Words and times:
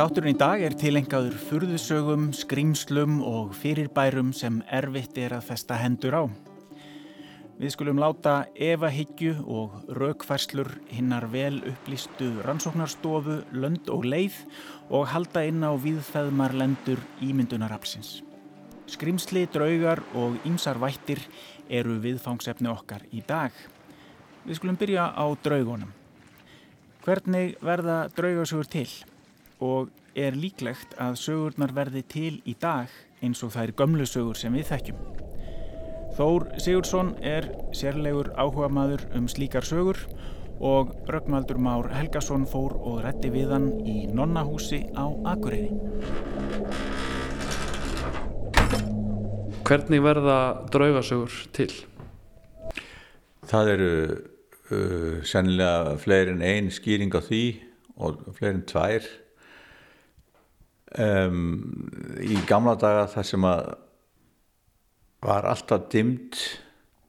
Þátturinn 0.00 0.32
í 0.32 0.38
dag 0.40 0.62
er 0.64 0.72
tilengaður 0.80 1.34
furðusögum, 1.44 2.22
skrýmslum 2.32 3.18
og 3.20 3.50
fyrirbærum 3.52 4.30
sem 4.32 4.62
erfitt 4.72 5.18
er 5.20 5.34
að 5.36 5.50
festa 5.50 5.76
hendur 5.76 6.14
á. 6.16 6.24
Við 7.60 7.74
skulum 7.74 8.00
láta 8.00 8.46
evahyggju 8.56 9.34
og 9.44 9.74
raukfærslur 9.98 10.70
hinnar 10.88 11.26
vel 11.34 11.58
upplýstu 11.68 12.30
rannsóknarstofu, 12.46 13.42
lönd 13.52 13.92
og 13.92 14.08
leið 14.08 14.40
og 14.88 15.04
halda 15.12 15.44
inn 15.50 15.60
á 15.68 15.76
viðfæðmar 15.76 16.56
lendur 16.56 17.04
ímyndunarapsins. 17.20 18.22
Skrimsli, 18.88 19.44
draugar 19.52 20.00
og 20.16 20.40
ýmsar 20.48 20.80
vættir 20.80 21.20
eru 21.68 22.00
viðfangsefni 22.00 22.72
okkar 22.72 23.04
í 23.12 23.20
dag. 23.28 23.52
Við 24.48 24.62
skulum 24.62 24.80
byrja 24.80 25.12
á 25.12 25.28
draugunum. 25.44 25.92
Hvernig 27.04 27.58
verða 27.60 28.06
draugasögur 28.16 28.76
til? 28.80 28.88
Og 29.60 29.90
er 30.16 30.36
líklegt 30.36 30.96
að 30.98 31.18
sögurnar 31.20 31.74
verði 31.76 32.02
til 32.08 32.34
í 32.48 32.56
dag 32.60 32.88
eins 33.20 33.42
og 33.44 33.52
það 33.54 33.66
er 33.66 33.76
gömlu 33.82 34.06
sögur 34.08 34.38
sem 34.40 34.54
við 34.56 34.70
þekkjum? 34.72 35.00
Þór 36.16 36.46
Sigurdsson 36.60 37.14
er 37.22 37.46
sérlegur 37.76 38.32
áhuga 38.40 38.68
maður 38.72 39.04
um 39.16 39.28
slíkar 39.30 39.64
sögur 39.64 40.00
og 40.60 40.90
Rögnvaldur 41.08 41.56
Már 41.56 41.88
Helgason 41.94 42.44
fór 42.48 42.74
og 42.76 42.98
rétti 43.04 43.30
við 43.32 43.54
hann 43.54 43.68
í 43.88 44.02
nonnahúsi 44.12 44.82
á 44.92 45.08
Akureyri. 45.32 45.70
Hvernig 49.64 50.02
verða 50.02 50.40
draugasögur 50.74 51.38
til? 51.56 51.70
Það 53.48 53.72
eru 53.76 53.92
uh, 54.10 55.16
sennilega 55.24 55.96
fleiri 56.02 56.34
en 56.34 56.44
einn 56.44 56.70
skýring 56.74 57.14
á 57.16 57.20
því 57.24 57.44
og 57.96 58.20
fleiri 58.36 58.58
en 58.58 58.64
tvær. 58.68 59.06
Um, 60.98 61.60
í 62.18 62.34
gamla 62.48 62.74
daga 62.74 63.04
þar 63.12 63.26
sem 63.28 63.44
að 63.46 63.68
var 65.22 65.46
alltaf 65.46 65.84
dimmt 65.92 66.40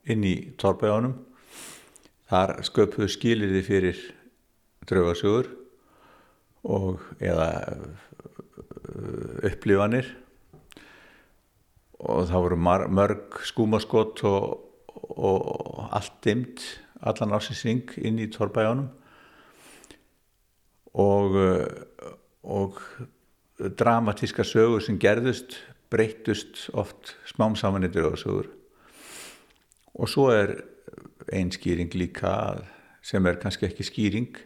inn 0.06 0.26
í 0.28 0.36
torpæðunum 0.62 1.16
þar 2.30 2.60
sköpuðu 2.68 3.08
skilirði 3.10 3.62
fyrir 3.66 4.04
draugasögur 4.86 5.50
og 6.62 7.02
eða 7.18 7.48
upplifanir. 9.50 10.10
Og 12.02 12.30
það 12.30 12.46
voru 12.46 12.62
mörg 12.94 13.42
skúmaskott 13.46 14.22
og, 14.30 14.62
og 15.18 15.88
allt 15.90 16.18
dimmt 16.26 16.64
allan 17.02 17.34
ásinsing 17.38 17.96
inn 17.98 18.22
í 18.22 18.30
torpæðunum 18.30 18.90
og 20.94 21.32
og 21.32 21.81
dramatíska 23.70 24.46
sögur 24.48 24.84
sem 24.84 25.00
gerðust 25.00 25.58
breytust 25.92 26.70
oft 26.78 27.16
smám 27.30 27.56
saman 27.60 27.86
í 27.86 27.92
draugasögur. 27.92 28.48
Og 30.00 30.10
svo 30.10 30.30
er 30.34 30.56
einn 31.32 31.52
skýring 31.52 31.92
líka 31.94 32.64
sem 33.04 33.26
er 33.28 33.40
kannski 33.42 33.68
ekki 33.68 33.86
skýring 33.86 34.40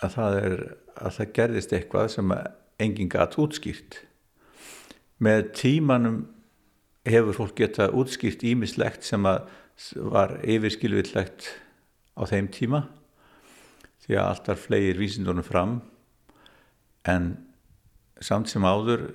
að 0.00 0.14
það 0.16 0.38
er 0.40 0.62
að 1.00 1.16
það 1.16 1.34
gerðist 1.36 1.74
eitthvað 1.76 2.12
sem 2.14 2.34
enginn 2.80 3.10
gæt 3.12 3.36
útskýrt. 3.40 3.98
Með 5.20 5.50
tímanum 5.56 6.22
hefur 7.08 7.36
fólk 7.36 7.58
geta 7.60 7.90
útskýrt 7.92 8.44
ímislegt 8.48 9.04
sem 9.04 9.24
var 9.24 10.38
yfirskilvillegt 10.40 11.52
á 12.16 12.22
þeim 12.28 12.48
tíma 12.52 12.84
því 14.04 14.16
að 14.16 14.26
alltaf 14.26 14.66
flegir 14.66 14.98
vísindunum 15.00 15.46
fram 15.46 15.78
en 17.08 17.32
samt 18.20 18.50
sem 18.52 18.64
áður 18.64 19.06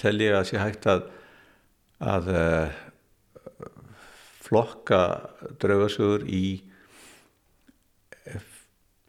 tel 0.00 0.16
ég 0.22 0.36
að 0.38 0.50
sé 0.50 0.60
hægt 0.60 0.88
að 0.88 1.08
að 1.98 2.28
uh, 2.30 2.76
flokka 4.46 5.00
draugasögur 5.60 6.24
í 6.30 6.62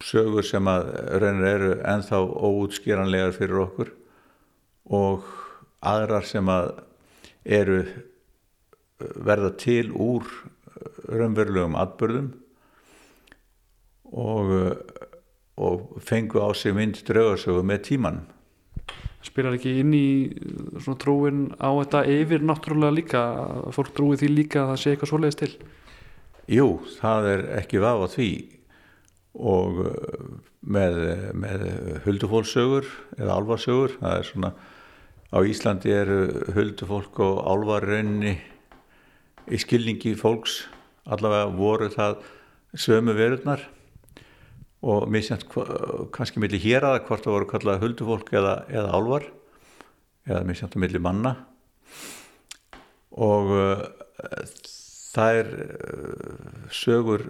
sögur 0.03 0.45
sem 0.47 0.67
að 0.71 0.89
raunir 1.21 1.49
eru 1.49 1.71
enþá 1.93 2.21
óútskýranlegar 2.23 3.35
fyrir 3.35 3.63
okkur 3.65 3.91
og 4.95 5.27
aðrar 5.85 6.25
sem 6.27 6.49
að 6.51 6.71
eru 7.45 7.81
verða 8.99 9.51
til 9.59 9.91
úr 9.95 10.27
raunverulegum 11.09 11.77
atbyrðum 11.79 12.31
og, 14.09 14.51
og 15.59 16.01
fengu 16.03 16.41
á 16.43 16.49
sig 16.55 16.75
mynd 16.75 17.03
draugasögu 17.07 17.63
með 17.63 17.85
tímanum 17.91 18.38
spilar 19.25 19.57
ekki 19.57 19.79
inn 19.81 19.91
í 19.95 20.07
svona 20.79 20.99
trúin 21.01 21.41
á 21.59 21.69
þetta 21.81 22.05
yfir 22.13 22.45
náttúrulega 22.45 22.95
líka 22.95 23.23
fólk 23.75 23.91
trúi 23.95 24.19
því 24.19 24.29
líka 24.31 24.63
að 24.63 24.71
það 24.71 24.81
sé 24.83 24.93
eitthvað 24.93 25.11
svoleiðist 25.11 25.43
til. 25.43 25.51
Jú, 26.49 26.67
það 26.97 27.29
er 27.33 27.45
ekki 27.59 27.83
vaf 27.83 28.05
á 28.05 28.07
því 28.15 28.31
og 29.39 29.81
með, 30.65 30.97
með 31.37 31.65
huldufólksögur 32.07 32.87
eða 33.19 33.37
álvarsögur 33.37 33.95
það 33.99 34.15
er 34.15 34.29
svona 34.31 34.51
á 35.29 35.37
Íslandi 35.45 35.93
eru 35.93 36.19
huldufólk 36.55 37.19
og 37.21 37.43
álvarraunni 37.45 38.33
í 39.49 39.59
skilningi 39.61 40.15
fólks 40.17 40.63
allavega 41.09 41.51
voru 41.53 41.89
það 41.93 42.23
sömu 42.77 43.13
verurnar 43.17 43.67
og 44.79 45.09
misjant 45.11 45.43
kannski 46.15 46.39
millir 46.39 46.61
hér 46.63 46.87
aða 46.87 47.03
hvort 47.07 47.25
það 47.25 47.35
voru 47.35 47.49
kallað 47.49 47.83
huldufólk 47.83 48.31
eða, 48.31 48.55
eða 48.71 48.95
álvar 48.95 49.25
eða 50.29 50.43
misjant 50.47 50.75
að 50.75 50.83
millir 50.85 51.03
manna. 51.03 51.33
Og 53.19 53.51
uh, 53.51 53.83
það 55.11 55.39
er 55.41 55.49
uh, 55.57 56.67
sögur 56.71 57.25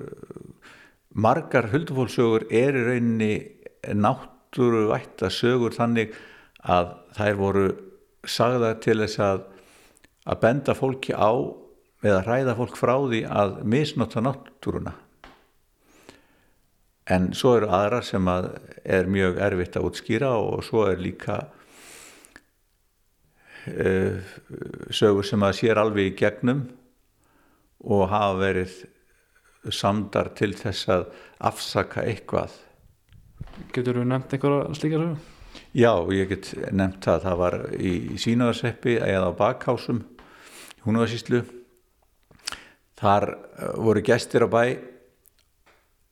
margar 1.09 1.71
huldufólksögur 1.73 2.45
er 2.53 2.77
í 2.77 2.85
rauninni 2.85 3.33
náttúruvætta 3.97 5.31
sögur 5.33 5.73
þannig 5.73 6.13
að 6.59 6.91
þær 7.17 7.39
voru 7.39 7.67
sagða 8.27 8.75
til 8.83 8.99
þess 9.01 9.23
að 9.23 9.45
að 10.29 10.41
benda 10.43 10.75
fólki 10.77 11.15
á 11.15 11.31
eða 12.05 12.23
hræða 12.27 12.55
fólk 12.59 12.75
frá 12.77 12.95
því 13.09 13.23
að 13.25 13.55
misnota 13.67 14.21
náttúruna 14.21 14.93
en 17.09 17.31
svo 17.33 17.55
eru 17.57 17.69
aðrar 17.73 18.05
sem 18.05 18.27
að 18.29 18.51
er 18.85 19.09
mjög 19.09 19.39
erfitt 19.41 19.77
að 19.79 19.87
útskýra 19.89 20.29
og 20.37 20.63
svo 20.65 20.85
er 20.91 21.01
líka 21.01 21.39
uh, 23.69 24.19
sögur 24.93 25.25
sem 25.25 25.43
að 25.45 25.57
sér 25.61 25.81
alveg 25.81 26.11
í 26.11 26.15
gegnum 26.19 26.67
og 27.89 28.09
hafa 28.11 28.37
verið 28.43 28.77
samdar 29.75 30.31
til 30.37 30.53
þess 30.57 30.89
að 30.93 31.09
afsaka 31.49 32.05
eitthvað 32.07 32.55
Getur 33.73 33.97
þú 33.99 34.05
nefnt 34.07 34.33
einhverja 34.35 34.77
slíkar 34.77 35.03
sögur? 35.03 35.35
Já, 35.75 35.93
ég 36.13 36.29
get 36.29 36.53
nefnt 36.71 37.03
það 37.05 37.25
það 37.25 37.39
var 37.41 37.55
í 37.77 37.93
sínaðarseppi 38.21 38.95
eða 39.01 39.33
á 39.33 39.39
bakhásum 39.39 40.03
húnuðarsýslu 40.85 41.41
þar 42.99 43.25
voru 43.79 44.03
gestir 44.05 44.45
á 44.45 44.49
bæ 44.49 44.63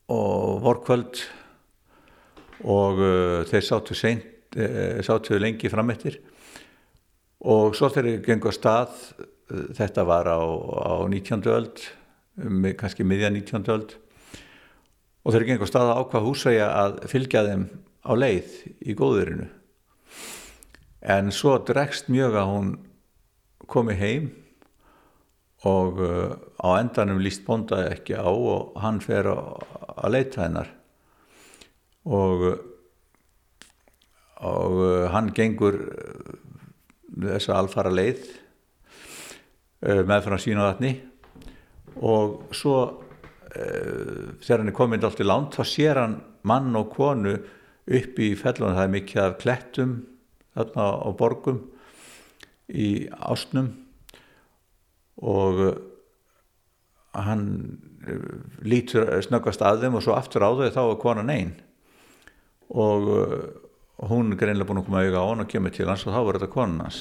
og 0.07 0.61
vorkvöld 0.63 1.21
og 2.63 2.99
uh, 3.01 3.43
þeir 3.47 3.65
sáttu 3.65 3.95
seint, 3.97 4.25
uh, 4.55 4.99
sáttu 5.05 5.37
lengi 5.39 5.69
framettir 5.69 6.19
og 7.43 7.75
svo 7.77 7.89
þeir 7.93 8.21
gengur 8.25 8.55
stað 8.55 8.95
uh, 9.19 9.67
þetta 9.77 10.07
var 10.07 10.31
á, 10.31 10.39
á 10.39 10.93
19. 11.05 11.43
öld 11.51 11.83
um, 12.39 12.65
kannski 12.79 13.05
miðja 13.07 13.33
19. 13.35 13.67
öld 13.75 13.97
og 15.27 15.35
þeir 15.35 15.49
gengur 15.51 15.69
stað 15.69 15.91
á 15.91 16.01
hvað 16.07 16.27
húsæja 16.29 16.71
að 16.71 16.99
fylgja 17.11 17.45
þeim 17.49 17.67
á 18.07 18.11
leið 18.15 18.57
í 18.87 18.95
góðurinu 18.95 19.51
en 21.03 21.31
svo 21.35 21.57
dregst 21.67 22.07
mjög 22.11 22.39
að 22.39 22.51
hún 22.53 22.75
komi 23.67 23.95
heim 23.99 24.31
og 25.65 26.01
uh, 26.03 26.33
á 26.61 26.77
endanum 26.77 27.21
líst 27.23 27.45
bonda 27.47 27.81
ekki 27.89 28.17
á 28.19 28.29
og 28.29 28.75
hann 28.81 28.99
fer 29.01 29.29
að 29.31 30.11
leita 30.13 30.43
hennar. 30.45 30.69
Og 32.05 32.49
og 34.37 34.73
uh, 34.77 35.07
hann 35.09 35.31
gengur 35.33 35.79
þessa 37.17 37.57
alfara 37.57 37.89
leið 37.89 38.27
með 39.81 40.23
frá 40.25 40.35
sína 40.41 40.67
vatni 40.67 40.91
og 42.01 42.51
svo 42.53 42.75
þegar 43.53 44.61
hann 44.61 44.71
er 44.71 44.75
komin 44.75 45.05
allt 45.05 45.21
í 45.21 45.25
land 45.25 45.53
þá 45.53 45.63
sér 45.69 45.99
hann 46.01 46.15
mann 46.49 46.75
og 46.77 46.89
konu 46.93 47.35
upp 47.87 48.19
í 48.19 48.31
fellunum, 48.37 48.75
það 48.75 48.83
er 48.83 48.93
mikið 48.93 49.21
af 49.23 49.35
klettum 49.41 49.93
þarna 50.57 50.87
á 51.05 51.09
borgum 51.17 51.59
í 52.67 53.07
ásnum 53.13 53.71
og 55.17 55.61
hann 57.17 57.45
lítur 58.61 59.09
snöggast 59.25 59.63
að 59.65 59.85
þeim 59.85 59.97
og 59.97 60.05
svo 60.05 60.15
aftur 60.17 60.45
á 60.45 60.51
þau 60.53 60.69
þá 60.69 60.81
er 60.83 60.99
konan 61.01 61.33
einn 61.33 61.53
og, 62.69 63.07
hún 64.07 64.33
er 64.33 64.37
greinlega 64.37 64.67
búin 64.69 64.83
að 64.83 64.89
koma 64.89 64.99
auðvitað 65.01 65.23
á 65.25 65.29
hann 65.31 65.41
og 65.41 65.47
kemur 65.49 65.73
til 65.73 65.87
hans 65.89 66.03
og 66.05 66.13
þá 66.13 66.19
var 66.21 66.37
þetta 66.37 66.53
konan 66.53 66.83
hans. 66.83 66.99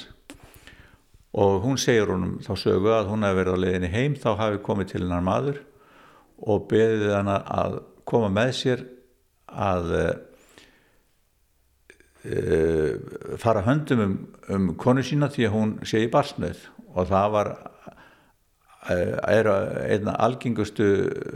Og 1.36 1.58
hún 1.66 1.76
segir 1.76 2.08
honum 2.08 2.38
þá 2.40 2.52
sögu 2.56 2.92
að 2.96 3.10
hún 3.10 3.26
hefði 3.26 3.40
verið 3.42 3.58
á 3.58 3.62
leiðinni 3.64 3.90
heim 3.92 4.14
þá 4.16 4.30
hafi 4.40 4.62
komið 4.64 4.92
til 4.92 5.02
hennar 5.02 5.26
maður 5.26 5.58
og 6.40 6.64
beðið 6.70 7.12
hann 7.12 7.28
að 7.34 7.76
koma 8.08 8.30
með 8.32 8.54
sér 8.56 8.86
að 9.52 9.92
fara 13.38 13.62
höndum 13.66 14.02
um, 14.02 14.16
um 14.50 14.70
konu 14.80 15.04
sína 15.04 15.28
því 15.30 15.46
að 15.46 15.54
hún 15.54 15.74
sé 15.86 16.00
í 16.02 16.10
barsnöð 16.10 16.64
og 16.96 17.10
það 17.10 17.32
var 17.36 17.52
uh, 18.90 19.16
er 19.30 19.50
einna 19.86 20.16
algengustu 20.26 20.86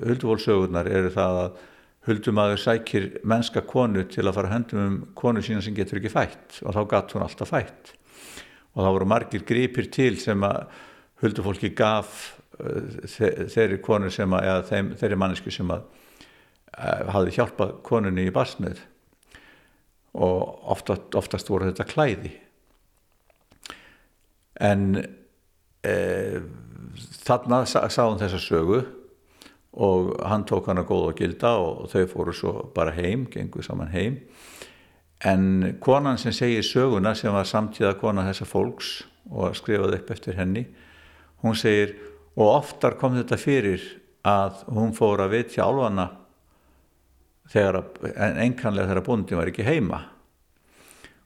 hulduvólsögurnar 0.07 0.91
eru 0.91 1.13
það 1.15 1.41
að 1.45 1.61
huldumadur 2.09 2.61
sækir 2.61 3.09
mennska 3.29 3.63
konu 3.69 4.07
til 4.09 4.25
að 4.27 4.37
fara 4.39 4.53
höndum 4.55 4.83
um 4.83 4.99
konu 5.15 5.43
sína 5.45 5.61
sem 5.63 5.77
getur 5.77 6.01
ekki 6.01 6.13
fætt 6.13 6.61
og 6.65 6.77
þá 6.77 6.83
gatt 6.95 7.15
hún 7.15 7.27
alltaf 7.27 7.53
fætt. 7.53 7.95
Og 8.75 8.85
það 8.85 8.95
voru 8.97 9.09
margir 9.11 9.45
gripir 9.47 9.91
til 9.93 10.15
sem 10.21 10.47
að 10.47 10.63
huldufólki 11.21 11.75
gaf 11.77 12.31
uh, 12.61 13.03
þeirri 13.11 13.81
konu 13.85 14.13
sem 14.13 14.33
að, 14.33 14.47
eða 14.53 14.69
þeim, 14.71 14.95
þeirri 15.01 15.21
mannesku 15.21 15.55
sem 15.55 15.75
að 15.75 15.89
hafði 16.81 17.35
hjálpað 17.35 17.73
konunni 17.87 18.29
í 18.29 18.33
barsnöð 18.35 18.79
og 20.19 20.71
oftast, 20.75 21.15
oftast 21.19 21.51
voru 21.51 21.71
þetta 21.71 21.87
klæði. 21.89 22.33
En 24.61 24.99
e, 25.87 25.95
þarna 27.27 27.65
sá 27.67 28.03
hann 28.03 28.21
þessa 28.21 28.41
sögu 28.43 28.81
og 29.71 30.17
hann 30.27 30.45
tók 30.49 30.67
hann 30.67 30.83
að 30.83 30.89
góða 30.91 31.13
og 31.13 31.19
gilda 31.21 31.53
og 31.63 31.91
þau 31.93 32.07
fóru 32.11 32.35
svo 32.35 32.53
bara 32.75 32.95
heim, 32.97 33.27
gengur 33.31 33.63
saman 33.63 33.93
heim. 33.95 34.19
En 35.21 35.77
konan 35.85 36.19
sem 36.19 36.33
segir 36.33 36.65
söguna 36.65 37.15
sem 37.15 37.33
var 37.33 37.47
samtíða 37.47 37.95
kona 38.01 38.25
þessa 38.27 38.49
fólks 38.49 39.03
og 39.31 39.55
skrifaði 39.57 40.01
upp 40.01 40.11
eftir 40.11 40.39
henni 40.41 40.65
hún 41.43 41.57
segir 41.57 41.95
og 42.37 42.49
oftar 42.49 42.97
kom 43.01 43.17
þetta 43.19 43.39
fyrir 43.41 43.85
að 44.27 44.65
hún 44.73 44.93
fór 44.97 45.23
að 45.25 45.37
vitja 45.37 45.67
álvana 45.67 46.09
þegar 47.51 47.81
en 48.13 48.43
enkanlega 48.47 48.91
þegar 48.93 49.07
búndin 49.07 49.41
var 49.41 49.51
ekki 49.51 49.67
heima. 49.67 50.03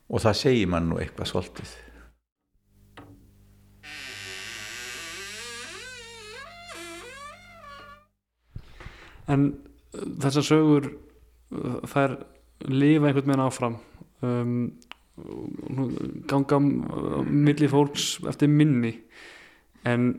Og 0.08 0.22
það 0.22 0.38
segir 0.40 0.70
mann 0.70 0.90
nú 0.90 1.00
eitthvað 1.00 1.30
svolítið 1.30 1.74
En 9.30 9.48
þessar 9.94 10.46
sögur 10.46 10.90
þær 11.88 12.18
lifa 12.68 13.08
einhvern 13.08 13.30
veginn 13.30 13.44
áfram. 13.44 13.78
Um, 14.24 14.54
ganga 16.30 16.60
milli 16.60 17.70
fólks 17.70 18.18
eftir 18.28 18.50
minni. 18.50 18.94
En 19.86 20.14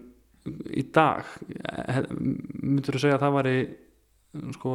í 0.46 0.86
dag 0.94 1.26
myndur 1.50 2.96
þú 2.96 3.02
segja 3.02 3.18
að 3.18 3.26
það 3.26 3.38
væri 3.40 3.56
sko 4.56 4.74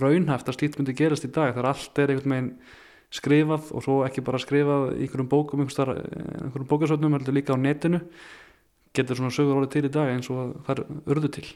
raunhæft 0.00 0.50
að 0.50 0.56
slít 0.56 0.78
myndi 0.78 0.94
gerast 0.96 1.26
í 1.26 1.32
dag 1.32 1.54
þegar 1.54 1.70
allt 1.72 1.98
er 1.98 2.12
einhvern 2.12 2.34
veginn 2.34 2.52
skrifað 3.10 3.72
og 3.74 3.84
svo 3.84 3.96
ekki 4.06 4.22
bara 4.26 4.38
skrifað 4.38 4.92
í 4.94 5.06
einhverjum 5.06 5.30
bókum 5.32 5.64
einhverjum 5.64 6.68
bókasögnum 6.70 7.16
heldur 7.16 7.34
líka 7.34 7.56
á 7.56 7.58
netinu 7.58 8.02
getur 8.94 9.18
svona 9.18 9.34
sögur 9.34 9.58
orðið 9.58 9.72
til 9.74 9.88
í 9.88 9.92
dag 9.96 10.12
eins 10.12 10.30
og 10.30 10.54
það 10.66 10.76
er 10.76 10.84
urðu 11.10 11.32
til 11.34 11.48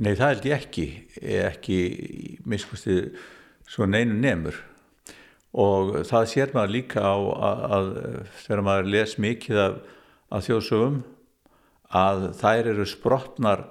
Nei 0.00 0.14
það 0.16 0.30
held 0.30 0.46
ég 0.48 0.54
ekki 0.56 0.86
ekki 1.42 1.78
miskusti 2.48 2.96
svo 3.68 3.86
neinu 3.86 4.16
nefnur 4.16 4.56
og 5.52 5.98
það 6.08 6.28
sér 6.30 6.54
maður 6.56 6.72
líka 6.78 7.02
á 7.04 7.16
að, 7.18 7.62
að 7.76 7.90
þegar 8.46 8.62
maður 8.64 8.90
les 8.94 9.18
mikið 9.20 9.60
af, 9.60 9.74
af 10.32 10.46
þjóðsögum 10.46 11.02
að 11.92 12.26
þær 12.40 12.70
eru 12.72 12.86
sprotnar 12.88 13.66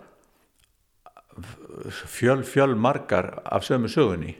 fjöl 1.89 2.43
fjöl 2.45 2.75
margar 2.77 3.31
af 3.45 3.65
sömu 3.65 3.89
sögunni. 3.89 4.35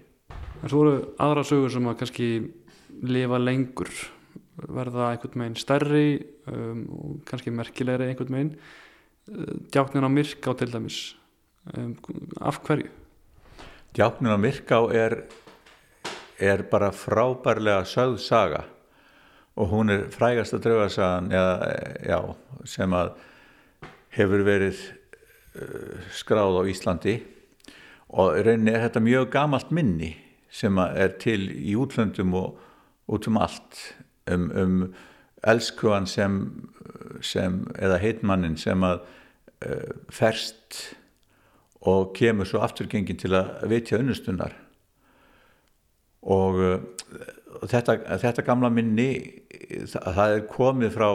En 0.62 0.70
svo 0.70 0.84
eru 0.86 0.98
aðra 1.18 1.46
sögur 1.48 1.74
sem 1.74 1.88
að 1.90 1.98
kannski 2.02 2.28
lifa 3.08 3.40
lengur. 3.42 3.90
Verða 4.62 5.10
einhvern 5.16 5.46
veginn 5.46 5.58
stærri 5.58 6.06
um, 6.52 6.84
og 6.94 7.16
kannski 7.26 7.54
merkilegri 7.56 8.12
einhvern 8.12 8.38
veginn. 8.38 8.54
Djáknin 9.74 10.06
á 10.06 10.12
Myrká 10.12 10.54
til 10.60 10.70
dæmis 10.74 11.00
um, 11.78 11.96
af 12.42 12.62
hverju? 12.66 12.90
Djáknin 13.96 14.34
á 14.34 14.40
Myrká 14.40 14.82
er 14.96 15.24
er 16.42 16.64
bara 16.64 16.92
frábærlega 16.92 17.84
sögð 17.86 18.18
saga 18.20 18.64
og 19.56 19.68
hún 19.70 19.92
er 19.94 20.08
frægast 20.10 20.56
að 20.56 20.64
draugasagan 20.66 21.30
já, 21.32 22.18
sem 22.66 22.94
að 22.94 23.12
hefur 24.16 24.44
verið 24.48 24.80
uh, 25.60 26.00
skráð 26.16 26.58
á 26.58 26.64
Íslandi 26.72 27.20
og 28.10 28.40
rauninni 28.42 28.74
er 28.74 28.88
þetta 28.88 29.04
mjög 29.06 29.30
gamalt 29.36 29.72
minni 29.72 30.16
sem 30.52 30.78
er 30.82 31.14
til 31.22 31.46
í 31.52 31.76
útlöndum 31.80 32.34
og 32.36 32.58
út 33.12 33.28
um 33.30 33.38
allt 33.38 33.80
um, 34.32 34.50
um 34.56 34.82
elskuan 35.48 36.08
sem, 36.08 36.42
sem 37.22 37.64
eða 37.78 38.02
heitmannin 38.02 38.58
sem 38.60 38.84
að 38.88 39.04
uh, 39.68 39.94
ferst 40.10 40.98
og 41.90 42.12
kemur 42.18 42.48
svo 42.50 42.62
afturgengin 42.62 43.18
til 43.18 43.34
að 43.38 43.66
vitja 43.72 44.00
unnustunar. 44.02 44.54
Og 46.22 46.60
uh, 46.62 46.78
þetta, 47.66 47.98
þetta 48.22 48.46
gamla 48.46 48.70
minni 48.74 49.10
það, 49.90 50.26
er 50.26 50.48
komið 50.52 50.94
frá 50.94 51.10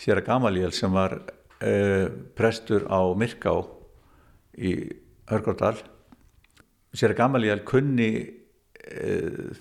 sér 0.00 0.20
að 0.22 0.28
Gamalíel 0.28 0.72
sem 0.74 0.94
var 0.94 1.20
uh, 1.20 2.06
prestur 2.34 2.88
á 2.90 3.00
Myrká 3.14 3.58
í 4.58 4.74
Hörgórdal 5.30 5.76
sér 6.94 7.14
að 7.14 7.20
Gamalíel 7.22 7.62
kunni 7.66 8.10
Eh, 8.84 9.56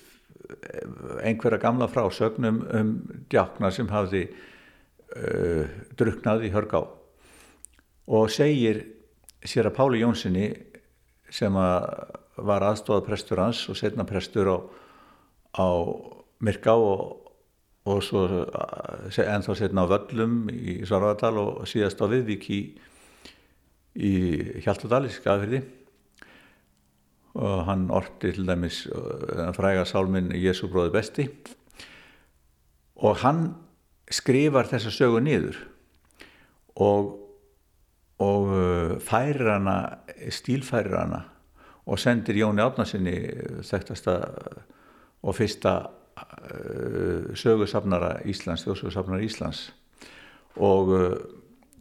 einhverja 1.23 1.57
gamla 1.57 1.87
frásögnum 1.87 2.67
um 2.73 2.89
djákna 3.31 3.71
sem 3.71 3.87
hafði 3.87 4.25
uh, 5.15 5.63
druknað 5.97 6.43
í 6.43 6.51
hörgá 6.51 6.81
og 8.11 8.27
segir 8.33 8.81
sér 9.47 9.69
að 9.69 9.77
Páli 9.77 10.01
Jónssoni 10.03 10.47
sem 11.33 11.55
að 11.57 11.87
var 12.43 12.65
aðstofað 12.65 13.05
prestur 13.07 13.41
hans 13.43 13.61
og 13.69 13.77
setna 13.77 14.05
prestur 14.09 14.49
á, 14.49 14.57
á 15.59 15.67
Myrká 16.43 16.73
og, 16.75 17.29
og 17.85 18.01
svo 18.03 18.25
ennþá 19.21 19.55
setna 19.59 19.85
á 19.85 19.91
Völlum 19.91 20.49
í 20.49 20.81
Svarvardal 20.87 21.37
og 21.39 21.63
síðast 21.69 22.01
á 22.01 22.09
Viðvík 22.09 22.49
í, 22.49 22.61
í 24.01 24.13
Hjaltadal 24.65 25.05
í 25.07 25.13
Skafirði 25.13 25.61
og 27.33 27.63
hann 27.65 27.87
orti 27.93 28.33
til 28.33 28.45
dæmis 28.45 28.83
uh, 28.93 29.49
fræga 29.57 29.85
sálminn 29.89 30.33
Jésu 30.37 30.69
bróði 30.69 30.93
besti. 30.93 31.25
Og 33.01 33.17
hann 33.23 33.47
skrifar 34.13 34.69
þessa 34.69 34.93
sögu 34.93 35.21
nýður 35.23 35.57
og, 36.77 37.09
og 38.23 38.49
uh, 38.53 38.95
færir 39.03 39.49
hana 39.51 39.77
stílfærir 40.31 40.95
hana 40.97 41.23
og 41.85 41.99
sendir 41.99 42.39
Jóni 42.39 42.63
Átnarsinni 42.63 43.17
þekktasta 43.67 44.17
og 45.23 45.35
fyrsta 45.35 45.73
uh, 45.83 47.31
sögursafnara 47.35 48.21
Íslands, 48.29 48.63
þjóðsögursafnara 48.63 49.23
Íslands. 49.25 49.65
Og, 50.53 50.91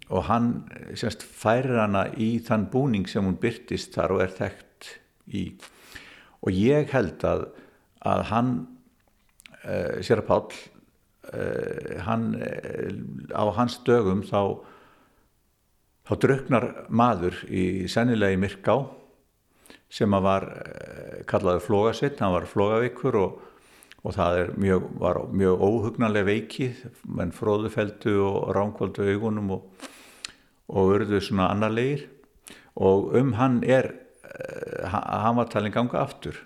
og 0.08 0.22
hann 0.26 0.48
semst 0.96 1.22
færir 1.22 1.76
hana 1.82 2.06
í 2.16 2.38
þann 2.42 2.70
búning 2.72 3.06
sem 3.10 3.26
hún 3.26 3.38
byrtist 3.38 3.92
þar 3.94 4.16
og 4.16 4.22
er 4.24 4.32
þekkt 4.38 4.92
í. 5.28 5.44
Og 6.42 6.56
ég 6.56 6.90
held 6.94 7.22
að, 7.26 7.46
að 8.02 8.24
hann 8.32 8.52
uh, 9.62 9.98
sér 10.02 10.22
að 10.22 10.28
Pál 10.30 10.40
uh, 11.30 11.98
hann, 12.06 12.32
uh, 12.34 12.90
á 13.30 13.44
hans 13.54 13.78
dögum 13.86 14.24
þá 14.26 14.40
þá 16.08 16.12
druknar 16.24 16.66
maður 16.88 17.38
í 17.48 17.86
sennilegi 17.90 18.40
Myrká 18.40 18.76
sem 19.92 20.14
að 20.16 20.26
var 20.26 20.46
kallaður 21.28 21.66
flógasitt, 21.66 22.20
hann 22.20 22.32
var 22.32 22.48
flógavíkur 22.48 23.18
og, 23.20 23.40
og 24.02 24.16
það 24.16 24.54
mjög, 24.56 24.86
var 25.02 25.20
mjög 25.30 25.64
óhugnanlega 25.68 26.28
veikið 26.30 26.84
menn 27.18 27.34
fróðufeldu 27.36 28.16
og 28.24 28.54
ránkvöldu 28.56 29.10
augunum 29.12 29.52
og, 29.58 29.90
og 30.72 30.94
urðu 30.96 31.20
svona 31.20 31.50
annarlegir 31.52 32.06
og 32.80 33.12
um 33.20 33.34
hann 33.36 33.60
er 33.68 33.92
Eh, 34.32 34.88
hann 34.88 35.36
var 35.36 35.50
talin 35.50 35.72
ganga 35.72 36.00
aftur. 36.02 36.38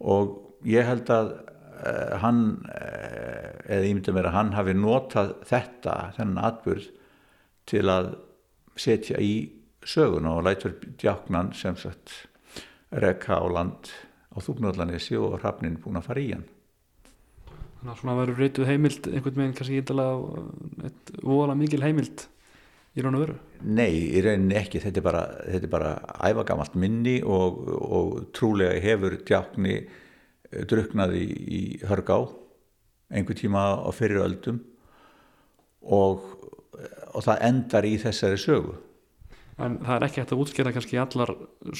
Og 0.00 0.62
ég 0.66 0.86
held 0.86 1.10
að 1.12 1.32
uh, 1.36 2.16
hann 2.22 2.40
eða 2.74 3.84
ég 3.84 3.94
myndi 3.94 4.12
að 4.12 4.18
vera 4.18 4.32
hann 4.34 4.54
hafi 4.56 4.74
notað 4.76 5.34
þetta, 5.46 5.96
þennan 6.16 6.42
atbyrð 6.48 6.88
til 7.70 7.84
að 7.92 8.08
setja 8.76 9.20
í 9.22 9.34
sögun 9.86 10.28
og 10.30 10.44
lætur 10.46 10.76
djáknan 11.00 11.52
sem 11.56 11.76
sagt 11.78 12.26
rekka 12.92 13.40
á 13.40 13.46
land 13.48 13.92
á 14.32 14.36
Þúknöðlanissi 14.42 15.16
og 15.18 15.40
hrafnin 15.40 15.80
búin 15.80 15.98
að 16.00 16.08
fara 16.10 16.22
í 16.22 16.30
hann 16.34 16.46
Þannig 17.76 17.92
að 17.92 18.00
svona 18.00 18.16
verður 18.18 18.40
reytuð 18.42 18.70
heimild 18.70 19.06
einhvern 19.10 19.36
veginn 19.36 19.52
kannski 19.56 19.76
eitt 19.78 21.10
voðalega 21.22 21.58
mikil 21.60 21.82
heimild 21.84 22.24
í 22.96 23.04
raun 23.04 23.18
og 23.18 23.22
veru. 23.22 23.36
Nei, 23.62 23.92
í 24.16 24.22
rauninni 24.24 24.56
ekki, 24.56 24.80
þetta 24.82 25.00
er 25.02 25.04
bara, 25.04 25.20
þetta 25.44 25.68
er 25.68 25.72
bara 25.74 25.92
æfagamalt 26.30 26.78
minni 26.80 27.18
og, 27.22 27.60
og 27.68 28.14
trúlega 28.36 28.80
hefur 28.82 29.18
djákni 29.28 29.76
druknaði 30.70 31.20
í, 31.20 31.36
í 31.36 31.60
hörgá 31.86 32.16
einhver 33.12 33.38
tíma 33.38 33.68
á 33.84 33.90
fyrir 33.94 34.24
öldum 34.24 34.62
og, 35.84 36.24
og 37.14 37.24
það 37.24 37.42
endar 37.48 37.88
í 37.88 37.96
þessari 38.00 38.40
sögu. 38.40 38.74
En 39.56 39.78
það 39.80 39.94
er 39.94 40.04
ekki 40.04 40.20
hægt 40.20 40.32
að 40.34 40.40
útskjera 40.42 40.72
kannski 40.74 40.98
allar 41.00 41.30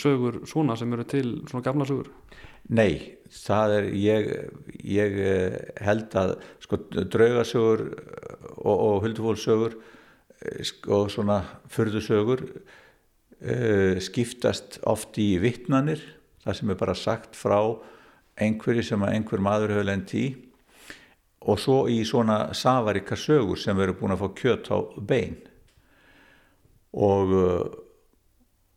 sögur 0.01 0.39
svona 0.49 0.79
sem 0.81 0.93
eru 0.97 1.05
til 1.09 1.27
svona 1.45 1.65
gamla 1.67 1.85
sögur. 1.89 2.09
Nei, 2.73 3.19
það 3.31 3.75
er, 3.77 3.89
ég, 4.01 4.31
ég 4.81 5.19
eh, 5.23 5.59
held 5.85 6.17
að 6.17 6.33
sko 6.65 6.81
draugasögur 6.97 7.85
og, 8.57 8.73
og 8.73 9.05
huldufólksögur 9.05 9.77
eh, 9.77 10.73
og 10.89 11.13
svona 11.13 11.43
fyrðusögur 11.71 12.47
uh, 12.47 14.01
skiptast 14.03 14.81
oft 14.89 15.19
í 15.21 15.35
vittnanir, 15.43 16.01
það 16.45 16.59
sem 16.59 16.73
er 16.73 16.81
bara 16.81 16.97
sagt 16.97 17.37
frá 17.39 17.61
einhverju 18.41 18.85
sem 18.89 19.05
einhver 19.07 19.43
maður 19.45 19.77
hefur 19.77 19.89
lend 19.91 20.17
í 20.17 20.27
og 21.41 21.61
svo 21.61 21.85
í 21.93 22.01
svona 22.07 22.55
safarika 22.57 23.17
sögur 23.19 23.59
sem 23.61 23.79
eru 23.81 23.97
búin 23.99 24.15
að 24.15 24.23
fá 24.25 24.29
kjött 24.41 24.71
á 24.73 24.79
bein. 24.99 25.37
Og 26.93 27.35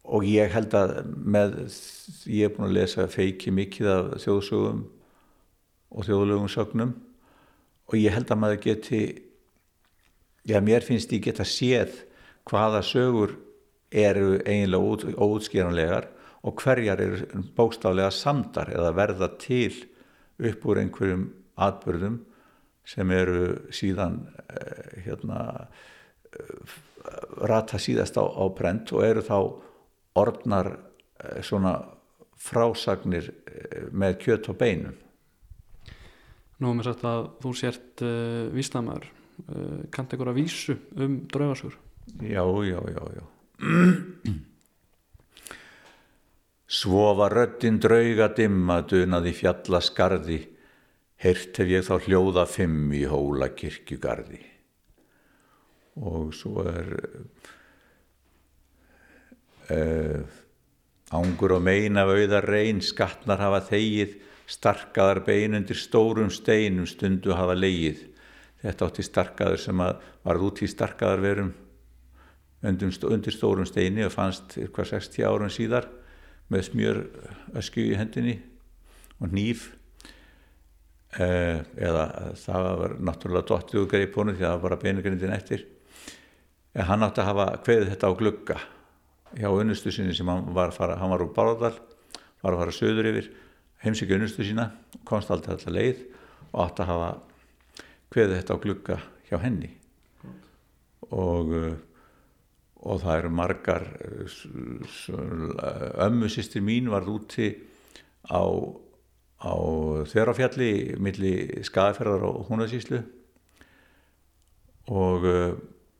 og 0.10 0.26
ég 0.26 0.50
held 0.50 0.74
að 0.74 0.94
með 1.06 1.58
ég 2.26 2.48
er 2.50 2.54
búin 2.56 2.70
að 2.70 2.78
lesa 2.80 3.06
feiki 3.12 3.54
mikið 3.54 3.90
af 3.94 4.08
þjóðsögum 4.24 4.80
og 5.90 6.08
þjóðlögum 6.08 6.50
sögnum. 6.50 6.94
Og 7.90 7.98
ég 7.98 8.14
held 8.14 8.32
að 8.32 8.42
maður 8.42 8.64
geti 8.66 9.02
já 10.50 10.58
mér 10.66 10.86
finnst 10.86 11.14
ég 11.14 11.24
geta 11.28 11.46
séð 11.46 12.02
hvaða 12.50 12.82
sögur 12.86 13.36
eru 13.90 14.40
eiginlega 14.46 15.18
óutskýranlegar 15.18 16.10
og 16.46 16.62
hverjar 16.62 17.02
eru 17.04 17.44
bókstaflega 17.58 18.12
samdar 18.14 18.72
eða 18.74 18.94
verða 18.98 19.30
til 19.42 19.74
upp 20.40 20.66
úr 20.66 20.82
einhverjum 20.84 21.26
atbyrðum 21.60 22.20
sem 22.90 23.12
eru 23.14 23.70
síðan 23.76 24.22
eh, 24.50 25.04
hérna 25.06 25.42
eh, 26.34 26.78
rata 27.50 27.80
síðast 27.82 28.18
á, 28.18 28.26
á 28.26 28.44
brent 28.56 28.94
og 28.96 29.06
eru 29.06 29.24
þá 29.26 29.38
orðnar 30.20 30.74
eh, 30.74 31.40
svona 31.46 31.78
frásagnir 32.40 33.28
með 33.92 34.14
kjöt 34.24 34.48
og 34.54 34.58
beinum. 34.62 34.96
Nú 36.60 36.72
er 36.72 36.78
mér 36.78 36.88
sagt 36.88 37.04
að 37.08 37.26
þú 37.44 37.52
sért 37.56 38.02
uh, 38.04 38.48
vísnamæður, 38.52 39.06
uh, 39.46 39.82
kannt 39.92 40.16
ekkur 40.16 40.32
að 40.32 40.40
vísu 40.42 40.76
um 40.96 41.22
draugarsur? 41.32 41.76
Já, 42.20 42.44
já, 42.68 42.80
já, 42.96 43.04
já. 43.16 43.24
Svo 46.80 47.06
var 47.18 47.34
röttin 47.34 47.80
drauga 47.82 48.28
dimma 48.36 48.82
dunaði 48.88 49.32
fjallaskarði, 49.36 50.40
heyrt 51.20 51.58
hef 51.60 51.72
ég 51.72 51.86
þá 51.86 51.96
hljóða 52.06 52.46
fimm 52.48 52.94
í 52.96 53.04
hóla 53.10 53.50
kirkjugarði. 53.56 54.40
Og 56.00 56.32
svo 56.36 56.64
er 56.70 56.92
uh, 59.74 60.22
ángur 61.12 61.58
og 61.58 61.64
meina 61.66 62.06
auðar 62.08 62.48
reyn, 62.48 62.80
skattnar 62.86 63.42
hafa 63.44 63.66
þegið, 63.68 64.16
starkaðar 64.50 65.24
bein 65.28 65.58
undir 65.60 65.78
stórum 65.78 66.32
steinum 66.34 66.88
stundu 66.90 67.36
hafa 67.38 67.58
leið. 67.58 68.06
Þetta 68.64 68.88
átti 68.88 69.06
starkaður 69.06 69.62
sem 69.62 69.84
var 69.84 70.40
út 70.44 70.64
í 70.64 70.70
starkaðarverum 70.72 71.52
undir 72.64 73.32
stórum 73.32 73.68
steini 73.68 74.04
og 74.04 74.12
fannst 74.12 74.58
eitthvað 74.60 74.90
60 74.98 75.28
árum 75.28 75.52
síðar 75.54 75.88
með 76.52 76.66
smjör 76.68 77.02
ösku 77.60 77.86
í 77.86 77.96
hendinni 77.96 78.40
og 79.20 79.32
nýf 79.32 79.70
eða 81.18 82.04
það 82.38 82.68
var 82.84 82.96
náttúrulega 83.02 83.48
dottið 83.50 83.82
og 83.82 83.88
greið 83.90 84.12
pónu 84.14 84.36
því 84.36 84.44
að 84.44 84.50
það 84.50 84.58
var 84.58 84.66
bara 84.68 84.82
beinugrindin 84.84 85.34
eftir. 85.34 85.66
En 86.78 86.86
hann 86.86 87.06
átti 87.06 87.24
að 87.24 87.32
hafa 87.32 87.48
kveðið 87.66 87.90
þetta 87.96 88.12
á 88.14 88.20
glugga 88.20 88.60
hjá 89.38 89.50
unnustu 89.54 89.94
sinni 89.94 90.14
sem 90.18 90.30
hann 90.30 90.54
var 90.54 90.72
að 90.72 90.78
fara, 90.78 90.98
hann 91.02 91.12
var 91.14 91.24
úr 91.26 91.34
Báradal, 91.34 91.76
var 92.42 92.56
að 92.56 92.62
fara 92.64 92.76
söður 92.76 93.10
yfir, 93.12 93.30
heimsíkja 93.84 94.18
unnustu 94.18 94.46
sína, 94.46 94.70
komst 95.06 95.32
alltaf 95.34 95.56
alltaf 95.56 95.74
leið 95.74 96.06
og 96.52 96.64
átt 96.66 96.82
að 96.84 96.92
hafa 96.94 97.10
hveðið 98.14 98.36
þetta 98.40 98.58
á 98.58 98.64
glugga 98.64 98.98
hjá 99.30 99.38
henni. 99.44 99.72
Og, 101.10 101.54
og 102.86 103.02
það 103.02 103.16
eru 103.16 103.32
margar, 103.34 103.88
ömmu 106.06 106.30
sýstir 106.30 106.66
mín 106.66 106.90
var 106.94 107.08
úti 107.10 107.52
á, 108.30 108.42
á 109.40 109.56
þverjafjalli 110.12 111.00
millir 111.00 111.64
skafferðar 111.68 112.26
og 112.28 112.48
húnasíslu 112.50 113.02
og 114.90 115.28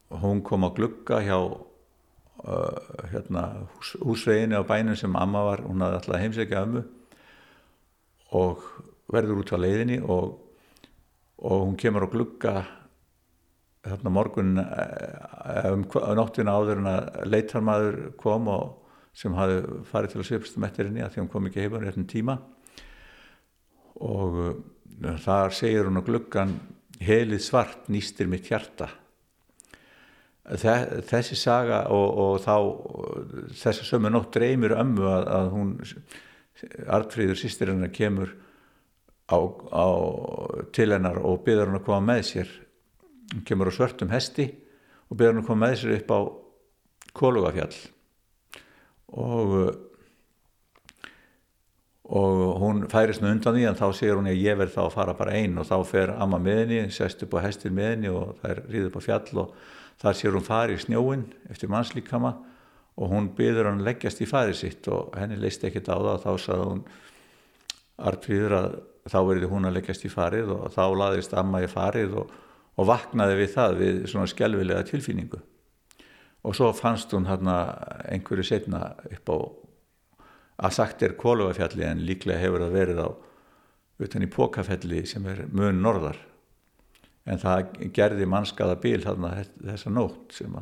hún 0.10 0.42
kom 0.44 0.66
á 0.66 0.70
glugga 0.74 1.22
hjá 1.22 1.38
uh, 1.40 2.78
hérna, 3.12 3.68
hús, 3.78 3.96
húsveginni 4.02 4.58
á 4.58 4.64
bænum 4.66 4.96
sem 4.96 5.16
amma 5.16 5.44
var, 5.46 5.64
hún 5.64 5.82
hafði 5.84 6.00
alltaf 6.00 6.22
heimsækja 6.24 6.64
ömmu. 6.66 6.84
Og 8.40 8.66
verður 9.10 9.42
út 9.44 9.54
á 9.54 9.58
leiðinni 9.58 10.02
og, 10.02 10.38
og 11.42 11.64
hún 11.66 11.78
kemur 11.80 12.06
á 12.06 12.14
glugga 12.14 12.56
þarna 13.86 14.12
morgun 14.12 14.60
eh, 14.60 15.72
um 15.72 15.86
nóttina 16.18 16.54
áður 16.54 16.82
en 16.82 16.90
að 16.92 17.30
leitarmaður 17.32 17.98
kom 18.20 18.50
og 18.52 18.76
sem 19.16 19.34
hafi 19.34 19.62
farið 19.90 20.14
til 20.14 20.20
að 20.20 20.28
svipstum 20.28 20.66
eftir 20.68 20.90
henni 20.90 21.02
að 21.02 21.16
því 21.16 21.24
hún 21.24 21.32
kom 21.32 21.48
ekki 21.48 21.64
heima 21.64 21.82
réttin 21.82 22.10
tíma 22.10 22.36
og 24.06 24.40
uh, 24.44 25.16
þar 25.24 25.56
segir 25.56 25.88
hún 25.88 26.00
á 26.00 26.04
gluggan 26.04 26.56
helið 27.00 27.44
svart 27.44 27.88
nýstir 27.92 28.28
mitt 28.28 28.50
hjarta. 28.50 28.90
Þessi 30.50 31.38
saga 31.38 31.84
og, 31.94 32.08
og 32.24 32.40
þá 32.42 32.56
þess 33.54 33.84
að 33.84 33.88
sömu 33.92 34.10
nótt 34.10 34.32
dreymir 34.34 34.74
ömmu 34.74 35.06
að, 35.06 35.28
að 35.36 35.52
hún 35.54 35.76
Artfríður 36.90 37.38
sýstir 37.40 37.70
hennar 37.72 37.92
kemur 37.96 38.34
á, 39.32 39.38
á, 39.38 39.88
til 40.76 40.90
hennar 40.92 41.22
og 41.22 41.46
byrður 41.46 41.70
hennar 41.70 41.84
að 41.84 41.86
koma 41.86 42.02
með 42.10 42.24
sér. 42.32 42.52
Hún 43.32 43.46
kemur 43.48 43.70
á 43.72 43.78
svörtum 43.78 44.12
hesti 44.12 44.50
og 45.08 45.20
byrður 45.20 45.36
hennar 45.36 45.46
að 45.46 45.52
koma 45.52 45.68
með 45.68 45.78
sér 45.84 45.96
upp 46.00 46.12
á 46.12 46.20
Kólugafjall 47.20 47.78
og 49.20 49.54
og 52.10 52.62
hún 52.62 52.86
færist 52.90 53.22
nú 53.22 53.30
undan 53.30 53.54
því 53.54 53.66
en 53.70 53.78
þá 53.78 53.88
segir 53.94 54.18
hún 54.18 54.30
að 54.32 54.40
ég 54.42 54.58
verð 54.58 54.74
þá 54.74 54.82
að 54.88 54.96
fara 54.96 55.14
bara 55.18 55.36
einn 55.38 55.60
og 55.62 55.68
þá 55.70 55.76
fer 55.86 56.14
amma 56.18 56.40
með 56.42 56.62
henni, 56.64 56.80
sest 56.94 57.22
upp 57.26 57.36
á 57.38 57.46
hestin 57.46 57.76
með 57.78 57.92
henni 57.94 58.10
og 58.10 58.40
þær 58.42 58.64
ríður 58.66 58.90
upp 58.90 58.98
á 58.98 59.06
fjall 59.06 59.42
og 59.44 59.52
þar 60.02 60.18
sér 60.18 60.38
hún 60.38 60.48
fari 60.48 60.78
í 60.78 60.82
snjóin 60.82 61.28
eftir 61.54 61.70
mannslíkama 61.70 62.34
og 63.00 63.14
hún 63.14 63.30
byður 63.38 63.70
hann 63.70 63.86
leggjast 63.86 64.24
í 64.26 64.30
farið 64.30 64.58
sitt 64.58 64.90
og 64.90 65.14
henni 65.20 65.38
leist 65.38 65.64
ekkert 65.64 65.92
á 65.94 65.98
það 65.98 66.26
þá 66.26 66.32
sagði 66.48 66.66
hún 66.72 66.84
artfríður 68.10 68.58
að 68.58 68.70
þá 69.10 69.20
verði 69.28 69.50
hún 69.52 69.70
að 69.70 69.78
leggjast 69.78 70.06
í 70.06 70.12
farið 70.12 70.52
og 70.56 70.68
þá 70.74 70.84
laðist 70.98 71.38
amma 71.38 71.64
í 71.64 71.70
farið 71.70 72.18
og, 72.24 72.34
og 72.80 72.90
vaknaði 72.90 73.40
við 73.40 73.56
það 73.56 73.80
við 73.80 74.04
svona 74.12 74.32
skjálfilega 74.34 74.86
tilfinningu. 74.90 75.40
Og 76.48 76.56
svo 76.56 76.70
fannst 76.76 77.12
hún 77.16 77.28
hérna 77.28 77.58
einhverju 78.08 78.46
setna 78.48 78.94
upp 79.10 79.34
á 79.34 79.38
að 80.60 80.76
sagt 80.76 81.04
er 81.06 81.16
kólugafjalli 81.20 81.86
en 81.88 82.04
líklega 82.08 82.42
hefur 82.42 82.66
það 82.66 82.76
verið 82.76 83.02
á 83.06 83.10
utan 84.00 84.26
í 84.26 84.32
Pókafelli 84.32 85.04
sem 85.08 85.26
er 85.28 85.46
mun 85.52 85.82
norðar. 85.84 86.20
En 87.30 87.40
það 87.40 87.74
gerði 87.96 88.28
mannskaða 88.30 88.80
bíl 88.82 89.00
þarna 89.04 89.34
þessa 89.58 89.92
nótt 89.94 90.36
sem 90.36 90.56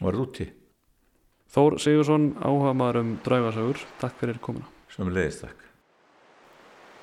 var 0.00 0.18
úti. 0.18 0.48
Þór 1.54 1.76
Sigursson, 1.78 2.32
áhuga 2.42 2.72
maður 2.74 3.02
um 3.02 3.12
draugasagur, 3.22 3.82
takk 4.00 4.16
fyrir 4.18 4.40
komuna. 4.42 4.66
Sem 4.90 5.10
leiðist 5.10 5.44
takk. 5.44 5.60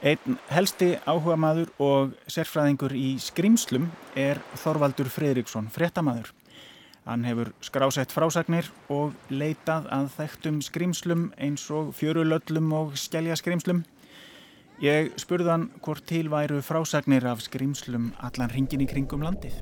Einn 0.01 0.37
helsti 0.49 0.95
áhuga 1.05 1.37
maður 1.39 1.69
og 1.79 2.15
sérfræðingur 2.31 2.95
í 2.97 3.13
skrimslum 3.21 3.85
er 4.17 4.41
Þorvaldur 4.59 5.11
Fredriksson, 5.13 5.69
fréttamaður. 5.71 6.33
Hann 7.01 7.23
hefur 7.25 7.49
skrásett 7.65 8.11
frásagnir 8.13 8.67
og 8.93 9.15
leitað 9.33 9.87
að 9.89 10.11
þekktum 10.19 10.59
skrimslum 10.61 11.23
eins 11.41 11.63
og 11.73 11.95
fjörulöllum 11.97 12.69
og 12.77 12.93
skellja 12.99 13.33
skrimslum. 13.39 13.81
Ég 14.85 15.09
spurði 15.17 15.49
hann 15.49 15.67
hvort 15.81 16.05
til 16.05 16.29
væru 16.29 16.61
frásagnir 16.61 17.25
af 17.25 17.41
skrimslum 17.41 18.11
allan 18.21 18.53
ringin 18.53 18.85
í 18.85 18.89
kringum 18.89 19.25
landið. 19.25 19.57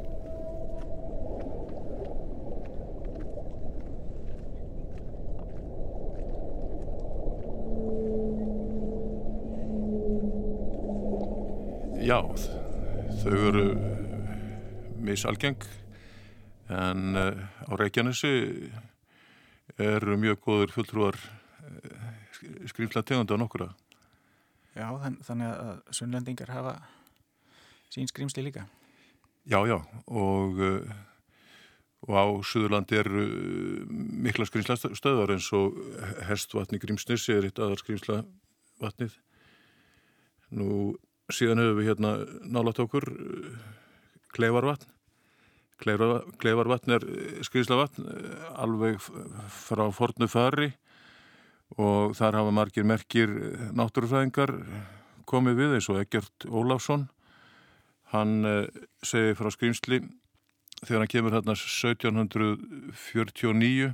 Já, 12.03 12.19
þau 13.23 13.35
eru 13.47 13.67
misalgeng 14.99 15.78
en 16.69 17.17
uh, 17.17 17.33
á 17.65 17.73
Reykjanesi 17.79 18.31
eru 19.79 20.17
mjög 20.21 20.41
góður 20.45 20.73
fulltrúar 20.73 21.17
uh, 21.17 22.09
skrýmsla 22.69 23.03
tegunda 23.03 23.37
á 23.37 23.41
nokkura. 23.41 23.69
Já, 24.77 24.87
þann, 25.01 25.19
þannig 25.25 25.49
að 25.49 25.93
sunnlendingar 25.97 26.51
hafa 26.53 26.75
sín 27.91 28.09
skrýmsli 28.09 28.45
líka. 28.45 28.67
Já, 29.49 29.63
já, 29.65 29.79
og, 30.13 30.59
og 32.05 32.13
á 32.13 32.25
Suðurlandi 32.45 32.99
eru 32.99 33.23
mikla 33.89 34.45
skrýmsla 34.45 34.77
stöðar 34.77 35.33
eins 35.33 35.47
og 35.57 35.79
hestvatni 36.27 36.77
Grímsnis 36.79 37.25
er 37.33 37.47
eitt 37.47 37.57
aðar 37.57 37.81
skrýmsla 37.81 38.21
vatnið. 38.83 39.17
Nú 40.53 40.93
síðan 41.33 41.63
höfum 41.63 41.81
við 41.81 41.89
hérna 41.91 42.13
nálat 42.45 42.79
okkur 42.85 43.09
Kleifarvatn. 44.33 44.98
Kleifarvatn 45.79 46.97
er 46.97 47.05
skrýmslavatn 47.45 48.01
alveg 48.59 48.99
frá 48.99 49.85
fornu 49.95 50.27
fari 50.31 50.73
og 51.77 52.15
þar 52.17 52.39
hafa 52.41 52.51
margir 52.55 52.85
merkir 52.87 53.29
náttúrufræðingar 53.77 54.51
komið 55.29 55.53
við 55.61 55.75
eins 55.77 55.89
og 55.91 56.01
Egert 56.01 56.37
Óláfsson 56.49 57.03
hann 58.13 58.31
segir 59.05 59.35
frá 59.37 59.49
skrýmsli 59.53 59.97
þegar 60.81 61.01
hann 61.03 61.11
kemur 61.11 61.35
hérna 61.37 61.53
1749 61.55 63.93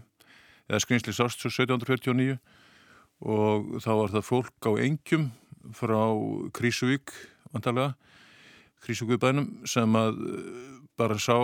eða 0.70 0.80
skrýmsli 0.82 1.14
sást 1.14 1.46
1749 1.46 2.38
og 3.26 3.82
þá 3.84 3.92
var 4.00 4.10
það 4.16 4.30
fólk 4.30 4.60
á 4.66 4.72
engjum 4.82 5.24
frá 5.76 6.02
Krísuvík 6.56 7.08
vantarlega 7.54 7.92
Krísuvíkbænum 8.86 9.48
sem 9.68 9.96
að 9.98 10.14
bara 11.00 11.18
sá 11.20 11.36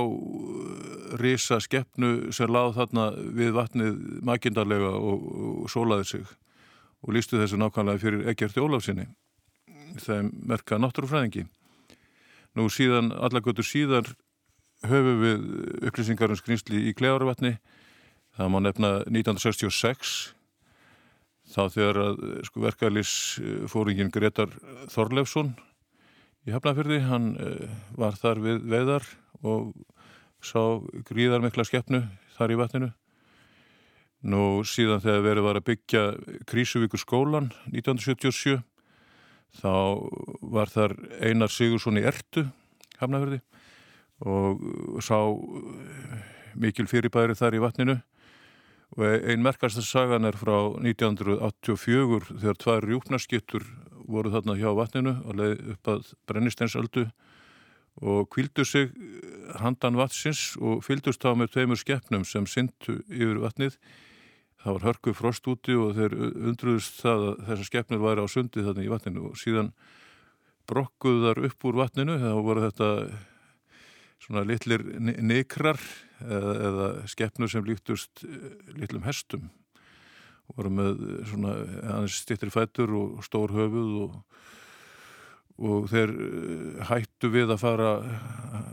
risa 1.20 1.60
skeppnu 1.60 2.32
sem 2.36 2.52
láð 2.52 2.78
þarna 2.80 3.08
við 3.36 3.52
vatnið 3.58 3.98
makindarlega 4.28 4.94
og, 4.96 5.26
og 5.64 5.72
sólaði 5.72 6.08
sig 6.08 6.34
og 7.02 7.16
lístu 7.16 7.40
þessu 7.42 7.60
nákvæmlega 7.60 8.02
fyrir 8.04 8.28
Egert 8.32 8.60
Ólafsinni 8.62 9.08
þeim 10.00 10.30
merka 10.48 10.78
náttúrufræðingi. 10.80 11.44
Nú 12.56 12.68
síðan, 12.72 13.12
allagötur 13.12 13.66
síðan 13.68 14.08
höfum 14.88 15.20
við 15.22 15.44
upplýsingar 15.88 16.32
um 16.34 16.40
skrýnsli 16.40 16.86
í 16.90 16.94
Klegarvatni 16.98 17.58
það 18.38 18.54
má 18.54 18.60
nefna 18.64 18.92
1966 19.10 20.14
þá 21.52 21.62
þegar 21.74 22.00
að 22.06 22.22
sko, 22.48 22.64
verkefælis 22.64 23.14
fóringin 23.72 24.12
Gretar 24.14 24.54
Þorlefsson 24.92 25.54
í 26.48 26.56
Hafnafjörði, 26.56 27.02
hann 27.06 27.34
uh, 27.38 27.70
var 27.98 28.18
þar 28.20 28.42
við 28.44 28.64
veðar 28.72 29.06
og 29.46 29.72
sá 30.42 30.82
gríðar 31.08 31.44
mikla 31.44 31.66
skeppnu 31.68 32.04
þar 32.38 32.56
í 32.56 32.60
vatninu. 32.62 32.90
Nú 34.22 34.62
síðan 34.68 35.02
þegar 35.02 35.24
verið 35.26 35.46
var 35.48 35.58
að 35.58 35.68
byggja 35.70 36.02
Krísuvíkur 36.50 37.02
skólan 37.02 37.50
1977 37.72 38.60
þá 39.62 39.74
var 40.54 40.70
þar 40.70 40.94
Einar 41.26 41.50
Sigursson 41.52 41.98
í 41.98 42.06
Ertu 42.06 42.46
Hafnafjörði 43.02 43.42
og 44.22 45.02
sá 45.02 45.18
mikil 46.54 46.86
fyrirbæri 46.90 47.34
þar 47.38 47.58
í 47.58 47.62
vatninu. 47.64 47.98
Og 49.00 49.06
einn 49.08 49.42
merkast 49.42 49.80
sagan 49.88 50.28
er 50.28 50.36
frá 50.38 50.76
1984 50.84 52.36
þegar 52.36 52.60
tvær 52.60 52.88
rjúknarskittur 52.90 53.66
voru 54.10 54.32
þarna 54.34 54.58
hjá 54.60 54.72
vatninu 54.78 55.16
og 55.26 55.38
leiði 55.38 55.76
upp 55.76 55.92
að 55.92 56.12
brennisteinsöldu 56.30 57.08
og 58.02 58.30
kvildu 58.32 58.66
sig 58.66 58.92
handan 59.60 59.98
vatsins 60.00 60.56
og 60.62 60.84
fyldust 60.86 61.22
þá 61.22 61.36
með 61.38 61.56
tveimur 61.56 61.80
skeppnum 61.80 62.24
sem 62.28 62.48
syndu 62.48 63.02
yfir 63.10 63.42
vatnið. 63.44 63.76
Það 64.62 64.78
var 64.78 64.88
hörku 64.88 65.14
frost 65.18 65.48
úti 65.50 65.76
og 65.76 65.96
þeir 65.98 66.16
undruðust 66.52 67.02
það 67.02 67.26
að 67.32 67.42
þessar 67.50 67.70
skeppnir 67.70 68.04
væri 68.04 68.24
á 68.24 68.28
sundi 68.30 68.64
þannig 68.66 68.88
í 68.88 68.94
vatninu. 68.94 69.26
Og 69.32 69.42
síðan 69.42 69.74
brokkuðu 70.70 71.26
þar 71.28 71.44
upp 71.50 71.68
úr 71.68 71.80
vatninu 71.82 72.18
þá 72.22 72.30
voru 72.46 72.66
þetta 72.68 72.90
svona 74.22 74.46
litlir 74.46 74.86
nekrar 75.02 75.82
eða, 76.22 76.54
eða 76.70 76.92
skeppnur 77.10 77.50
sem 77.52 77.66
líktust 77.66 78.24
eh, 78.28 78.54
litlum 78.78 79.06
hestum 79.08 79.50
voru 80.56 80.72
með 80.74 81.04
svona 81.30 81.54
aðeins 81.96 82.18
stittir 82.24 82.52
fættur 82.54 82.94
og 82.98 83.22
stór 83.26 83.54
höfuð 83.56 83.94
og, 84.06 84.18
og 85.62 85.88
þeir 85.92 86.16
eh, 86.16 86.82
hættu 86.90 87.32
við 87.34 87.54
að 87.54 87.64
fara 87.64 87.94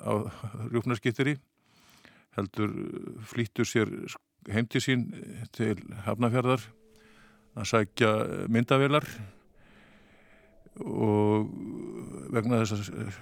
á 0.03 0.12
rjúfnarskittir 0.71 1.35
í 1.35 1.37
heldur 2.38 2.75
flýttu 3.29 3.67
sér 3.67 3.91
heimti 4.49 4.81
sín 4.83 5.09
til 5.57 5.77
Hafnafjörðar 6.07 6.62
að 7.59 7.69
sækja 7.73 8.12
myndavelar 8.53 9.07
og 10.79 11.49
vegna 12.31 12.62
þess 12.62 12.93
að 12.93 13.17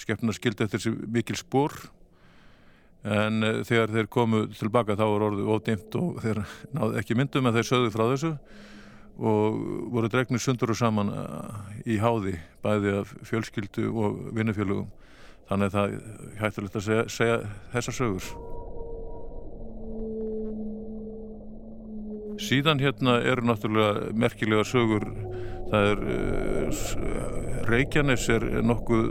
skefna 0.00 0.34
skildi 0.36 0.66
eftir 0.66 0.94
mikil 1.10 1.38
spór 1.38 1.74
en 3.04 3.44
eh, 3.46 3.60
þegar 3.64 3.94
þeir 3.94 4.10
komu 4.12 4.42
tilbaka 4.52 4.98
þá 4.98 5.06
var 5.06 5.26
orðið 5.30 5.52
ódýmt 5.54 5.96
og 6.00 6.20
þeir 6.24 6.42
náðu 6.76 7.00
ekki 7.00 7.16
myndum 7.16 7.48
en 7.48 7.56
þeir 7.56 7.68
sögðu 7.70 7.94
frá 7.94 8.04
þessu 8.10 8.34
og 9.20 9.60
voru 9.92 10.08
dregnir 10.08 10.40
sundur 10.40 10.72
og 10.72 10.80
saman 10.80 11.12
eh, 11.12 11.76
í 11.96 12.00
háði 12.00 12.38
bæði 12.64 12.96
af 13.00 13.14
fjölskyldu 13.28 13.88
og 13.90 14.24
vinnufjölugum 14.36 14.90
þannig 15.50 15.66
að 15.66 15.76
það 15.76 15.94
hættilegt 16.38 16.76
að 16.78 16.86
segja, 16.86 17.04
segja 17.10 17.38
þessar 17.72 17.96
sögur. 17.96 18.28
Síðan 22.40 22.80
hérna 22.80 23.16
eru 23.26 23.44
náttúrulega 23.44 24.12
merkilega 24.16 24.62
sögur, 24.64 25.08
það 25.72 25.88
er, 25.90 26.04
uh, 26.06 27.66
Reykjanes 27.68 28.28
er 28.32 28.46
nokkuð 28.64 29.10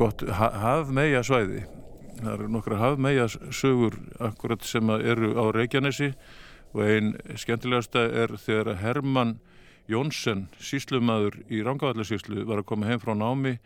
gott 0.00 0.24
hafmeia 0.32 1.22
svæði. 1.26 1.62
Það 2.22 2.34
eru 2.36 2.48
nokkra 2.54 2.76
hafmeia 2.78 3.24
sögur 3.26 3.96
akkurat 4.22 4.62
sem 4.62 4.90
eru 4.94 5.32
á 5.34 5.44
Reykjanesi 5.50 6.12
og 6.70 6.82
einn 6.86 7.16
skemmtilegasta 7.34 8.04
er 8.22 8.36
þegar 8.38 8.76
Herman 8.78 9.32
Jónsson, 9.90 10.44
síslumadur 10.62 11.40
í 11.50 11.64
Rangavallarsíslu, 11.66 12.44
var 12.46 12.62
að 12.62 12.68
koma 12.70 12.86
heim 12.86 13.02
frá 13.02 13.16
námi 13.18 13.56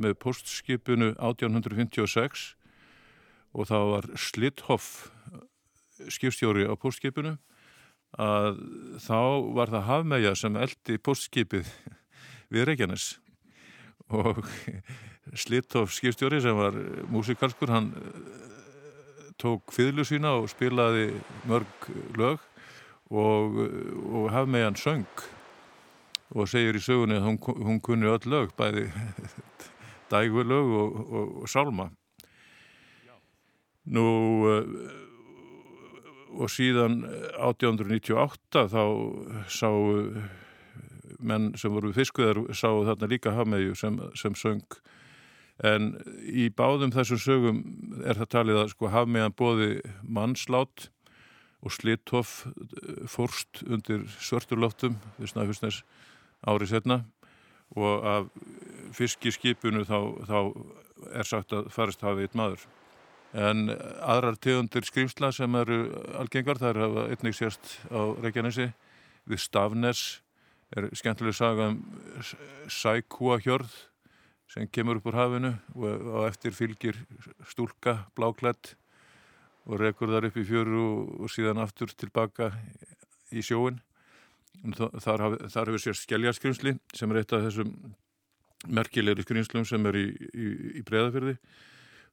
með 0.00 0.16
postskipinu 0.24 1.10
1856 1.18 2.46
og 3.52 3.68
það 3.68 3.84
var 3.92 4.08
Slithoff 4.16 4.88
skipstjóri 6.08 6.64
á 6.64 6.72
postskipinu 6.72 7.34
að 8.16 8.62
þá 9.04 9.20
var 9.60 9.74
það 9.74 9.88
hafmæja 9.90 10.32
sem 10.40 10.56
eldi 10.56 10.96
postskipið 11.04 11.68
við 12.48 12.70
Reykjanes. 12.70 13.18
Og 14.08 14.40
Slittof 15.34 15.90
skipstjóri 15.90 16.40
sem 16.42 16.54
var 16.56 16.76
músikalskur 17.10 17.72
hann 17.74 17.90
eh, 17.98 19.32
tók 19.42 19.72
fyrlu 19.74 20.04
sína 20.06 20.36
og 20.38 20.50
spilaði 20.52 21.08
mörg 21.50 21.88
lög 22.18 22.44
og, 23.10 23.58
og 24.06 24.30
hafmæjan 24.30 24.78
söng 24.78 25.24
og 26.34 26.48
segir 26.50 26.78
í 26.78 26.82
sögunni 26.82 27.18
að 27.18 27.26
hún, 27.26 27.40
hún 27.66 27.82
kunni 27.82 28.10
öll 28.10 28.30
lög 28.30 28.54
bæði 28.58 28.86
dægulög 30.12 30.72
og, 30.80 30.96
og, 31.10 31.36
og 31.42 31.50
sálma. 31.50 31.90
Nú 33.86 34.06
eh, 34.50 34.64
og 36.36 36.50
síðan 36.52 37.00
1898 37.38 38.62
eh, 38.62 38.70
þá 38.70 38.82
sá 39.50 39.70
menn 41.18 41.54
sem 41.58 41.72
voru 41.72 41.94
fiskuðar 41.96 42.42
sáu 42.54 42.84
þarna 42.86 43.08
líka 43.10 43.32
hafmeðju 43.34 43.76
sem, 43.78 43.98
sem 44.18 44.34
söng 44.36 44.62
en 45.64 45.94
í 46.28 46.50
báðum 46.52 46.92
þessum 46.92 47.20
sögum 47.20 47.62
er 48.04 48.18
það 48.20 48.32
talið 48.34 48.60
að 48.60 48.72
sko 48.74 48.90
hafmeðan 48.92 49.36
bóði 49.36 49.70
mannslát 50.02 50.88
og 51.64 51.72
slittoff 51.72 52.46
eh, 52.46 53.04
fórst 53.08 53.62
undir 53.64 54.04
svörturlóttum 54.20 54.98
við 55.16 55.32
snæfusnes 55.32 55.82
árið 56.46 56.74
setna 56.74 57.02
og 57.74 58.04
af 58.06 58.26
fiskiskipunu 58.94 59.84
þá, 59.88 59.98
þá 60.28 60.38
er 61.16 61.26
sagt 61.26 61.54
að 61.56 61.70
farist 61.74 62.04
hafi 62.04 62.26
eitt 62.26 62.36
maður. 62.38 62.62
En 63.36 63.66
aðrar 64.06 64.38
tegundir 64.40 64.86
skrýmsla 64.86 65.32
sem 65.34 65.58
eru 65.58 65.80
algengar 66.16 66.60
þar 66.60 66.78
hafa 66.84 67.08
einnig 67.10 67.36
sérst 67.36 67.74
á 67.90 68.14
Reykjanesi. 68.22 68.70
Við 69.26 69.42
Stafnes 69.42 70.04
er 70.76 70.86
skemmtileg 70.94 71.34
saga 71.36 71.72
um 71.72 71.82
sækúahjörð 72.70 73.74
sem 74.52 74.68
kemur 74.70 75.00
upp 75.00 75.08
úr 75.10 75.18
hafinu 75.18 75.52
og 75.74 76.26
eftir 76.28 76.54
fylgir 76.54 76.98
stúlka 77.50 77.98
bláklætt 78.16 78.74
og 79.66 79.80
rekur 79.82 80.12
þar 80.12 80.28
upp 80.28 80.38
í 80.38 80.46
fjöru 80.46 80.86
og 81.24 81.30
síðan 81.32 81.62
aftur 81.62 81.90
tilbaka 81.90 82.52
í 83.34 83.42
sjóin 83.42 83.80
þar, 84.76 85.22
haf, 85.22 85.38
þar 85.52 85.70
hefur 85.72 85.82
sérst 85.82 86.06
skelljarskrimsli 86.06 86.76
sem 86.94 87.10
er 87.12 87.22
eitt 87.22 87.34
af 87.34 87.46
þessum 87.48 87.72
merkilegri 88.66 89.24
skrýnslum 89.26 89.66
sem 89.68 89.90
er 89.90 89.98
í, 89.98 90.06
í, 90.14 90.46
í 90.80 90.84
breðafyrði 90.86 91.36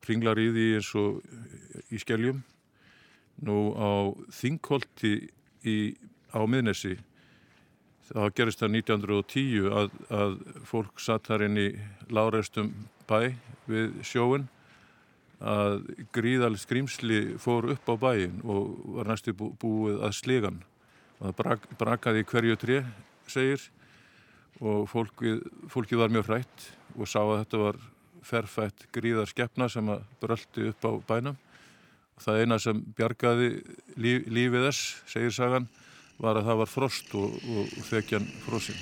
ringlar 0.07 0.39
í 0.41 0.49
því 0.51 0.65
eins 0.77 0.89
og 0.99 1.93
í 1.93 1.99
skeljum. 2.01 2.41
Nú 3.43 3.73
á 3.73 4.13
Þingholti 4.35 5.13
í, 5.65 5.77
á 6.35 6.41
miðnesi 6.45 6.97
þá 8.09 8.23
gerist 8.35 8.63
það 8.63 8.75
1910 8.79 9.69
að, 9.71 9.93
að 10.11 10.35
fólk 10.67 10.99
satt 11.01 11.29
þar 11.29 11.45
inn 11.47 11.61
í 11.61 11.69
láreistum 12.13 12.73
bæ 13.07 13.33
við 13.69 13.95
sjóun 14.05 14.49
að 15.43 15.81
gríðal 16.15 16.55
skrýmsli 16.59 17.37
fór 17.41 17.73
upp 17.73 17.89
á 17.91 17.95
bæin 17.99 18.39
og 18.47 18.75
var 18.97 19.09
næstu 19.11 19.33
búið 19.35 20.03
að 20.03 20.15
sligan. 20.15 20.59
Og 21.19 21.29
það 21.29 21.37
brak, 21.39 21.65
brakaði 21.79 22.25
hverju 22.27 22.59
tre 22.59 22.77
segir 23.27 23.65
og 24.63 24.87
fólkið, 24.91 25.41
fólkið 25.71 25.99
var 25.99 26.13
mjög 26.13 26.29
hrætt 26.29 26.67
og 26.95 27.09
sá 27.09 27.19
að 27.23 27.39
þetta 27.41 27.63
var 27.63 27.81
ferfætt 28.23 28.85
gríðar 28.95 29.27
skeppna 29.27 29.67
sem 29.71 29.89
að 29.91 30.05
bröldi 30.21 30.69
upp 30.71 30.87
á 30.87 30.91
bænum. 31.11 31.39
Og 32.13 32.23
það 32.23 32.43
eina 32.43 32.59
sem 32.61 32.79
bjargaði 32.95 33.49
líf, 33.99 34.27
lífið 34.31 34.67
þess, 34.69 34.91
segir 35.11 35.35
sagan 35.35 35.67
var 36.21 36.39
að 36.39 36.49
það 36.49 36.59
var 36.61 36.71
frost 36.71 37.15
og, 37.17 37.37
og, 37.53 37.71
þekjan 37.89 38.27
frosinn 38.45 38.81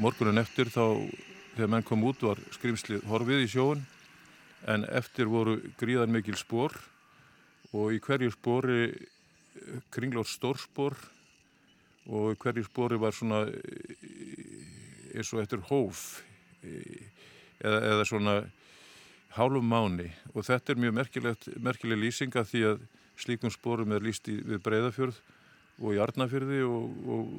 Morgunin 0.00 0.40
eftir 0.40 0.70
þá 0.72 0.84
þegar 1.56 1.72
menn 1.74 1.84
kom 1.84 2.04
út 2.08 2.22
var 2.24 2.38
skrimslið 2.54 3.04
horfið 3.10 3.44
í 3.44 3.48
sjóun 3.52 3.82
en 4.70 4.84
eftir 4.88 5.28
voru 5.28 5.58
gríðan 5.80 6.12
mikil 6.12 6.36
spór 6.40 6.76
og 7.76 7.92
í 7.94 8.00
hverju 8.02 8.32
spóri 8.32 8.82
kringlór 9.92 10.28
stórspór 10.28 10.96
og 12.10 12.38
hverju 12.40 12.64
spóri 12.66 12.98
var 13.00 13.14
svona 13.16 13.44
eins 15.10 15.32
og 15.34 15.42
eftir 15.42 15.62
hóf 15.68 16.22
eða, 16.64 17.78
eða 17.92 18.08
svona 18.08 18.34
hálfum 19.36 19.66
máni 19.70 20.08
og 20.34 20.44
þetta 20.46 20.72
er 20.72 20.80
mjög 20.84 20.96
merkileg 21.62 22.00
lýsinga 22.00 22.44
því 22.46 22.64
að 22.72 22.86
slíkum 23.20 23.52
spórum 23.52 23.92
er 23.94 24.04
lýst 24.04 24.28
í, 24.32 24.38
við 24.40 24.62
Breiðafjörð 24.64 25.20
og 25.80 25.94
í 25.94 26.00
Arnafjörði 26.02 26.60
og, 26.66 27.08
og, 27.14 27.32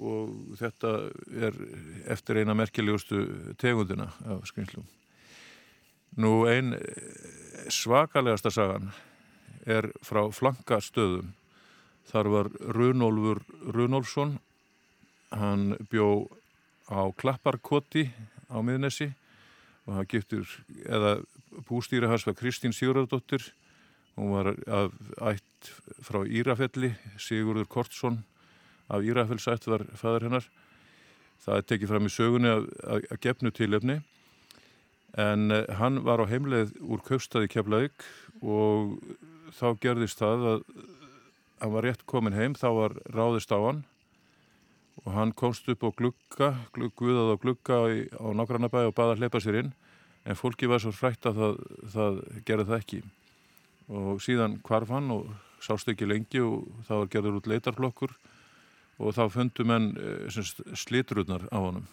og 0.00 0.34
þetta 0.60 0.92
er 1.48 1.58
eftir 2.14 2.40
eina 2.40 2.56
merkilegustu 2.56 3.24
tegundina 3.60 4.10
af 4.24 4.44
skrinslum. 4.50 4.86
Nú 6.20 6.44
einn 6.48 6.76
svakalegasta 7.72 8.52
sagan 8.54 8.92
er 9.66 9.88
frá 10.04 10.26
flankastöðum. 10.32 11.32
Þar 12.04 12.28
var 12.30 12.50
Runolfur 12.76 13.40
Runolfsson, 13.72 14.36
hann 15.32 15.72
bjó 15.90 16.28
á 16.92 17.08
Klapparkoti 17.16 18.10
á 18.52 18.60
miðnesi 18.60 19.08
og 19.84 19.98
hann 19.98 20.08
giftur, 20.08 20.48
eða 20.86 21.18
bústýra 21.68 22.08
hans 22.10 22.24
var 22.26 22.36
Kristín 22.38 22.72
Sigurðardóttir, 22.72 23.50
hún 24.16 24.32
var 24.32 24.54
af 24.70 24.94
ætt 25.34 25.70
frá 26.04 26.22
Írafelli, 26.24 26.94
Sigurður 27.20 27.68
Kortsson 27.68 28.22
af 28.88 29.04
Írafellsætt 29.04 29.66
var 29.68 29.84
fæðar 29.96 30.28
hennar. 30.28 30.48
Það 31.44 31.56
er 31.56 31.68
tekið 31.68 31.92
fram 31.92 32.08
í 32.08 32.12
sögunni 32.12 32.50
að, 32.50 32.66
að, 32.84 33.06
að 33.12 33.22
gefnu 33.26 33.52
tilefni. 33.52 33.96
En 35.20 35.50
eh, 35.54 35.70
hann 35.78 36.02
var 36.06 36.22
á 36.24 36.30
heimleið 36.30 36.74
úr 36.82 37.02
kaupstaði 37.04 37.50
Keflavík 37.52 38.06
og 38.42 38.96
þá 39.54 39.66
gerðist 39.82 40.20
það 40.20 40.46
að 40.52 40.64
hann 41.62 41.74
var 41.76 41.86
rétt 41.86 42.06
komin 42.10 42.36
heim, 42.36 42.56
þá 42.58 42.68
var 42.76 42.96
ráðist 43.14 43.52
á 43.54 43.58
hann 43.60 43.84
og 45.02 45.10
hann 45.12 45.34
komst 45.34 45.66
upp 45.68 45.82
á 45.82 45.90
glugga, 45.96 46.50
guðað 46.74 47.34
á 47.34 47.36
glugga 47.42 47.80
á 48.14 48.26
nágrannabæði 48.38 48.90
og 48.90 48.96
baða 48.96 49.16
að 49.16 49.24
hleypa 49.24 49.42
sér 49.42 49.58
inn. 49.64 49.72
En 50.24 50.38
fólki 50.38 50.68
var 50.70 50.80
svo 50.80 50.94
frætt 50.94 51.26
að 51.28 51.40
það, 51.40 51.58
það 51.92 52.20
gerði 52.48 52.68
það 52.70 52.78
ekki. 52.78 53.00
Og 53.92 54.22
síðan 54.24 54.56
kvarf 54.64 54.94
hann 54.94 55.10
og 55.12 55.34
sást 55.64 55.90
ekki 55.92 56.08
lengi 56.08 56.40
og 56.40 56.70
það 56.86 57.02
var 57.02 57.10
gerður 57.12 57.38
út 57.40 57.50
leitarflokkur. 57.50 58.14
Og 59.02 59.16
þá 59.16 59.24
fundum 59.34 59.72
henn 59.74 59.90
eh, 59.98 60.40
slitrurnar 60.78 61.48
á 61.50 61.58
honum. 61.58 61.88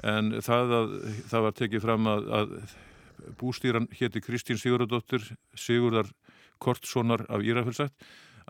En 0.00 0.32
það, 0.40 0.72
að, 0.78 0.92
það 1.28 1.44
var 1.44 1.56
tekið 1.58 1.84
fram 1.84 2.08
að, 2.08 2.30
að 2.38 2.54
bústýran 3.38 3.90
hétti 3.92 4.22
Kristín 4.24 4.58
Sigurðardóttir 4.58 5.26
Sigurðar 5.52 6.08
Kortssonar 6.60 7.26
af 7.28 7.44
Írafellsætt 7.44 7.92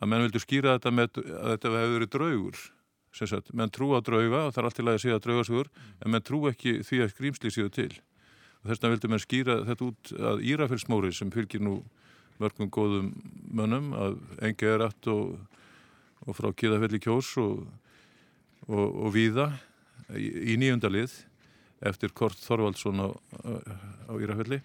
að 0.01 0.11
menn 0.11 0.27
vildu 0.27 0.43
skýra 0.43 0.77
þetta 0.79 0.93
með 0.97 1.19
að 1.21 1.49
þetta 1.55 1.73
hefur 1.77 1.97
verið 1.99 2.13
draugur 2.15 2.61
sagt, 3.13 3.53
menn 3.53 3.73
trú 3.75 3.91
á 3.97 4.01
drauga 4.01 4.47
og 4.47 4.55
það 4.55 4.63
er 4.63 4.69
allt 4.69 4.81
í 4.81 4.85
lagi 4.87 4.99
að 4.99 5.05
segja 5.05 5.23
draugasögur 5.25 5.71
en 6.01 6.13
menn 6.15 6.25
trú 6.25 6.45
ekki 6.51 6.81
því 6.87 7.03
að 7.05 7.13
skrýmsli 7.15 7.53
séu 7.53 7.71
til. 7.73 7.91
Og 8.61 8.71
þess 8.71 8.81
vegna 8.81 8.93
vildu 8.95 9.11
menn 9.11 9.23
skýra 9.25 9.57
þetta 9.67 9.89
út 9.89 10.13
að 10.31 10.45
Írafellsmóri 10.47 11.13
sem 11.17 11.33
fylgir 11.35 11.65
nú 11.65 11.81
mörgum 12.41 12.71
góðum 12.73 13.11
mönnum 13.53 13.93
að 13.97 14.19
enga 14.47 14.75
er 14.75 14.85
afт 14.87 15.11
og, 15.13 15.35
og 16.25 16.37
frá 16.39 16.53
Kiðafelli 16.57 17.01
kjós 17.03 17.35
og, 17.43 17.67
og, 18.69 18.87
og 18.87 19.13
Víða 19.17 19.51
í, 20.17 20.55
í 20.55 20.59
nýjundalið 20.61 21.19
eftir 21.91 22.15
Kort 22.17 22.41
Þorvaldsson 22.41 23.03
á, 23.05 23.09
á 24.09 24.13
Írafjöldi 24.17 24.61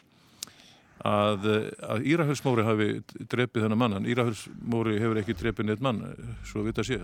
að, 1.03 1.47
að 1.83 2.07
Írafjöldsmóri 2.13 2.65
hafi 2.65 2.89
drefið 3.19 3.65
þennan 3.65 3.81
mann. 3.81 3.97
En 3.99 4.09
Írafjöldsmóri 4.09 4.99
hefur 5.01 5.21
ekki 5.21 5.37
drefið 5.37 5.71
neitt 5.71 5.83
mann 5.85 6.03
svo 6.47 6.65
vita 6.65 6.85
sé 6.85 7.03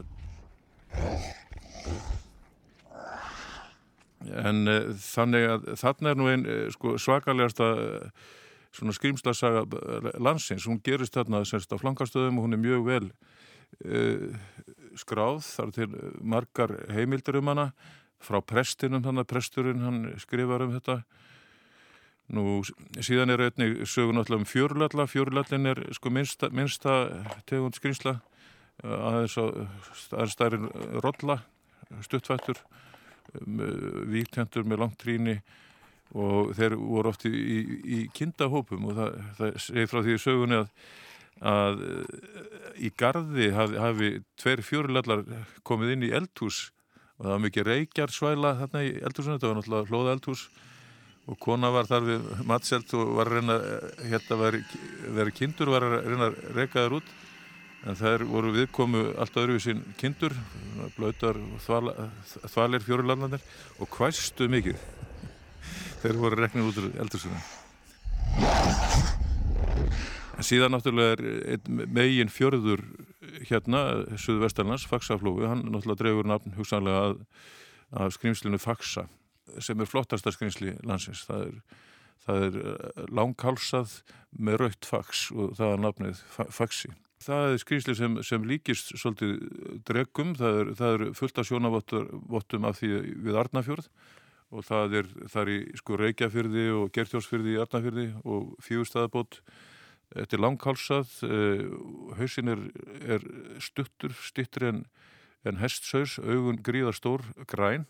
en 4.29 4.67
uh, 4.69 4.91
þannig 5.01 5.47
að 5.49 5.67
þarna 5.81 6.11
er 6.11 6.19
nú 6.19 6.29
einn 6.31 6.45
uh, 6.45 6.65
sko, 6.73 6.95
svakalegasta 7.01 7.69
uh, 7.73 8.27
svona 8.75 8.95
skrýmslasaga 8.95 9.65
landsins. 10.23 10.67
Hún 10.69 10.79
gerist 10.83 11.17
þarna 11.17 11.43
semst 11.47 11.73
á 11.75 11.81
flankastöðum 11.81 12.39
og 12.39 12.45
hún 12.47 12.55
er 12.55 12.61
mjög 12.61 12.85
vel 12.87 13.09
skráð. 14.95 15.41
Þar 15.43 15.73
til 15.75 15.87
margar 16.23 16.71
heimildur 16.95 17.41
um 17.41 17.51
hana. 17.51 17.65
Frá 18.23 18.37
prestinum, 18.39 19.03
þannig 19.03 19.25
að 19.25 19.31
presturinn 19.33 19.83
hann 19.83 19.99
skrifar 20.23 20.63
um 20.63 20.71
þetta 20.77 21.01
nú 22.31 22.61
síðan 23.03 23.33
er 23.33 23.45
einnig 23.49 23.81
sögun 23.89 24.21
alltaf 24.21 24.39
um 24.39 24.47
fjörlalla, 24.47 25.07
fjörlallin 25.09 25.71
er 25.73 25.81
sko 25.95 26.11
minnsta, 26.13 26.49
minnsta 26.55 26.93
tegund 27.49 27.75
skrýnsla 27.75 28.19
aðeins 28.81 29.37
að 29.37 30.31
stærri 30.31 30.59
rolla 31.03 31.41
stuttfættur 32.05 32.61
víktendur 34.11 34.65
með 34.67 34.83
langt 34.83 34.99
tríni 35.01 35.37
og 36.17 36.51
þeir 36.57 36.75
voru 36.75 37.11
oft 37.11 37.23
í, 37.29 37.31
í, 37.31 37.59
í 37.95 37.99
kindahópum 38.15 38.89
og 38.89 38.97
það, 38.97 39.21
það 39.37 39.59
segir 39.63 39.91
frá 39.91 40.01
því 40.03 40.17
sögunni 40.19 40.59
að, 40.59 40.73
að 41.51 41.85
í 42.75 42.91
gardi 42.99 43.51
hafi, 43.55 43.79
hafi 43.79 44.11
tveir 44.39 44.63
fjörlallar 44.67 45.23
komið 45.67 45.95
inn 45.95 46.09
í 46.09 46.11
eldhús 46.17 46.65
og 47.17 47.27
það 47.27 47.31
var 47.35 47.45
mikið 47.45 47.69
reykjarsvæla 47.69 48.53
þarna 48.63 48.83
í 48.83 48.91
eldhúsinu, 48.99 49.37
þetta 49.37 49.51
var 49.51 49.59
náttúrulega 49.59 49.91
hlóða 49.91 50.17
eldhús 50.17 50.45
og 51.29 51.37
kona 51.39 51.69
var 51.73 51.89
þar 51.89 52.07
við 52.07 52.29
matselt 52.49 52.93
og 52.97 53.13
var 53.17 53.29
að 53.29 53.37
reyna 53.37 53.57
hérna 54.01 54.37
veri, 54.41 54.61
veri 55.17 55.35
kindur 55.37 55.73
var 55.73 55.85
að 55.87 55.97
reyna 56.07 56.29
að 56.31 56.39
reyka 56.57 56.79
þar 56.79 56.97
út. 57.01 57.13
En 57.81 57.97
þær 57.97 58.25
voru 58.29 58.51
viðkomu 58.53 59.07
allt 59.17 59.37
öðru 59.41 59.55
við 59.57 59.63
sín 59.65 59.79
kindur 59.97 60.35
blöytar 60.97 61.39
þvalir 61.65 62.85
fjórulandanir 62.85 63.41
og 63.81 63.89
hvæstu 63.97 64.45
mikið. 64.53 64.77
Þeir 66.03 66.21
voru 66.21 66.41
reknið 66.41 66.69
út 66.69 66.81
úr 66.81 66.93
eldhúsinu 67.01 67.41
en 70.41 70.47
síðan 70.47 70.73
náttúrulega 70.73 71.21
er 71.53 71.87
megin 71.93 72.31
fjörður 72.33 72.81
hérna, 73.45 73.81
Suðvestalans, 74.17 74.87
Faxaflófi, 74.89 75.45
hann 75.45 75.67
náttúrulega 75.67 75.99
drefur 76.01 76.29
nafn 76.29 76.55
hugsanlega 76.57 77.11
að, 77.11 77.19
að 78.01 78.15
skrýmslinu 78.17 78.61
Faxa 78.61 79.05
sem 79.59 79.79
er 79.81 79.89
flottasta 79.89 80.33
skrýmsli 80.33 80.75
landsins. 80.87 81.23
Það 81.27 81.47
er, 81.47 81.55
það 82.25 82.45
er 82.47 82.59
eh, 82.61 83.01
langkálsað 83.11 83.95
með 84.37 84.61
raukt 84.63 84.89
fax 84.89 85.29
og 85.35 85.55
það 85.59 85.75
er 85.75 85.83
nafnið 85.87 86.21
Faxi. 86.51 86.93
Það 87.21 87.47
er 87.47 87.59
skrýmsli 87.61 87.97
sem, 87.97 88.15
sem 88.25 88.47
líkist 88.49 88.95
svolítið 88.97 89.35
dregum, 89.85 90.33
það 90.39 90.61
er, 90.61 90.71
það 90.79 90.95
er 90.95 91.03
fullt 91.19 91.41
af 91.41 91.49
sjónavottum 91.49 92.65
af 92.65 92.79
því 92.79 92.95
við 93.27 93.37
Arnafjörð 93.43 93.91
og 94.51 94.65
það 94.67 94.95
er, 94.99 95.11
það 95.31 95.41
er 95.43 95.51
í 95.53 95.59
sko 95.79 95.99
Reykjafjörði 96.01 96.63
og 96.75 96.89
Gertjórsfjörði 96.95 97.53
í 97.53 97.59
Arnafjörði 97.61 98.07
og 98.25 98.49
Fígustæðabót 98.65 99.37
Þetta 100.11 100.35
er 100.35 100.43
langkálsað, 100.43 101.11
eh, 101.23 101.61
hausin 102.19 102.51
er, 102.51 102.61
er 103.15 103.23
stuttur, 103.63 104.11
stittur 104.19 104.67
en, 104.67 104.81
en 105.47 105.59
hestsaus, 105.61 106.17
augun 106.19 106.59
gríðarstór, 106.59 107.23
græn 107.47 107.87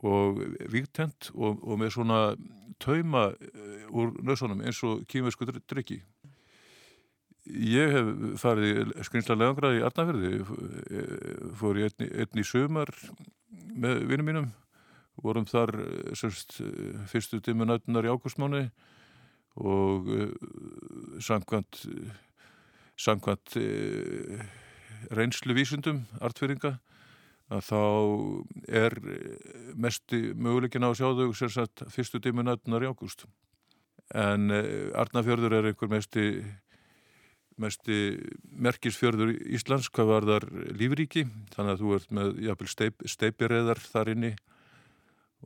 og 0.00 0.40
víktent 0.72 1.30
og, 1.34 1.60
og 1.62 1.78
með 1.80 1.94
svona 1.96 2.20
tauma 2.82 3.28
eh, 3.32 3.84
úr 3.92 4.14
nösunum 4.24 4.62
eins 4.64 4.80
og 4.86 5.04
kýmversku 5.10 5.46
drikki. 5.46 6.00
Ég 7.42 7.90
hef 7.90 8.10
farið 8.38 8.92
skrynsla 9.02 9.34
legangrað 9.34 9.80
í 9.80 9.82
Arnafjörði, 9.82 10.28
fór 11.58 11.80
í 11.80 11.86
einni, 11.88 12.06
einni 12.22 12.44
sömar 12.46 12.92
með 13.50 14.04
vinnum 14.06 14.28
mínum, 14.28 14.46
vorum 15.18 15.48
þar 15.50 15.74
sérst, 16.14 16.60
fyrstu 17.10 17.40
dimmunætunar 17.42 18.06
í 18.06 18.12
ágústmáni 18.14 18.68
og 19.58 20.06
samkvæmt, 21.18 21.82
samkvæmt 22.94 23.56
uh, 23.58 24.46
reynslu 25.10 25.54
vísundum, 25.54 26.04
artfyrringa, 26.20 26.76
að 27.52 27.62
þá 27.68 27.80
er 28.82 28.96
mesti 29.76 30.20
möguleikin 30.32 30.86
á 30.86 30.90
að 30.90 30.98
sjá 31.00 31.08
þau 31.18 31.32
sérsagt 31.36 31.84
fyrstu 31.92 32.20
dimmunætunar 32.22 32.86
í 32.86 32.90
ágúst. 32.90 33.26
En 34.16 34.52
uh, 34.52 34.92
Arnafjörður 35.00 35.58
er 35.58 35.70
einhver 35.70 35.90
mesti 35.92 36.26
mesti 37.60 37.96
merkisfjörður 38.64 39.34
Íslands 39.52 39.90
hvað 39.92 40.10
var 40.10 40.28
þar 40.28 40.46
lífríki 40.78 41.24
þannig 41.54 41.74
að 41.74 41.82
þú 41.82 41.94
ert 41.96 42.14
með 42.16 42.68
steip, 42.72 43.02
steipireðar 43.08 43.80
þar 43.82 44.12
inni 44.14 44.32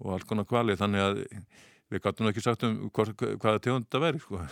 og 0.00 0.12
alls 0.16 0.28
konar 0.28 0.46
kvali 0.48 0.76
þannig 0.78 1.02
að 1.02 1.22
við 1.92 2.02
gáttum 2.04 2.30
ekki 2.30 2.44
sagt 2.44 2.66
um 2.66 2.90
hvað, 2.94 3.14
hvaða 3.40 3.62
tegund 3.62 3.88
það 3.90 4.04
veri 4.06 4.22
sko. 4.22 4.42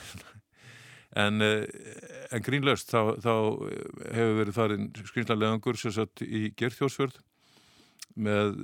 en, 1.24 1.44
eh, 1.44 1.64
en 2.34 2.44
grínlaust 2.46 2.90
þá, 2.90 3.14
þá 3.22 3.34
hefur 4.14 4.36
verið 4.40 4.58
farin 4.58 4.90
skrýnlarlegangur 5.02 5.80
sem 5.80 5.94
satt 5.94 6.24
í 6.24 6.48
Gerþjósfjörð 6.58 7.20
með 8.14 8.54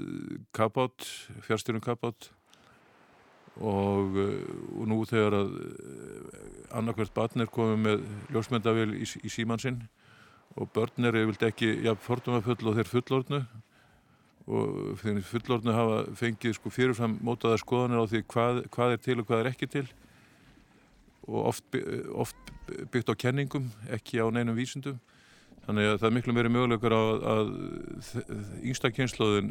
kapátt, 0.54 1.06
fjárstyrun 1.46 1.82
kapátt 1.82 2.30
og, 3.58 4.16
eh, 4.16 4.44
og 4.78 4.84
nú 4.88 5.00
þegar 5.08 5.36
að 5.40 5.56
eh, 5.60 6.76
annarkvært 6.78 7.14
batn 7.14 7.44
er 7.44 7.50
komið 7.50 7.80
með 7.82 8.04
ljósmyndavél 8.34 8.94
í, 8.94 9.04
í 9.04 9.32
síman 9.32 9.62
sinn 9.62 9.82
og 10.58 10.70
börn 10.74 11.06
er 11.06 11.18
yfirlt 11.20 11.44
ekki 11.50 11.72
ja, 11.84 11.94
fordómafull 11.98 12.70
og 12.70 12.78
þeir 12.78 12.90
fullorðnu 12.90 13.42
og 14.50 14.78
þeir 15.02 15.20
fullorðnu 15.26 15.74
hafa 15.74 15.98
fengið 16.18 16.56
sko 16.56 16.72
fyrirfram 16.74 17.18
mótaða 17.22 17.60
skoðanir 17.62 18.02
á 18.02 18.10
því 18.10 18.22
hvað, 18.30 18.62
hvað 18.74 18.94
er 18.94 19.04
til 19.04 19.18
og 19.20 19.28
hvað 19.28 19.42
er 19.42 19.50
ekki 19.52 19.70
til 19.70 19.86
og 21.30 21.52
oft, 21.52 21.76
oft 22.16 22.54
byggt 22.90 23.12
á 23.12 23.14
kenningum, 23.14 23.68
ekki 23.92 24.22
á 24.22 24.26
neinum 24.32 24.58
vísundum 24.58 24.98
þannig 25.70 25.86
að 25.86 26.00
það 26.00 26.08
er 26.08 26.14
miklu 26.16 26.32
meiri 26.34 26.50
mögulegur 26.50 26.94
á 26.98 27.02
að 27.30 27.50
yngstakynslaðun 28.66 29.50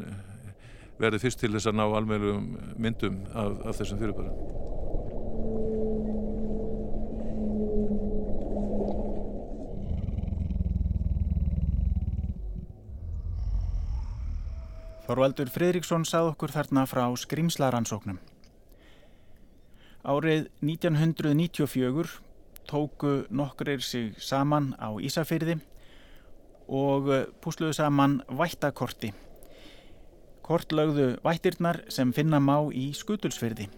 verði 1.00 1.20
fyrst 1.22 1.40
til 1.40 1.54
þess 1.54 1.70
að 1.70 1.78
ná 1.78 1.86
alvegum 1.86 2.50
myndum 2.76 3.22
af, 3.32 3.54
af 3.64 3.78
þessum 3.80 4.00
fyrirbærum. 4.02 4.36
Þorvaldur 15.08 15.48
Fridriksson 15.50 16.04
sað 16.06 16.34
okkur 16.34 16.52
þarna 16.54 16.84
frá 16.86 17.06
skrimslaransóknum. 17.18 18.20
Árið 20.04 20.46
1994 20.62 22.20
tóku 22.68 23.16
nokkrir 23.32 23.80
sig 23.82 24.14
saman 24.20 24.74
á 24.78 24.92
Ísafyrði 25.00 25.58
og 26.70 27.10
púsluðu 27.42 27.74
saman 27.76 28.20
vættakorti 28.30 29.10
Kortlögðu 30.50 31.12
vættirnar 31.22 31.76
sem 31.94 32.10
finna 32.10 32.40
má 32.42 32.56
í 32.74 32.88
skutulsfyrði. 32.98 33.68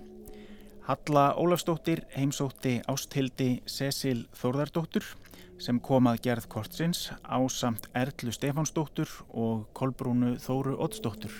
Halla 0.86 1.24
Ólafstóttir 1.36 2.00
heimsótti 2.14 2.78
Ásthildi 2.88 3.58
Cecil 3.68 4.22
Þórðardóttur 4.40 5.04
sem 5.60 5.76
komað 5.84 6.22
gerð 6.24 6.46
kortsins 6.54 7.10
á 7.28 7.36
samt 7.52 7.90
Erlu 7.92 8.32
Stefánsdóttur 8.32 9.12
og 9.28 9.66
Kolbrúnu 9.76 10.38
Þóru 10.40 10.78
Oddsdóttur. 10.80 11.34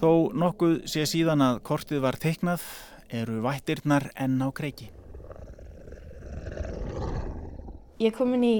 Þó 0.00 0.32
nokkuð 0.32 0.88
sé 0.88 1.04
síðan 1.04 1.44
að 1.44 1.60
kortið 1.68 2.00
var 2.06 2.16
teiknað 2.16 2.64
eru 3.12 3.42
vættirnar 3.44 4.08
enn 4.16 4.40
á 4.40 4.48
kreiki. 4.56 4.88
Ég 8.00 8.16
kom 8.16 8.32
inn 8.38 8.48
í 8.48 8.56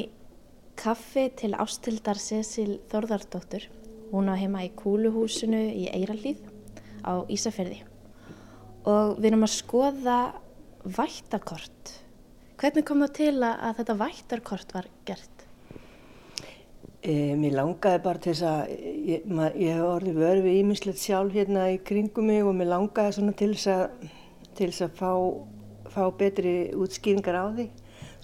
kaffi 0.79 1.29
til 1.39 1.53
Ásthildar 1.59 2.21
Cecil 2.23 2.79
Þórðardóttur 2.91 3.67
Hún 4.09 4.31
á 4.33 4.35
heima 4.41 4.63
í 4.65 4.71
kúluhúsinu 4.73 5.59
í 5.69 5.85
Eiralíð 5.93 6.41
á 7.05 7.29
Ísafjörði 7.29 7.83
og 8.89 9.19
við 9.19 9.27
erum 9.29 9.45
að 9.45 9.53
skoða 9.53 10.19
vættakort. 10.97 11.91
Hvernig 12.59 12.87
kom 12.89 13.03
það 13.05 13.13
til 13.19 13.35
að 13.45 13.75
þetta 13.81 13.97
vættarkort 13.99 14.73
var 14.73 14.89
gert? 15.05 15.45
E, 17.05 17.37
mér 17.37 17.59
langaði 17.59 18.01
bara 18.07 18.23
til 18.23 18.33
þess 18.33 18.47
að 18.49 18.73
ég, 19.13 19.29
mað, 19.29 19.59
ég 19.61 19.77
hef 19.77 19.91
orðið 19.91 20.23
vörfið 20.23 20.57
ímislegt 20.63 21.03
sjálf 21.03 21.37
hérna 21.37 21.69
í 21.75 21.77
kringum 21.91 22.31
mig 22.33 22.49
og 22.49 22.57
mér 22.57 22.73
langaði 22.73 23.19
svona 23.19 23.37
til 23.37 23.51
þess 23.53 23.71
að, 23.75 24.09
til 24.57 24.71
þess 24.71 24.87
að 24.89 24.97
fá, 25.03 25.13
fá 25.93 26.03
betri 26.23 26.57
útskýringar 26.73 27.39
á 27.39 27.47
því. 27.53 27.69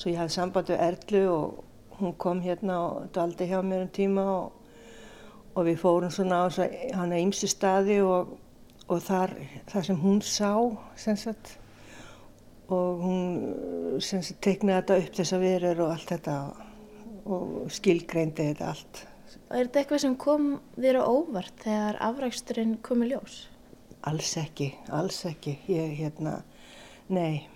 Svo 0.00 0.10
ég 0.14 0.18
hafði 0.22 0.38
samband 0.38 0.72
við 0.72 0.82
Erlu 0.88 1.24
og 1.34 1.62
hún 2.00 2.14
kom 2.18 2.42
hérna 2.44 2.80
og 2.88 3.08
daldi 3.14 3.48
hjá 3.50 3.60
mér 3.62 3.86
um 3.86 3.94
tíma 3.94 4.24
og 4.34 4.52
og 5.54 5.68
við 5.68 5.78
fórum 5.80 6.12
svona 6.12 6.44
á 6.44 6.46
hana 6.98 7.20
ímsi 7.22 7.48
staði 7.50 8.00
og, 8.04 8.34
og 8.90 9.02
þar, 9.04 9.34
þar 9.70 9.86
sem 9.88 10.00
hún 10.02 10.20
sá 10.26 10.50
sagt, 10.98 11.56
og 12.72 13.02
hún 13.04 13.24
sagt, 14.02 14.34
teiknaði 14.42 14.80
þetta 14.80 15.00
upp 15.02 15.18
þess 15.20 15.36
að 15.36 15.46
verður 15.46 15.82
og 15.86 15.94
allt 15.94 16.14
þetta 16.14 16.36
og 17.24 17.72
skilgreindi 17.72 18.50
þetta 18.50 18.70
allt. 18.72 19.04
Er 19.54 19.66
þetta 19.66 19.80
eitthvað 19.82 20.04
sem 20.04 20.16
kom 20.20 20.48
þér 20.74 21.00
á 21.00 21.04
óvart 21.06 21.64
þegar 21.64 22.00
afræksturinn 22.08 22.78
komi 22.84 23.12
ljós? 23.12 23.44
Alls 24.04 24.34
ekki, 24.36 24.72
alls 24.92 25.22
ekki. 25.28 25.54
Ég, 25.70 25.94
hérna, 26.00 26.40
nei, 27.08 27.46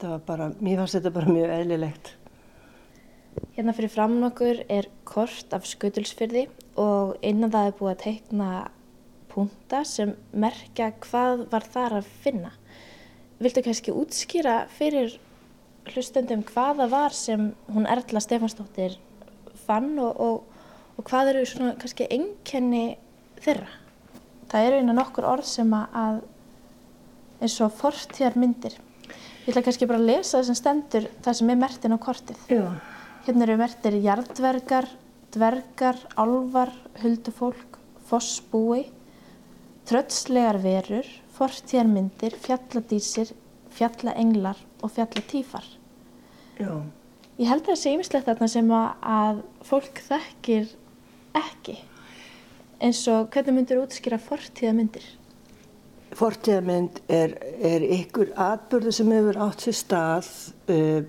það 0.00 0.16
var 0.16 0.26
bara, 0.26 0.50
mér 0.58 0.82
fannst 0.82 0.98
þetta 0.98 1.14
bara 1.14 1.32
mjög 1.32 1.54
eðlilegt. 1.54 2.10
Hérna 3.54 3.74
fyrir 3.76 3.92
fram 3.92 4.16
nokkur 4.22 4.64
er 4.70 4.88
kort 5.06 5.52
af 5.54 5.66
skutulsfyrði 5.68 6.48
og 6.80 7.14
innan 7.22 7.52
það 7.54 7.68
er 7.68 7.76
búið 7.78 7.92
að 7.92 8.02
teikna 8.02 8.48
punta 9.30 9.82
sem 9.86 10.14
merkja 10.30 10.92
hvað 11.06 11.46
var 11.52 11.66
þar 11.74 11.98
að 12.00 12.10
finna. 12.24 12.52
Viltu 13.42 13.62
kannski 13.66 13.94
útskýra 13.94 14.64
fyrir 14.74 15.16
hlustendum 15.92 16.44
hvaða 16.48 16.88
var 16.90 17.14
sem 17.14 17.50
hún 17.70 17.88
Erla 17.90 18.22
Stefansdóttir 18.22 18.96
fann 19.66 19.94
og, 19.98 20.20
og, 20.20 20.44
og 20.96 21.08
hvað 21.08 21.34
eru 21.34 21.44
svona 21.48 21.74
kannski 21.80 22.08
enkenni 22.14 22.96
þeirra? 23.42 23.70
Það 24.50 24.68
eru 24.68 24.80
einan 24.80 25.02
okkur 25.02 25.26
orð 25.26 25.50
sem 25.50 25.70
að 25.74 26.22
eins 27.42 27.58
og 27.64 27.74
fortíðar 27.74 28.38
myndir. 28.38 28.76
Ég 29.44 29.52
ætla 29.52 29.64
kannski 29.66 29.88
bara 29.88 30.00
að 30.00 30.08
lesa 30.08 30.38
það 30.38 30.46
sem 30.48 30.58
stendur 30.60 31.08
það 31.24 31.38
sem 31.40 31.50
er 31.52 31.58
mertin 31.60 31.96
á 31.96 31.98
kortið. 32.00 32.44
Já. 32.48 32.64
Hérna 33.24 33.46
eru 33.46 33.54
mertir 33.56 33.94
jarðvergar, 34.04 34.84
dvergar, 35.32 35.96
álvar, 36.20 36.72
huldufólk, 37.00 37.78
fossbúi, 38.04 38.82
tröldslegar 39.88 40.58
verur, 40.60 41.08
fortíðarmyndir, 41.32 42.36
fjalladísir, 42.44 43.32
fjallaenglar 43.72 44.60
og 44.84 44.92
fjallatífar. 44.92 45.64
Já. 46.60 46.84
Ég 47.40 47.48
held 47.48 47.64
að 47.64 47.72
það 47.72 47.80
sé 47.80 47.94
ymmislegt 47.96 48.28
þarna 48.28 48.50
sem 48.52 48.70
að 48.76 49.42
fólk 49.66 50.04
þekkir 50.04 50.68
ekki. 51.40 51.80
eins 52.84 53.00
og 53.08 53.30
hvernig 53.32 53.56
myndir 53.56 53.80
útskýra 53.80 54.20
fortíðarmyndir? 54.20 55.04
Fortíðarmynd 56.14 57.00
er, 57.08 57.38
er 57.64 57.82
ykkur 58.02 58.36
atbyrðu 58.36 58.92
sem 58.92 59.10
hefur 59.16 59.40
átt 59.48 59.64
sér 59.64 59.76
stað 59.80 60.28
uh, 60.68 61.00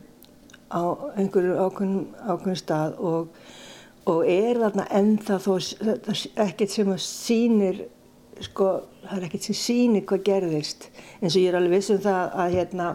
á 0.76 0.84
einhverju 1.16 1.56
ákveðnum, 1.64 2.58
stað 2.60 3.00
og, 3.00 3.40
og 4.12 4.22
er 4.30 4.60
þarna 4.60 4.88
ennþá 5.00 5.40
þó 5.46 5.52
ekkert 6.46 6.76
sem 6.76 6.92
að 6.92 7.02
sýnir 7.06 7.82
sko, 8.44 8.70
það 9.08 9.18
er 9.18 9.28
ekkert 9.30 9.50
sem 9.50 9.60
sýnir 9.60 10.08
hvað 10.10 10.26
gerðist. 10.30 10.90
Eins 11.22 11.36
og 11.36 11.42
ég 11.42 11.52
er 11.54 11.60
alveg 11.62 11.80
vissum 11.80 12.02
það 12.04 12.40
að 12.44 12.58
hérna 12.60 12.94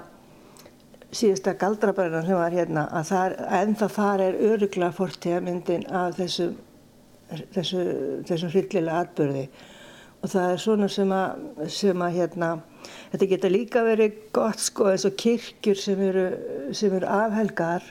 síðasta 1.11 1.57
galdrabæðina 1.59 2.27
sem 2.27 2.39
var 2.39 2.55
hérna 2.55 2.89
að 2.95 3.07
það, 3.09 3.39
ennþá 3.61 3.89
þar 3.97 4.27
er 4.29 4.43
örugla 4.53 4.91
fortíðamyndin 4.95 5.89
af 5.91 6.19
þessum 6.21 6.59
þessu, 7.55 7.83
þessum 8.29 8.53
hryllilega 8.53 9.05
atbyrði 9.05 9.45
og 10.21 10.29
það 10.29 10.53
er 10.53 10.61
svona 10.61 10.89
sem 10.93 11.13
að, 11.17 11.47
sem 11.73 12.05
að 12.05 12.17
hérna 12.19 12.51
Þetta 13.11 13.29
geta 13.33 13.51
líka 13.51 13.83
verið 13.85 14.19
gott 14.35 14.63
sko 14.63 14.91
eins 14.93 15.07
og 15.09 15.17
kirkjur 15.19 15.79
sem 15.79 16.03
eru, 16.05 16.27
sem 16.77 16.93
eru 16.95 17.09
afhelgar. 17.11 17.89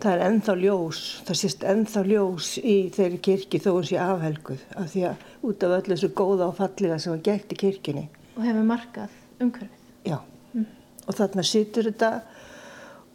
Það 0.00 0.10
er 0.10 0.22
ennþá 0.26 0.54
ljós, 0.60 1.00
það 1.24 1.38
sést 1.40 1.64
ennþá 1.68 2.02
ljós 2.08 2.50
í 2.60 2.76
þeirri 2.92 3.20
kirkji 3.24 3.60
þó 3.64 3.70
hún 3.70 3.88
sé 3.88 3.98
afhelguð 4.00 4.62
af 4.80 4.88
því 4.92 5.02
að 5.10 5.24
út 5.48 5.64
af 5.64 5.74
öllu 5.78 5.94
þessu 5.94 6.10
góða 6.16 6.48
og 6.48 6.56
falliga 6.58 6.98
sem 7.00 7.14
var 7.14 7.24
gert 7.24 7.52
í 7.52 7.58
kirkjunni. 7.60 8.04
Og 8.34 8.46
hefur 8.46 8.68
markað 8.68 9.18
umhverfið. 9.44 9.82
Já, 10.08 10.16
mm. 10.52 10.66
og 11.04 11.18
þarna 11.20 11.44
situr 11.48 11.88
þetta 11.88 12.10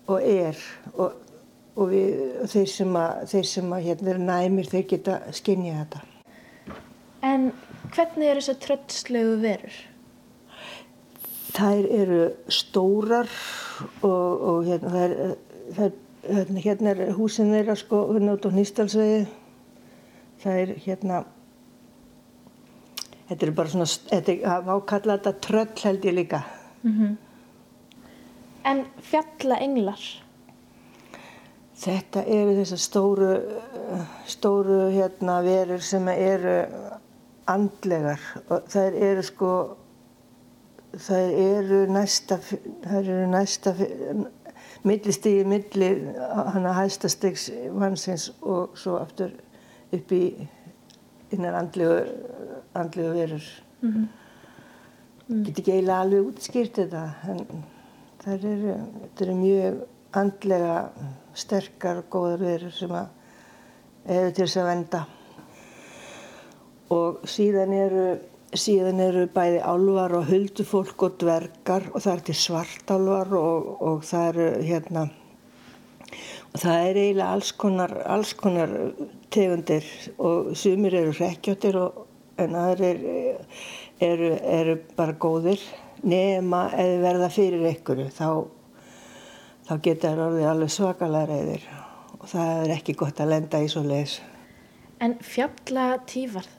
og 0.10 0.26
er 0.26 0.62
og, 0.94 1.18
og 1.76 1.92
við, 1.94 2.22
þeir 2.54 2.70
sem 2.74 3.02
að, 3.02 3.26
þeir 3.34 3.50
sem 3.54 3.74
að 3.76 3.90
hérna 3.90 4.14
eru 4.14 4.30
næmir 4.30 4.70
þeir 4.70 4.88
geta 4.94 5.20
skinnið 5.38 5.82
þetta. 5.84 6.06
En 7.30 7.52
hvernig 7.96 8.30
eru 8.30 8.42
þessar 8.42 8.60
tröllslegu 8.66 9.38
verur? 9.42 9.80
Þær 11.56 11.88
eru 11.96 12.22
stórar 12.54 13.32
og, 14.06 14.44
og 14.52 14.68
hérna, 14.68 14.92
þær, 14.94 15.16
þær, 15.78 15.96
hérna, 16.28 16.64
hérna 16.66 16.94
er 16.94 17.14
húsin 17.18 17.52
þeirra 17.54 17.76
sko, 17.80 18.04
hérna 18.14 18.36
út 18.38 18.48
á 18.48 18.52
Nýstalsvegi. 18.54 19.24
Það 20.40 20.62
er 20.62 20.74
hérna, 20.86 21.24
þetta 23.32 23.48
er 23.48 23.56
bara 23.58 23.74
svona, 23.74 23.90
þetta 24.14 24.36
er 24.36 24.72
ákalla 24.76 25.18
þetta 25.18 25.36
tröll 25.48 25.84
held 25.84 26.08
ég 26.08 26.18
líka. 26.22 26.44
Mm 26.84 26.96
-hmm. 26.96 27.18
En 28.70 28.86
fjalla-englar? 29.02 30.04
Þetta 31.80 32.24
eru 32.28 32.56
þessar 32.60 32.82
stóru, 32.84 33.34
stóru 34.28 34.80
hérna, 34.92 35.42
verur 35.44 35.80
sem 35.80 36.08
eru 36.08 36.56
andlegar 37.50 38.22
og 38.50 38.68
þær 38.70 38.98
eru 39.10 39.24
sko, 39.26 39.54
þær 40.94 41.34
eru 41.44 41.80
næsta, 41.92 42.40
þær 42.86 43.00
eru 43.00 43.26
næsta, 43.32 43.74
millistígi 44.88 45.44
milli 45.48 45.90
hana 46.54 46.74
hæstastegs 46.78 47.50
mannsins 47.76 48.30
og 48.42 48.78
svo 48.80 48.98
aftur 49.02 49.34
upp 49.96 50.14
í 50.16 50.24
innan 51.34 51.56
andlegu, 51.56 52.00
andlegu 52.78 53.14
verur. 53.14 53.50
Mm 53.82 53.92
-hmm. 53.92 54.08
mm. 55.28 55.44
Get 55.44 55.60
ekki 55.60 55.72
eiginlega 55.72 56.00
alveg 56.00 56.28
útskýrt 56.28 56.76
þetta 56.76 57.04
en 57.30 57.46
þær 58.24 58.46
eru, 58.46 58.76
þetta 59.02 59.26
eru 59.26 59.36
mjög 59.36 59.80
andlega 60.14 60.90
sterkar 61.34 61.98
og 61.98 62.10
góðar 62.10 62.40
verur 62.40 62.72
sem 62.72 62.92
að 62.92 63.08
eru 64.06 64.32
til 64.32 64.46
þess 64.46 64.58
að 64.58 64.70
venda. 64.70 65.06
Og 66.90 67.22
síðan 67.30 67.74
eru, 67.78 68.06
síðan 68.58 69.02
eru 69.04 69.28
bæði 69.34 69.62
álvar 69.62 70.16
og 70.18 70.30
huldufólk 70.32 71.06
og 71.06 71.18
dvergar 71.22 71.90
og 71.94 72.02
það 72.02 72.14
er 72.16 72.24
til 72.30 72.38
svartálvar 72.44 73.34
og, 73.38 73.74
og 73.86 74.06
það 74.10 74.30
eru 74.32 74.48
hérna, 74.66 75.04
og 76.50 76.62
það 76.64 76.88
er 76.88 77.02
eiginlega 77.04 77.34
alls 77.36 77.52
konar, 77.62 77.94
alls 78.10 78.34
konar 78.38 78.74
tegundir 79.30 79.86
og 80.18 80.56
sumir 80.58 80.98
eru 80.98 81.14
rekkjóttir 81.20 81.78
en 82.40 82.58
aðrir 82.58 83.04
eru, 84.02 84.32
eru 84.34 84.78
bara 84.98 85.14
góðir 85.14 85.62
nema 86.02 86.70
eða 86.74 87.02
verða 87.04 87.30
fyrir 87.34 87.66
einhverju 87.70 88.10
þá, 88.16 88.30
þá 89.68 89.74
það 90.02 90.24
orðið 90.26 90.50
alveg 90.54 90.74
svakalega 90.74 91.30
reyðir 91.34 91.68
og 92.20 92.28
það 92.32 92.64
er 92.64 92.76
ekki 92.76 92.96
gott 93.00 93.20
að 93.22 93.34
lenda 93.34 93.62
í 93.64 93.68
svo 93.72 93.84
leiðis. 93.86 94.20
En 95.00 95.16
fjallatífarð? 95.24 96.59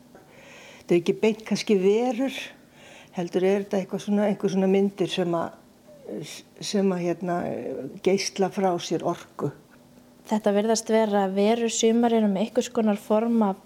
Þetta 0.90 0.98
er 0.98 1.04
ekki 1.04 1.20
beint 1.22 1.42
kannski 1.46 1.74
verur, 1.78 2.36
heldur 3.14 3.44
er 3.46 3.60
þetta 3.62 3.76
eitthvað 3.78 4.00
svona, 4.02 4.24
einhver 4.26 4.50
svona 4.50 4.68
myndir 4.72 5.10
sem 5.12 5.36
að, 5.38 5.52
sem 6.66 6.88
að 6.90 7.02
hérna, 7.04 7.36
geysla 8.02 8.48
frá 8.50 8.66
sér 8.82 9.04
orku. 9.06 9.52
Þetta 10.26 10.54
verðast 10.56 10.90
vera 10.90 11.22
verur 11.30 11.70
sumar 11.70 12.16
eru 12.18 12.26
með 12.32 12.42
einhvers 12.42 12.72
konar 12.74 12.98
form 12.98 13.38
af, 13.52 13.62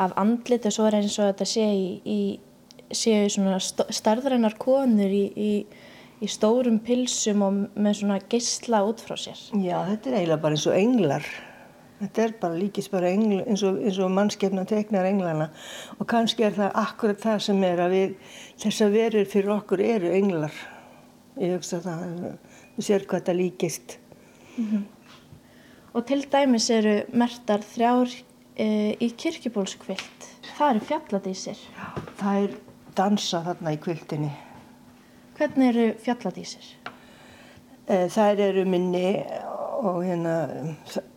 af 0.00 0.16
andlit 0.22 0.64
og 0.64 0.72
svo 0.72 0.88
er 0.88 0.96
eins 1.02 1.18
og 1.18 1.28
þetta 1.34 1.50
sé 1.52 1.68
í, 1.68 1.84
í 2.08 2.96
séu 2.96 3.28
svona 3.36 3.60
starðrennar 3.60 4.56
konur 4.56 5.12
í, 5.12 5.24
í, 5.36 5.52
í 6.24 6.32
stórum 6.32 6.80
pilsum 6.80 7.44
og 7.44 7.60
með 7.76 8.00
svona 8.00 8.22
geysla 8.24 8.80
út 8.88 9.04
frá 9.04 9.20
sér. 9.20 9.50
Já, 9.52 9.82
þetta 9.90 10.14
er 10.14 10.22
eiginlega 10.22 10.46
bara 10.48 10.56
eins 10.56 10.64
og 10.72 10.80
englar. 10.80 11.28
Þetta 12.00 12.22
er 12.24 12.32
bara 12.40 12.58
líkist 12.58 12.90
bara 12.90 13.10
engl, 13.14 13.44
eins 13.46 13.62
og, 13.62 13.78
og 13.78 14.10
mannskefna 14.10 14.64
teknar 14.66 15.06
englana 15.06 15.46
og 15.94 16.08
kannski 16.10 16.42
er 16.44 16.56
það 16.56 16.74
akkurat 16.82 17.20
það 17.22 17.44
sem 17.46 17.62
er 17.64 17.82
að 17.84 17.94
við, 17.94 18.16
þess 18.64 18.82
að 18.82 18.96
verður 18.98 19.30
fyrir 19.30 19.52
okkur 19.54 19.82
eru 19.84 20.10
englar. 20.16 20.58
Ég 21.38 21.54
hugsa 21.54 21.80
það, 21.84 22.34
þú 22.74 22.86
sér 22.88 23.06
hvað 23.06 23.22
þetta 23.22 23.36
líkist. 23.38 23.96
Mm 24.56 24.66
-hmm. 24.70 24.82
Og 25.94 26.06
til 26.06 26.24
dæmis 26.30 26.70
eru 26.70 26.94
mertar 27.12 27.62
þrjár 27.62 28.10
e, 28.56 28.96
í 28.98 29.08
kirkjubólskvilt. 29.14 30.26
Það 30.58 30.70
eru 30.70 30.80
fjalladísir. 30.80 31.58
Já, 31.76 31.86
það 32.18 32.42
er 32.42 32.56
dansa 32.96 33.42
þarna 33.44 33.72
í 33.74 33.78
kviltinni. 33.78 34.30
Hvernig 35.38 35.68
eru 35.68 35.94
fjalladísir? 36.02 36.66
E, 37.86 38.08
þær 38.08 38.40
eru 38.40 38.64
minni 38.64 39.24
og 39.80 40.00
hérna 40.04 40.34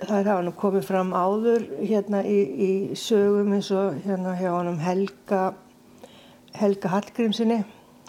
þær 0.02 0.30
hafa 0.32 0.42
nú 0.46 0.54
komið 0.58 0.86
fram 0.88 1.14
áður 1.14 1.66
hérna 1.80 2.24
í, 2.26 2.38
í 2.68 2.72
sögum 2.98 3.54
eins 3.58 3.72
og 3.76 3.98
hérna 4.06 4.36
hjá 4.40 4.52
honum 4.56 4.80
Helga 4.82 5.42
Helga 6.58 6.92
Hallgrímsinni 6.96 7.62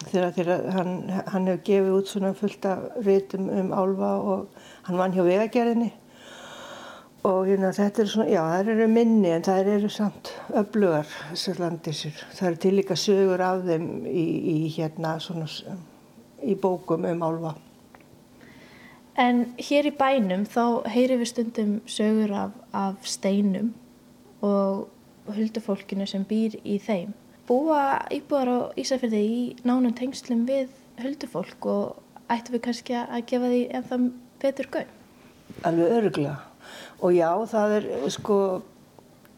þegar, 0.07 0.33
þegar 0.35 0.67
hann, 0.73 0.93
hann 1.33 1.49
hefur 1.51 1.65
gefið 1.69 1.95
út 1.99 2.11
svona 2.11 2.33
fullt 2.37 2.67
af 2.69 2.85
rítum 3.05 3.49
um 3.53 3.73
álfa 3.75 4.13
og 4.33 4.61
hann 4.87 5.01
vann 5.01 5.15
hjá 5.15 5.25
vegagerðinni 5.27 5.91
og 7.27 7.47
hérna 7.49 7.71
þetta 7.75 8.03
er 8.03 8.11
svona, 8.13 8.29
já 8.31 8.41
það 8.47 8.73
eru 8.73 8.87
minni 8.91 9.31
en 9.33 9.43
það 9.43 9.71
eru 9.75 9.89
samt 9.91 10.31
öflugar 10.55 11.07
þessar 11.31 11.63
landisir. 11.65 12.21
Það 12.35 12.47
eru 12.47 12.59
til 12.63 12.75
líka 12.77 12.95
sögur 12.99 13.43
af 13.43 13.65
þeim 13.67 13.89
í, 14.07 14.25
í 14.53 14.57
hérna 14.77 15.17
svona 15.23 15.49
í 16.39 16.55
bókum 16.55 17.07
um 17.09 17.25
álfa. 17.27 17.57
En 19.17 19.53
hér 19.57 19.89
í 19.89 19.93
bænum 19.95 20.45
þá 20.47 20.85
heyrir 20.89 21.19
við 21.19 21.31
stundum 21.33 21.73
sögur 21.89 22.33
af, 22.35 22.51
af 22.73 23.07
steinum 23.07 23.73
og 24.45 24.87
huldufólkinu 25.35 26.07
sem 26.07 26.23
býr 26.27 26.59
í 26.63 26.77
þeim. 26.81 27.13
Búa 27.49 28.05
íbúar 28.13 28.49
á 28.49 28.57
Ísafjörði 28.77 29.21
í 29.25 29.41
nánum 29.65 29.95
tengslum 29.97 30.45
við 30.47 30.69
huldufólk 31.01 31.65
og 31.65 32.29
ættum 32.29 32.55
við 32.55 32.65
kannski 32.67 32.97
að 33.01 33.25
gefa 33.31 33.51
því 33.51 33.61
en 33.73 33.87
það 33.89 34.09
betur 34.43 34.69
gaun? 34.75 34.91
Alveg 35.65 35.95
öruglega. 35.97 36.35
Og 37.01 37.15
já, 37.15 37.29
það 37.49 37.75
er 37.79 37.87
sko, 38.13 38.37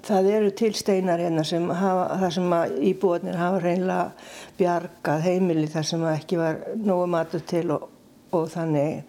það 0.03 0.29
eru 0.35 0.53
til 0.59 0.71
steinar 0.75 1.21
hérna 1.23 1.45
sem 1.47 1.69
hafa, 1.69 2.19
það 2.19 2.35
sem 2.35 2.55
íbúarnir 2.91 3.39
hafa 3.39 3.61
reynilega 3.63 4.11
bjargað 4.59 5.25
heimili 5.29 5.67
þar 5.71 5.87
sem 5.87 6.05
ekki 6.11 6.41
var 6.41 6.61
nógu 6.75 7.07
matur 7.15 7.45
til 7.47 7.67
og, 7.77 7.87
og 8.35 8.49
þannig 8.51 9.03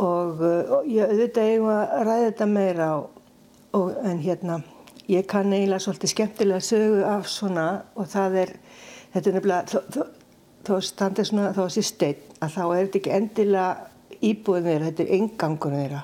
og, 0.00 0.40
og 0.40 0.88
ég 0.88 1.08
auðvitað 1.08 1.48
eigum 1.54 1.72
að 1.74 1.96
ræða 2.08 2.28
þetta 2.28 2.48
meira 2.50 2.90
á, 2.90 2.96
og, 3.76 3.90
en 4.04 4.22
hérna 4.24 4.60
ég 5.10 5.26
kann 5.28 5.52
eiginlega 5.52 5.84
svolítið 5.84 6.14
skemmtilega 6.14 6.64
sögu 6.64 7.02
af 7.06 7.28
svona 7.28 7.66
og 7.98 8.08
það 8.10 8.38
er 8.44 8.54
þetta 9.14 9.30
er 9.30 9.36
nefnilega 9.38 10.06
þó 10.66 10.74
standið 10.84 11.30
svona 11.30 11.52
þó 11.56 11.62
þessi 11.64 11.86
stein 11.88 12.38
að 12.40 12.54
þá 12.56 12.62
er 12.64 12.80
þetta 12.84 13.00
ekki 13.00 13.14
endilega 13.16 14.16
íbúið 14.30 14.70
þeirra 14.70 14.88
þetta 14.90 15.04
er 15.06 15.12
engangur 15.18 15.76
þeirra 15.76 16.02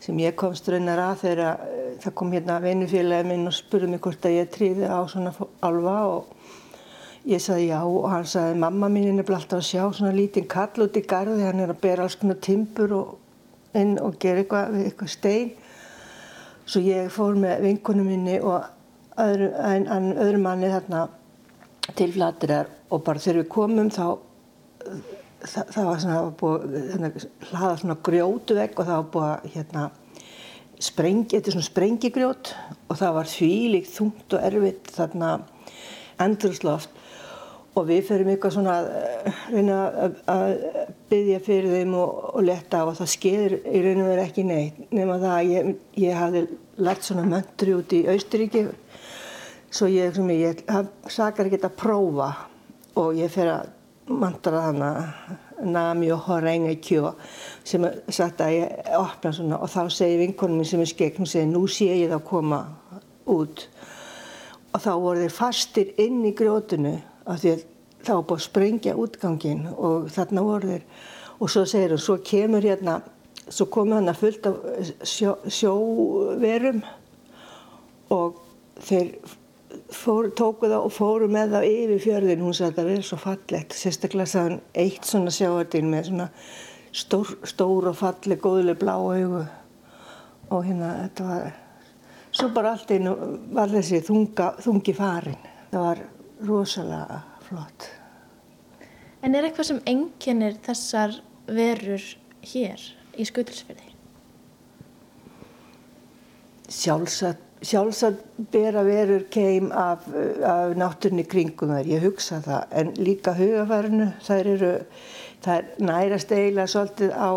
sem 0.00 0.20
ég 0.22 0.36
komst 0.40 0.68
raunar 0.72 1.02
að 1.04 1.24
þegar 1.26 1.64
það 2.00 2.16
kom 2.16 2.32
hérna 2.32 2.60
vinnufélagi 2.64 3.28
minn 3.28 3.50
og 3.50 3.56
spurði 3.56 3.90
mig 3.92 4.02
hvort 4.04 4.24
að 4.24 4.38
ég 4.38 4.52
tríði 4.54 4.88
á 4.88 5.00
svona 5.10 5.34
alva 5.66 5.96
og 6.08 7.28
ég 7.28 7.42
sagði 7.44 7.68
já 7.68 7.80
og 7.84 8.06
hann 8.08 8.28
sagði 8.28 8.60
mamma 8.62 8.88
mín 8.88 9.10
er 9.10 9.18
nefnilega 9.18 9.42
alltaf 9.42 9.60
að 9.60 9.68
sjá 9.68 9.82
svona 9.92 10.16
lítinn 10.16 10.48
kall 10.48 10.86
út 10.86 10.96
í 10.96 11.04
garði 11.04 11.44
hann 11.44 11.60
er 11.60 11.74
að 11.74 11.82
bera 11.82 12.06
alls 12.06 12.16
konar 12.20 12.40
timpur 12.40 12.94
og 12.96 13.10
inn 13.78 13.96
og 14.02 14.18
gera 14.22 14.42
eitthvað 14.42 14.74
við 14.74 14.88
eitthvað 14.88 15.12
stein. 15.14 15.52
Svo 16.70 16.82
ég 16.84 17.10
fór 17.12 17.38
með 17.38 17.64
vinkunum 17.66 18.10
minni 18.10 18.36
og 18.40 18.66
öðru, 19.20 19.50
en, 19.66 19.86
en 19.90 20.10
öðru 20.16 20.42
manni 20.42 20.70
þarna 20.70 21.06
til 21.98 22.12
flatirar 22.14 22.70
og 22.90 23.02
bara 23.06 23.22
þegar 23.22 23.42
við 23.42 23.48
komum 23.50 23.90
þá 23.90 24.04
það, 25.40 25.72
það 25.74 25.88
var 25.88 26.02
svona 26.04 26.20
búið, 26.40 27.26
hlaða 27.50 27.72
svona 27.80 27.98
grjótu 28.06 28.56
vegg 28.58 28.76
og 28.76 28.88
það 28.88 29.00
var 29.00 29.10
búið 29.14 29.56
hérna 29.56 29.86
sprengi, 30.80 31.36
þetta 31.36 31.50
er 31.50 31.56
svona 31.56 31.68
sprengigrjót 31.68 32.52
og 32.88 33.00
það 33.00 33.16
var 33.18 33.30
þvílíkt 33.34 33.92
þungt 33.96 34.36
og 34.36 34.46
erfitt 34.48 34.92
þarna 34.96 35.32
endurslóft 36.20 36.99
og 37.78 37.86
við 37.86 38.00
ferum 38.08 38.30
eitthvað 38.32 38.54
svona 38.56 38.76
að 38.80 38.88
reyna 39.52 39.78
að 40.30 40.54
byggja 41.10 41.40
fyrir 41.46 41.74
þeim 41.76 41.96
og, 42.00 42.14
og 42.34 42.46
leta 42.46 42.82
og 42.86 42.96
það 42.98 43.12
skeður 43.14 43.56
í 43.62 43.82
raun 43.84 44.02
og 44.02 44.10
veru 44.10 44.24
ekki 44.24 44.46
neitt 44.46 44.80
nema 44.90 45.18
það 45.22 45.34
að 45.36 45.50
ég, 45.54 45.74
ég 46.02 46.18
hafði 46.18 46.44
lært 46.80 47.06
svona 47.06 47.26
möndri 47.30 47.76
út 47.76 47.94
í 47.94 48.00
Austuríki 48.10 48.64
svo 49.70 49.90
ég, 49.90 50.14
sem 50.16 50.32
ég, 50.34 50.64
ég 50.66 51.12
sakar 51.12 51.46
ekki 51.46 51.62
að 51.62 51.78
prófa 51.78 52.32
og 52.98 53.14
ég 53.18 53.30
fer 53.30 53.52
að 53.52 53.70
mandra 54.10 54.64
þannig 54.66 55.38
nami 55.70 56.08
og 56.12 56.24
horenga 56.26 56.72
kjó 56.82 57.12
sem 57.66 57.84
sagt 58.08 58.40
að 58.42 58.56
ég 58.56 58.90
opna 58.98 59.32
svona 59.36 59.60
og 59.60 59.70
þá 59.70 59.82
segir 59.92 60.22
vinkonum 60.24 60.60
minn 60.60 60.68
sem 60.68 60.82
er 60.82 60.90
skegn 60.90 61.20
hún 61.20 61.30
segir 61.30 61.50
nú 61.50 61.66
sé 61.68 61.90
ég 61.92 62.10
það 62.10 62.26
koma 62.30 62.60
út. 63.30 63.66
Og 64.70 64.82
þá 64.82 64.90
voru 65.02 65.24
þeir 65.24 65.34
fastir 65.34 65.94
inn 66.00 66.22
í 66.26 66.34
grjótinu 66.36 66.96
af 67.26 67.40
því 67.42 67.54
að 67.54 67.64
þá 68.00 68.12
búið 68.16 68.36
að 68.36 68.44
sprengja 68.44 68.98
útgangin 68.98 69.64
og 69.74 70.08
þarna 70.14 70.44
voru 70.46 70.70
þeir. 70.74 70.84
Og 71.40 71.52
svo 71.52 71.64
segir 71.68 71.94
hún, 71.94 72.02
svo 72.04 72.16
kemur 72.24 72.64
hérna 72.64 73.00
svo 73.50 73.66
komið 73.72 73.98
hann 73.98 74.12
að 74.12 74.20
fullt 74.20 74.48
af 74.48 74.58
sjó, 75.08 75.34
sjóverum 75.50 76.82
og 78.14 78.40
þeir 78.86 79.14
fór, 79.94 80.30
tóku 80.36 80.68
það 80.68 80.86
og 80.86 80.92
fóru 80.94 81.30
með 81.30 81.56
það 81.56 81.68
yfir 81.70 82.04
fjörðin 82.04 82.44
hún 82.44 82.56
sagði 82.56 82.70
að 82.70 82.78
það 82.80 82.90
verið 82.90 83.08
svo 83.08 83.20
fallegt. 83.24 83.76
Sérstaklega 83.76 84.32
sagði 84.32 84.50
hann 84.50 84.84
eitt 84.84 85.08
svona 85.08 85.34
sjáardinn 85.34 85.90
með 85.90 86.10
svona 86.10 86.28
stór, 87.02 87.34
stór 87.48 87.90
og 87.90 87.98
falleg 87.98 88.42
góðleg 88.42 88.80
blá 88.80 88.94
augu. 88.98 89.44
Og 90.50 90.64
hérna 90.66 90.94
þetta 91.04 91.28
var 91.28 91.50
svo 92.30 92.50
bara 92.54 92.74
allt 92.74 92.90
einu 92.94 93.14
var 93.54 93.70
þessi 93.72 94.02
þunga, 94.06 94.52
þungi 94.62 94.94
farin 94.94 95.38
það 95.70 95.84
var 95.84 96.02
rosalega 96.46 97.20
flott. 97.48 97.90
En 99.20 99.36
er 99.36 99.44
eitthvað 99.44 99.72
sem 99.72 99.82
enginnir 99.90 100.56
þessar 100.64 101.18
verur 101.50 102.04
hér 102.52 102.82
í 103.20 103.26
skutilsfyrði? 103.28 103.88
Sjálfsagt 106.70 107.50
sjálfsagt 107.60 108.20
bera 108.52 108.82
verur 108.84 109.26
keim 109.32 109.70
af, 109.76 110.06
af 110.44 110.74
náttúrni 110.78 111.26
kringum 111.28 111.74
þær, 111.74 111.88
ég 111.90 112.04
hugsa 112.04 112.40
það, 112.44 112.62
en 112.80 112.92
líka 112.96 113.34
hugafærinu, 113.36 114.08
þær 114.24 114.50
eru, 114.54 114.72
þær 115.44 115.68
nærast 115.84 116.32
eiginlega 116.32 116.72
svolítið 116.72 117.12
á, 117.12 117.30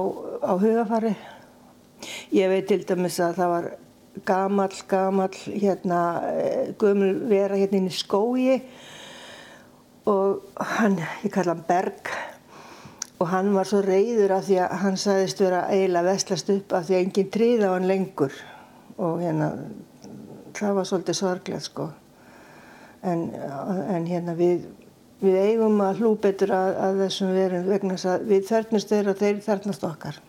á 0.47 0.53
hugafæri. 0.63 1.13
Ég 2.35 2.51
veit 2.51 2.67
til 2.71 2.83
dæmis 2.87 3.19
að 3.23 3.37
það 3.39 3.53
var 3.53 3.69
gamall, 4.27 4.79
gamall, 4.87 5.37
hérna, 5.51 6.01
gömul 6.79 7.13
vera 7.31 7.59
hérna 7.59 7.81
inn 7.81 7.91
í 7.91 7.95
skói 7.95 8.61
og 10.09 10.59
hann, 10.77 10.99
ég 11.23 11.33
kalla 11.33 11.55
hann 11.55 11.65
Berg, 11.67 12.11
og 13.19 13.29
hann 13.31 13.53
var 13.55 13.69
svo 13.69 13.81
reyður 13.85 14.35
af 14.37 14.47
því 14.49 14.59
að 14.65 14.77
hann 14.83 14.99
sagðist 14.99 15.41
vera 15.43 15.65
eiginlega 15.71 16.09
vestlast 16.11 16.51
upp 16.53 16.75
af 16.75 16.87
því 16.87 16.97
að 16.97 17.03
enginn 17.05 17.33
tríða 17.33 17.71
á 17.71 17.75
hann 17.75 17.89
lengur. 17.89 18.37
Og 18.97 19.21
hérna 19.23 19.51
það 20.53 20.79
var 20.79 20.89
svolítið 20.89 21.19
sorglegt 21.19 21.67
sko. 21.69 21.89
En, 23.03 23.29
en 23.91 24.07
hérna 24.07 24.35
við 24.37 24.67
við 25.23 25.39
eigum 25.39 25.79
að 25.83 26.01
hlú 26.01 26.13
betur 26.19 26.51
að, 26.55 26.75
að 26.83 27.01
þessum 27.05 27.33
verum 27.35 27.67
vegna 27.69 27.95
þess 27.95 28.09
að 28.11 28.23
við 28.31 28.45
þörnust 28.49 28.91
þeir 28.91 29.09
og 29.09 29.19
þeir 29.21 29.41
þörnast 29.45 29.85
okkar. 29.87 30.19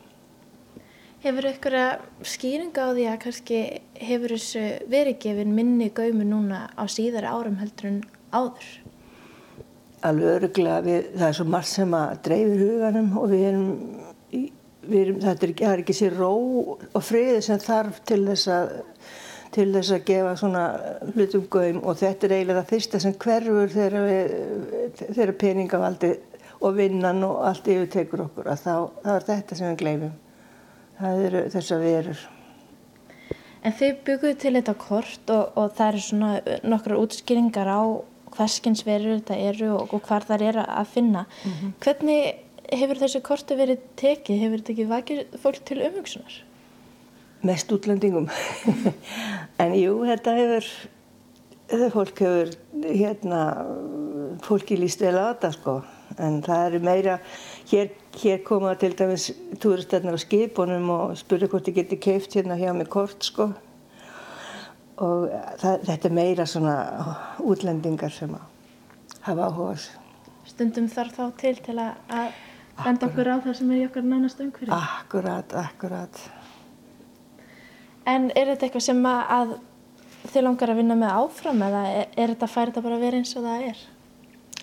Hefur 1.24 1.48
ykkur 1.48 1.76
að 1.80 2.04
skýringa 2.34 2.84
á 2.84 2.88
því 2.92 3.06
að 3.08 3.20
kannski 3.24 3.60
hefur 3.96 4.34
þessu 4.36 4.64
verið 4.92 5.20
gefin 5.24 5.54
minni 5.56 5.88
gaumi 5.96 6.26
núna 6.28 6.66
á 6.76 6.84
síðara 6.84 7.32
árum 7.32 7.56
heldur 7.62 7.90
en 7.90 8.02
áður? 8.30 8.68
Alveg 10.04 10.34
öruglega, 10.38 10.80
við, 10.84 11.10
það 11.14 11.28
er 11.28 11.36
svo 11.38 11.46
margt 11.48 11.70
sem 11.70 11.94
að 11.96 12.16
dreifir 12.26 12.64
huganum 12.64 13.12
og 13.20 13.30
við 13.30 13.44
erum, 13.50 13.68
við 14.84 14.98
erum 15.00 15.20
þetta 15.22 15.46
er, 15.46 15.54
er 15.70 15.84
ekki 15.84 15.96
sér 15.96 16.18
ró 16.18 16.32
og 16.34 17.04
friði 17.04 17.38
sem 17.46 17.62
þarf 17.62 18.02
til 18.08 18.20
þess 18.28 18.50
að 18.52 18.74
til 19.54 19.70
þess 19.70 19.94
að 19.94 20.06
gefa 20.08 20.34
svona 20.38 20.62
hlutum 21.14 21.44
gögum 21.46 21.82
og 21.86 21.98
þetta 22.00 22.26
er 22.26 22.32
eiginlega 22.34 22.62
það 22.62 22.70
fyrsta 22.72 23.00
sem 23.02 23.16
hverfur 23.22 23.70
þegar, 23.70 24.06
við, 24.08 25.02
þegar 25.04 25.32
peningavaldi 25.40 26.10
og 26.64 26.78
vinnan 26.78 27.22
og 27.26 27.42
allt 27.48 27.68
yfirtekur 27.70 28.24
okkur 28.26 28.50
að 28.50 28.62
þá, 28.64 28.74
það 29.04 29.18
er 29.18 29.26
þetta 29.28 29.58
sem 29.58 29.70
við 29.70 29.82
gleifum. 29.82 30.16
Það 30.98 31.22
eru 31.28 31.42
þess 31.54 31.74
að 31.74 31.84
verur. 31.84 32.24
En 33.64 33.76
þau 33.78 33.86
byggjuðu 34.06 34.34
til 34.40 34.54
þetta 34.58 34.74
kort 34.80 35.30
og, 35.34 35.44
og 35.60 35.70
það 35.76 35.92
eru 35.92 36.02
svona 36.08 36.58
nokkra 36.74 36.98
útskýringar 37.00 37.70
á 37.70 37.82
hverskins 38.36 38.86
verur 38.86 39.20
þetta 39.20 39.36
eru 39.50 39.70
og, 39.76 39.94
og 39.94 40.08
hvar 40.08 40.26
það 40.28 40.48
er 40.48 40.62
að 40.64 40.90
finna. 40.96 41.26
Mm 41.44 41.52
-hmm. 41.52 41.76
Hvernig 41.80 42.34
hefur 42.72 42.98
þessu 43.02 43.20
kortu 43.20 43.56
verið 43.56 43.78
tekið? 43.96 44.40
Hefur 44.40 44.58
þetta 44.58 44.72
ekki 44.72 44.90
vakið 44.96 45.38
fólk 45.42 45.64
til 45.64 45.80
umhugsunar? 45.82 46.42
mest 47.44 47.72
útlendingum 47.72 48.28
en 49.62 49.74
jú, 49.76 49.98
þetta 50.08 50.36
hefur 50.38 50.68
þetta 51.70 51.90
fólk 51.92 52.22
hefur 52.24 52.54
hérna, 52.84 53.40
fólki 54.44 54.78
líst 54.80 55.04
vel 55.04 55.16
á 55.20 55.32
þetta 55.32 55.52
sko 55.56 55.76
en 56.20 56.40
það 56.44 56.66
eru 56.68 56.80
meira 56.84 57.18
hér, 57.70 57.92
hér 58.20 58.42
koma 58.46 58.74
til 58.80 58.92
dæmis 58.96 59.30
túristarnar 59.60 60.16
á 60.16 60.20
skipunum 60.20 60.90
og 60.94 61.14
spurðu 61.20 61.50
hvort 61.52 61.68
þið 61.68 61.80
getur 61.80 62.02
keift 62.08 62.36
hérna 62.38 62.58
hjá 62.60 62.70
mig 62.76 62.90
kort 62.92 63.24
sko 63.26 63.50
og 65.02 65.28
það, 65.60 65.84
þetta 65.88 66.08
er 66.08 66.16
meira 66.20 66.46
svona 66.46 66.74
útlendingar 67.42 68.14
sem 68.14 68.34
að 68.34 69.20
hafa 69.26 69.50
áhuga 69.50 69.76
Stundum 70.44 70.88
þarf 70.92 71.16
þá 71.16 71.24
til 71.40 71.54
til 71.64 71.76
að 71.80 72.34
benda 72.84 73.08
okkur 73.08 73.30
á 73.32 73.36
það 73.44 73.56
sem 73.58 73.70
er 73.72 73.80
í 73.80 73.86
okkar 73.88 74.06
nánast 74.06 74.42
umhverju 74.44 74.74
Akkurat, 74.76 75.54
akkurat 75.56 76.20
En 78.04 78.28
er 78.36 78.50
þetta 78.52 78.68
eitthvað 78.68 78.84
sem 78.84 79.06
að 79.08 79.56
þið 80.28 80.46
langar 80.46 80.72
að 80.72 80.80
vinna 80.80 80.96
með 80.98 81.18
áfram 81.18 81.62
eða 81.64 81.82
er, 81.90 82.08
er 82.16 82.32
þetta 82.34 82.48
fær 82.52 82.70
þetta 82.70 82.82
bara 82.84 82.98
að 82.98 83.04
vera 83.06 83.20
eins 83.20 83.36
og 83.38 83.46
það 83.46 83.68
er? 83.70 83.84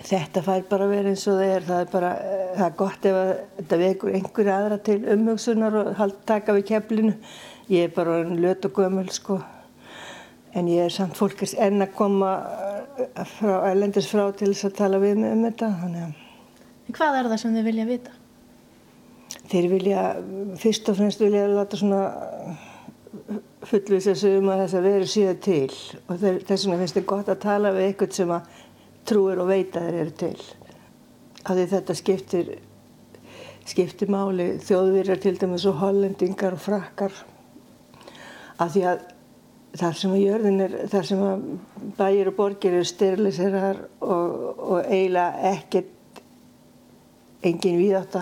Þetta 0.02 0.44
fær 0.46 0.68
bara 0.70 0.86
að 0.88 0.94
vera 0.96 1.12
eins 1.12 1.24
og 1.28 1.40
það 1.40 1.54
er. 1.56 1.66
Það 1.68 1.82
er 1.84 1.90
bara, 1.92 2.12
það 2.56 2.66
er 2.68 2.76
gott 2.80 3.08
ef 3.10 3.18
að, 3.22 3.32
þetta 3.58 3.80
vekur 3.82 4.14
einhverja 4.18 4.58
aðra 4.58 4.78
til 4.88 5.00
umhugsunar 5.16 5.80
og 5.82 5.90
hald 6.00 6.20
taka 6.30 6.56
við 6.58 6.68
keflinu. 6.72 7.16
Ég 7.72 7.90
er 7.90 7.96
bara 7.96 8.22
löt 8.30 8.70
og 8.70 8.78
gömul 8.78 9.10
sko. 9.14 9.40
En 10.58 10.68
ég 10.68 10.84
er 10.84 10.92
samt 10.92 11.16
fólkist 11.16 11.56
enn 11.62 11.84
að 11.84 11.94
koma 11.96 12.32
uh, 12.42 13.22
frá, 13.38 13.54
ælendis 13.72 14.10
frá 14.12 14.26
til 14.36 14.52
þess 14.52 14.68
að 14.68 14.80
tala 14.82 15.00
við 15.04 15.22
mig 15.22 15.36
um 15.36 15.46
þetta. 15.48 15.72
Þannig. 15.84 16.26
En 16.88 16.98
hvað 16.98 17.20
er 17.20 17.32
það 17.32 17.42
sem 17.44 17.56
þið 17.56 17.70
vilja 17.70 17.88
vita? 17.88 18.18
Þeir 19.52 19.70
vilja, 19.72 20.04
fyrst 20.60 20.92
og 20.92 21.00
fremst 21.00 21.24
vilja 21.24 21.48
láta 21.52 21.80
svona 21.80 22.04
fullvisa 23.68 24.16
sig 24.16 24.38
um 24.40 24.50
að 24.52 24.64
þess 24.64 24.78
að 24.78 24.88
veru 24.88 25.08
síðan 25.10 25.40
til 25.44 25.70
og 26.08 26.20
þess 26.22 26.66
vegna 26.66 26.80
finnst 26.80 26.98
þetta 26.98 27.08
gott 27.12 27.30
að 27.32 27.42
tala 27.44 27.72
við 27.76 27.88
eitthvað 27.88 28.18
sem 28.18 28.34
að 28.34 28.60
trúir 29.08 29.42
og 29.42 29.50
veit 29.52 29.76
að 29.76 29.88
þeir 29.88 30.00
eru 30.02 30.14
til 30.22 30.36
af 31.42 31.56
því 31.58 31.66
þetta 31.74 31.98
skiptir 31.98 32.52
skiptir 33.70 34.12
máli 34.12 34.48
þjóðvirjar 34.66 35.22
til 35.22 35.36
dæmis 35.42 35.68
og 35.70 35.80
hollendingar 35.82 36.58
og 36.58 36.64
frakkar 36.64 37.20
af 38.62 38.74
því 38.74 38.86
að 38.94 39.04
þar 39.78 39.98
sem 40.02 40.12
að 40.12 40.24
jörðin 40.26 40.66
er 40.66 40.76
þar 40.92 41.08
sem 41.08 41.24
að 41.24 41.48
bæir 41.98 42.32
og 42.32 42.36
borgir 42.36 42.76
eru 42.76 42.88
styrliserar 42.88 43.86
og, 44.02 44.36
og 44.58 44.78
eiginlega 44.84 45.56
ekkert 45.56 46.22
engin 47.44 47.80
við 47.80 48.20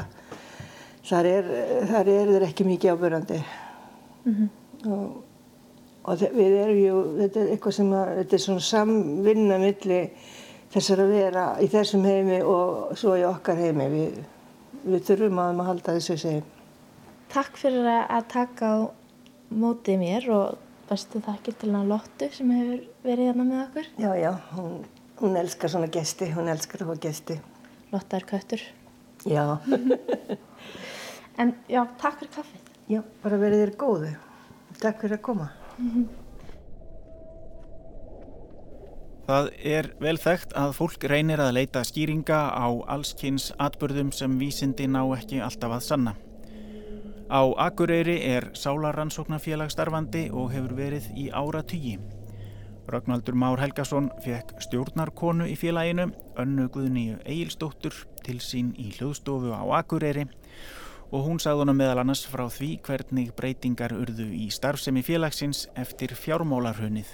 þar 1.10 1.26
er 1.26 1.50
þar 1.90 2.14
er 2.14 2.32
þeir 2.36 2.48
ekki 2.52 2.68
mikið 2.68 2.94
ábyrgandi 2.94 3.40
mm 3.40 4.34
-hmm 4.34 4.50
og, 4.88 5.24
og 6.04 6.22
við 6.36 6.56
erum 6.64 6.80
ju, 6.80 7.00
þetta 7.20 7.42
er 7.42 7.52
eitthvað 7.54 7.76
sem 7.80 7.92
að, 7.96 8.14
þetta 8.20 8.38
er 8.38 8.44
svona 8.46 8.66
samvinna 8.68 9.60
milli 9.62 10.00
þessar 10.74 11.04
að 11.04 11.14
vera 11.16 11.46
í 11.60 11.68
þessum 11.72 12.06
heimi 12.08 12.40
og 12.46 12.96
svo 13.00 13.18
í 13.18 13.26
okkar 13.28 13.60
heimi. 13.60 13.90
Við, 13.94 14.24
við 14.86 15.06
þurfum 15.10 15.44
að 15.44 15.54
maður 15.58 15.72
halda 15.74 15.98
þessu 15.98 16.18
segi. 16.24 16.42
Takk 17.30 17.60
fyrir 17.62 17.90
að 17.90 18.26
taka 18.32 18.72
á 18.74 18.78
mótið 19.50 20.02
mér 20.02 20.30
og 20.34 20.69
bestu 20.90 21.22
þakkir 21.24 21.58
til 21.62 21.70
hana 21.72 21.86
Lottu 21.88 22.30
sem 22.34 22.50
hefur 22.54 22.82
verið 23.06 23.30
hérna 23.30 23.46
með 23.48 23.62
okkur. 23.68 23.90
Já, 24.02 24.10
já, 24.18 24.32
hún, 24.56 24.80
hún 25.22 25.38
elskar 25.40 25.74
svona 25.74 25.90
gesti, 25.94 26.30
hún 26.34 26.50
elskar 26.52 26.86
að 26.86 26.94
fá 26.94 27.04
gesti. 27.08 27.40
Lotta 27.94 28.18
er 28.18 28.26
köttur. 28.30 28.64
Já. 29.30 29.44
en 31.42 31.54
já, 31.70 31.84
takk 32.02 32.24
fyrir 32.24 32.34
kaffið. 32.40 32.74
Já, 32.90 33.04
bara 33.24 33.42
verið 33.42 33.64
þér 33.66 33.76
góðu. 33.84 34.16
Takk 34.80 35.04
fyrir 35.04 35.20
að 35.20 35.24
koma. 35.30 35.52
Það 39.30 39.52
er 39.62 39.92
vel 40.02 40.18
þekkt 40.18 40.56
að 40.58 40.72
fólk 40.74 41.04
reynir 41.06 41.38
að 41.44 41.52
leita 41.60 41.84
skýringa 41.86 42.40
á 42.50 42.66
allskynns 42.90 43.52
atbyrðum 43.62 44.10
sem 44.10 44.40
vísindi 44.42 44.88
ná 44.90 45.04
ekki 45.14 45.38
alltaf 45.46 45.76
að 45.76 45.86
sanna. 45.86 46.14
Á 47.30 47.46
Akureyri 47.62 48.18
er 48.26 48.50
Sálarannsóknarfélag 48.58 49.70
starfandi 49.70 50.32
og 50.34 50.50
hefur 50.50 50.72
verið 50.74 51.12
í 51.14 51.28
ára 51.30 51.62
tugi. 51.62 52.00
Ragnaldur 52.90 53.36
Már 53.38 53.60
Helgason 53.62 54.08
fekk 54.26 54.56
stjórnarkonu 54.66 55.46
í 55.46 55.54
félaginu, 55.54 56.08
önnu 56.42 56.66
Guðnýju 56.74 57.20
Egilstóttur 57.30 57.94
til 58.26 58.40
sín 58.42 58.72
í 58.82 58.88
hljóðstofu 58.96 59.54
á 59.54 59.62
Akureyri 59.78 60.26
og 61.12 61.28
hún 61.28 61.38
sagði 61.38 61.68
hana 61.68 61.76
meðal 61.78 62.02
annars 62.02 62.24
frá 62.26 62.48
því 62.50 62.70
hvernig 62.88 63.30
breytingar 63.38 63.94
urðu 63.94 64.26
í 64.34 64.48
starfsemi 64.50 65.04
félagsins 65.06 65.68
eftir 65.78 66.16
fjármálarhunnið 66.18 67.12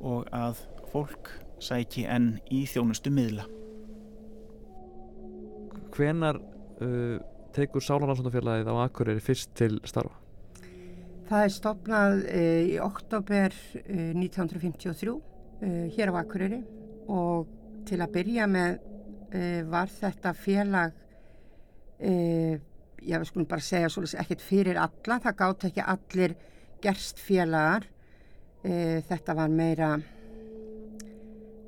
og 0.00 0.24
að 0.32 0.62
fólk 0.94 1.34
sæki 1.60 2.06
enn 2.08 2.38
í 2.48 2.62
þjónustu 2.64 3.12
miðla. 3.12 3.44
Hvenar 5.92 6.40
uh, 6.40 7.20
tekur 7.56 7.84
Sálarlandsfélagið 7.84 8.70
á 8.70 8.74
Akureyri 8.84 9.22
fyrst 9.24 9.52
til 9.58 9.78
starfa? 9.88 10.16
Það 11.30 11.46
er 11.46 11.54
stopnað 11.54 12.16
uh, 12.24 12.62
í 12.66 12.76
oktober 12.82 13.54
uh, 13.54 14.10
1953 14.18 15.12
uh, 15.14 15.20
hér 15.94 16.10
á 16.10 16.14
Akureyri. 16.22 16.62
Og 17.10 17.50
til 17.88 18.00
að 18.02 18.14
byrja 18.18 18.48
með 18.50 18.80
uh, 18.80 19.60
var 19.70 19.92
þetta 20.00 20.34
félag 20.36 20.98
ég 22.00 23.20
við 23.20 23.28
skulum 23.28 23.48
bara 23.48 23.64
segja 23.64 23.90
svolítið 23.92 24.22
ekkert 24.22 24.44
fyrir 24.44 24.78
alla, 24.80 25.18
það 25.20 25.36
gátt 25.36 25.66
ekki 25.68 25.84
allir 25.84 26.34
gerst 26.84 27.20
félagar 27.20 27.86
e, 28.64 29.00
þetta 29.08 29.36
var 29.36 29.52
meira 29.52 29.90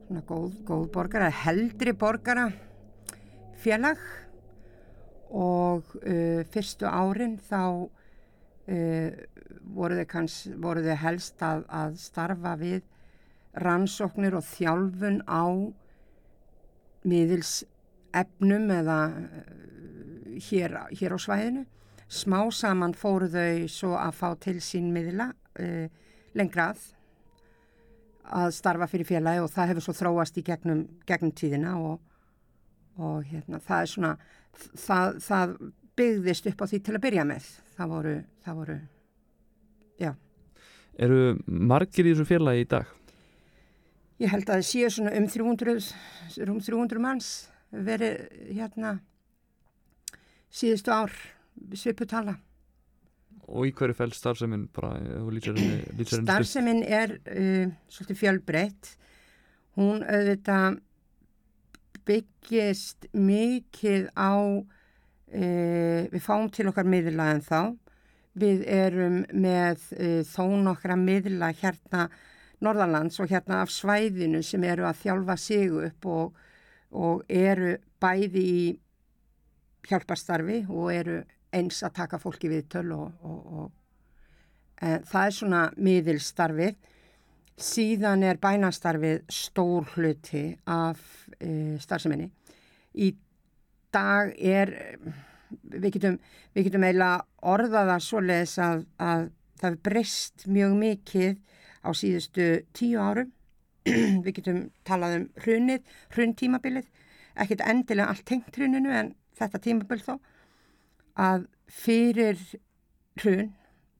svona 0.06 0.24
góð, 0.28 0.58
góð 0.68 0.86
borgara 0.94 1.30
heldri 1.42 1.94
borgara 1.96 2.48
félag 3.62 4.00
og 5.32 5.96
e, 6.04 6.44
fyrstu 6.52 6.86
árin 6.88 7.38
þá 7.48 7.88
e, 8.68 8.78
voru 9.74 9.98
þau 10.00 10.08
kanns, 10.10 10.36
voru 10.60 10.84
þau 10.84 10.96
helst 11.02 11.42
að, 11.44 11.64
að 11.68 11.98
starfa 12.02 12.54
við 12.60 12.82
rannsóknir 13.62 14.36
og 14.36 14.46
þjálfun 14.48 15.20
á 15.28 15.44
miðilsefnum 17.08 18.70
eða 18.72 18.98
hér, 20.48 20.78
hér 20.92 21.16
á 21.16 21.18
svæðinu. 21.20 21.66
Smá 22.12 22.44
saman 22.52 22.94
fóru 22.96 23.28
þau 23.32 23.68
svo 23.72 23.94
að 23.96 24.16
fá 24.16 24.28
til 24.40 24.58
sín 24.64 24.92
miðla 24.92 25.32
uh, 25.32 25.86
lengra 26.36 26.70
að 26.72 26.82
að 28.32 28.52
starfa 28.56 28.88
fyrir 28.90 29.08
félagi 29.08 29.42
og 29.42 29.50
það 29.52 29.72
hefur 29.72 29.86
svo 29.86 29.94
þróast 29.96 30.38
í 30.38 30.44
gegnum, 30.46 30.84
gegnum 31.08 31.32
tíðina 31.36 31.74
og, 31.80 31.98
og 32.98 33.26
hérna, 33.28 33.60
það 33.62 33.80
er 33.80 33.90
svona, 33.92 34.12
það, 34.58 35.20
það 35.24 35.54
byggðist 35.98 36.48
upp 36.52 36.64
á 36.64 36.66
því 36.70 36.80
til 36.82 36.96
að 36.96 37.04
byrja 37.06 37.28
með. 37.28 37.48
Það 37.76 37.94
voru, 37.94 38.16
það 38.44 38.58
voru, 38.60 38.78
já. 40.00 40.12
Eru 41.02 41.20
margir 41.46 42.08
í 42.08 42.12
þessu 42.12 42.28
félagi 42.28 42.64
í 42.64 42.68
dag? 42.72 42.90
Ég 44.22 44.30
held 44.30 44.46
að 44.46 44.60
það 44.60 44.68
séu 44.68 44.90
svona 44.92 45.14
um 45.18 45.26
300, 45.26 45.76
um 46.46 46.60
300 46.62 47.02
manns 47.02 47.30
verið 47.72 48.28
hérna 48.52 48.96
síðustu 50.52 50.92
ár 50.92 51.14
sviputala. 51.74 52.36
Og 53.52 53.66
í 53.68 53.72
hverju 53.76 53.96
fæl 53.96 54.12
starfseminn 54.14 54.68
bara? 54.72 54.94
Starfseminn 56.12 56.84
er 56.86 57.16
uh, 57.18 57.72
svolítið 57.90 58.20
fjölbreytt. 58.20 58.92
Hún 59.76 60.04
auðvitað 60.04 60.78
byggist 62.08 63.08
mikið 63.14 64.10
á, 64.16 64.34
uh, 64.34 66.00
við 66.12 66.20
fáum 66.24 66.50
til 66.52 66.68
okkar 66.70 66.88
miðla 66.88 67.30
en 67.36 67.42
þá. 67.46 67.60
Við 68.38 68.62
erum 68.64 69.22
með 69.32 69.88
uh, 69.96 70.20
þó 70.26 70.44
nokkra 70.64 70.96
miðla 70.98 71.52
hérna 71.58 72.08
Norðalands 72.62 73.18
og 73.20 73.30
hérna 73.32 73.62
af 73.64 73.72
svæðinu 73.74 74.42
sem 74.46 74.62
eru 74.64 74.86
að 74.86 75.00
þjálfa 75.02 75.36
sig 75.40 75.72
upp 75.88 76.06
og, 76.06 76.36
og 76.94 77.24
eru 77.26 77.76
bæði 78.02 78.42
í 78.42 78.64
hjálparstarfi 79.88 80.62
og 80.70 80.92
eru 80.94 81.20
eins 81.52 81.82
að 81.84 81.96
taka 81.98 82.20
fólki 82.22 82.50
við 82.52 82.68
töl 82.72 82.92
og, 82.96 83.08
og, 83.26 83.40
og 83.58 84.80
e, 84.80 85.00
það 85.08 85.24
er 85.24 85.36
svona 85.36 85.62
miðilstarfið. 85.76 86.76
Síðan 87.60 88.24
er 88.26 88.40
bænastarfið 88.42 89.26
stór 89.32 89.86
hluti 89.94 90.46
af 90.66 91.00
e, 91.38 91.76
starfseminni. 91.82 92.30
Í 92.96 93.12
dag 93.92 94.32
er, 94.38 94.72
við 95.68 95.98
getum, 95.98 96.18
við 96.56 96.68
getum 96.68 96.86
eiginlega 96.88 97.22
orðaða 97.52 97.98
svo 98.02 98.22
leiðis 98.24 98.56
að, 98.62 98.84
að 98.96 99.28
það 99.60 99.78
breyst 99.84 100.46
mjög 100.48 100.76
mikið 100.80 101.38
á 101.84 101.90
síðustu 101.94 102.48
tíu 102.76 103.00
árum. 103.02 103.32
við 104.24 104.36
getum 104.38 104.60
talað 104.86 105.16
um 105.18 105.24
hrunið, 105.42 105.82
hruntímabilið, 106.14 106.86
ekkert 107.34 107.64
endilega 107.66 108.12
allt 108.12 108.24
tengt 108.28 108.54
hruninu 108.56 108.92
en 108.94 109.14
þetta 109.38 109.60
tímabill 109.62 110.02
þó 110.04 110.14
að 111.18 111.48
fyrir 111.72 112.38
hrun 113.20 113.50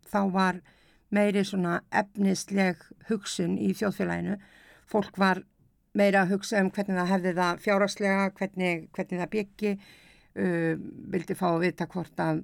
þá 0.08 0.20
var 0.32 0.60
meiri 1.12 1.44
svona 1.44 1.80
efnisleg 1.92 2.80
hugsun 3.08 3.58
í 3.60 3.72
þjóðfélaginu. 3.76 4.38
Fólk 4.88 5.18
var 5.20 5.42
meira 5.98 6.22
að 6.24 6.36
hugsa 6.36 6.62
um 6.62 6.70
hvernig 6.72 6.98
það 6.98 7.12
hefði 7.12 7.34
það 7.38 7.60
fjáraslega, 7.66 8.30
hvernig, 8.38 8.88
hvernig 8.96 9.22
það 9.22 9.32
byggi, 9.36 9.72
uh, 10.40 10.72
vildi 11.12 11.36
fá 11.38 11.46
að 11.52 11.62
vita 11.66 11.88
hvort 11.92 12.24
að 12.24 12.42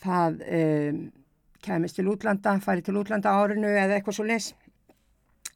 það 0.00 0.42
um, 0.58 1.00
kemist 1.60 1.98
til 1.98 2.08
útlanda, 2.10 2.56
fari 2.64 2.82
til 2.82 2.96
útlanda 3.00 3.34
árinu 3.36 3.70
eða 3.70 3.98
eitthvað 3.98 4.18
svo 4.18 4.26
les. 4.28 4.52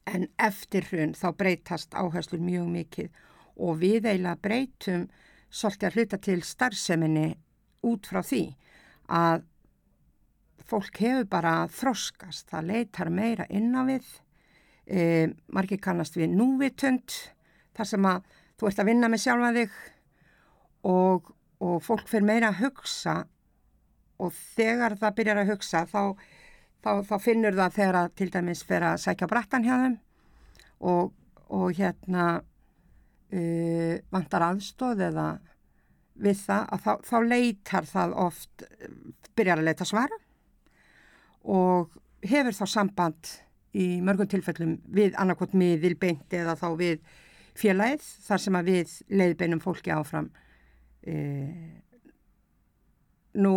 En 0.05 0.27
eftir 0.37 0.85
hrun 0.91 1.15
þá 1.17 1.29
breytast 1.37 1.95
áherslur 1.97 2.43
mjög 2.45 2.67
mikið 2.69 3.23
og 3.55 3.79
við 3.81 4.05
eiginlega 4.05 4.37
breytum 4.43 5.07
svolítið 5.49 5.87
að 5.87 5.97
hluta 5.97 6.19
til 6.21 6.37
starfseminni 6.45 7.27
út 7.87 8.09
frá 8.09 8.21
því 8.25 8.43
að 9.09 9.45
fólk 10.65 11.01
hefur 11.01 11.27
bara 11.29 11.55
þroskast, 11.71 12.49
það 12.49 12.71
leitar 12.71 13.11
meira 13.13 13.45
inn 13.53 13.73
á 13.77 13.81
við, 13.87 14.07
e, 14.85 15.27
margir 15.53 15.81
kannast 15.81 16.17
við 16.17 16.33
núvitund, 16.33 17.13
þar 17.75 17.89
sem 17.91 18.09
að 18.09 18.25
þú 18.59 18.69
ert 18.69 18.81
að 18.81 18.89
vinna 18.89 19.11
með 19.11 19.23
sjálfa 19.25 19.51
þig 19.59 19.77
og, 20.89 21.31
og 21.59 21.77
fólk 21.83 22.09
fyrir 22.09 22.27
meira 22.27 22.51
að 22.51 22.63
hugsa 22.63 23.15
og 24.21 24.33
þegar 24.55 24.95
það 24.99 25.15
byrjar 25.19 25.41
að 25.41 25.51
hugsa 25.53 25.83
þá, 25.91 26.01
þá, 26.83 26.91
þá 27.09 27.15
finnur 27.21 27.57
það 27.57 27.77
þegar 27.79 27.99
að 27.99 28.11
til 28.21 28.29
dæmis 28.33 28.63
fyrir 28.65 28.89
að 28.93 29.01
sækja 29.03 29.29
brattan 29.31 29.65
hjá 29.67 29.75
þeim 29.83 29.97
og, 30.87 31.11
og 31.51 31.65
hérna 31.75 32.27
uh, 32.39 33.95
vantar 34.13 34.47
aðstóð 34.51 35.03
eða 35.09 35.27
við 36.15 36.39
það 36.45 36.69
að 36.71 36.85
þá, 36.85 36.91
þá 37.09 37.17
leitar 37.27 37.89
það 37.89 38.15
oft, 38.23 38.63
byrjar 39.35 39.59
að 39.59 39.69
leita 39.69 39.87
svara 39.87 40.21
og 41.45 41.95
hefur 42.25 42.55
þá 42.57 42.65
samband 42.69 43.31
í 43.75 43.87
mörgum 44.05 44.29
tilfellum 44.31 44.77
við 44.95 45.15
annarkot 45.19 45.55
miðil 45.57 45.95
beinti 45.99 46.39
eða 46.39 46.55
þá 46.59 46.67
við 46.79 46.99
félagið 47.55 48.05
þar 48.27 48.43
sem 48.43 48.59
að 48.59 48.69
við 48.71 48.93
leiðbeinum 49.21 49.63
fólki 49.63 49.93
áfram. 49.95 50.29
E, 51.05 51.15
nú 53.35 53.55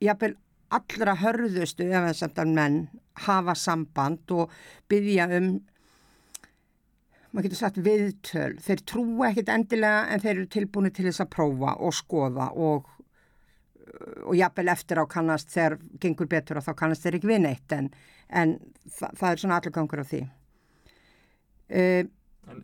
jápil 0.00 0.34
allra 0.70 1.16
hörðustu 1.20 1.88
ef 1.90 2.06
þess 2.08 2.28
að 2.30 2.54
menn 2.54 2.80
hafa 3.26 3.56
samband 3.58 4.32
og 4.36 4.52
byggja 4.90 5.28
um 5.38 5.50
maður 7.30 7.46
getur 7.46 7.60
sagt 7.60 7.78
viðtöl, 7.84 8.54
þeir 8.58 8.80
trúa 8.90 9.28
ekkit 9.30 9.52
endilega 9.54 10.06
en 10.10 10.22
þeir 10.22 10.32
eru 10.32 10.46
tilbúinu 10.50 10.90
til 10.94 11.06
þess 11.06 11.22
að 11.22 11.32
prófa 11.36 11.76
og 11.78 11.94
skoða 11.94 12.48
og, 12.58 12.88
og 14.24 14.36
jafnvel 14.38 14.72
eftir 14.72 15.00
á 15.00 15.04
kannast 15.10 15.52
þegar 15.52 15.78
gengur 16.00 16.30
betur 16.30 16.60
og 16.60 16.66
þá 16.66 16.72
kannast 16.78 17.04
þeir 17.04 17.18
ekki 17.18 17.30
við 17.30 17.42
neitt 17.44 17.74
en, 17.76 17.90
en 18.28 18.56
þa 18.86 19.12
það 19.18 19.32
er 19.32 19.42
svona 19.44 19.60
allur 19.60 19.76
gangur 19.76 20.02
á 20.02 20.10
því. 20.10 20.22
Uh, 21.70 22.08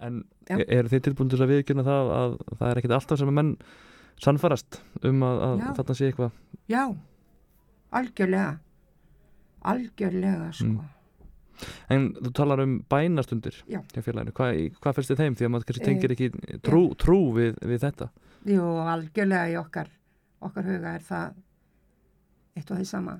en 0.03 0.24
en 0.51 0.62
eru 0.66 0.91
þið 0.91 1.05
tilbúinu 1.09 1.32
til 1.32 1.43
að 1.43 1.53
viðkjöna 1.55 1.84
það 1.87 2.11
að 2.16 2.34
það 2.51 2.68
er 2.68 2.80
ekkit 2.80 2.97
alltaf 2.97 3.20
sem 3.20 3.30
að 3.30 3.39
menn 3.39 3.53
sannfarast 4.22 4.80
um 5.07 5.24
að, 5.26 5.41
að 5.47 5.64
þarna 5.78 5.97
sé 5.99 6.11
eitthvað? 6.11 6.37
Já, 6.70 6.82
algjörlega, 8.01 8.53
algjörlega 9.72 10.53
sko. 10.57 10.70
Mm. 10.76 10.93
En 11.91 12.09
þú 12.20 12.30
talar 12.37 12.61
um 12.66 12.72
bænastundir 12.93 13.62
Já. 13.64 13.80
hjá 13.95 14.03
félaginu, 14.05 14.34
hvað, 14.37 14.59
hvað 14.76 14.97
fyrst 14.99 15.12
þið 15.12 15.22
þeim 15.22 15.37
því 15.39 15.47
að 15.47 15.53
maður 15.55 15.68
kannski 15.70 15.87
tengir 15.87 16.12
ekki 16.12 16.59
trú, 16.66 16.82
trú 17.01 17.20
við, 17.37 17.55
við 17.64 17.80
þetta? 17.87 18.11
Jú, 18.47 18.66
algjörlega 18.93 19.55
í 19.55 19.57
okkar, 19.59 19.89
okkar 20.45 20.66
huga 20.68 20.95
er 20.97 21.05
það 21.07 21.37
eitt 22.57 22.70
og 22.70 22.80
því 22.80 22.89
sama. 22.89 23.16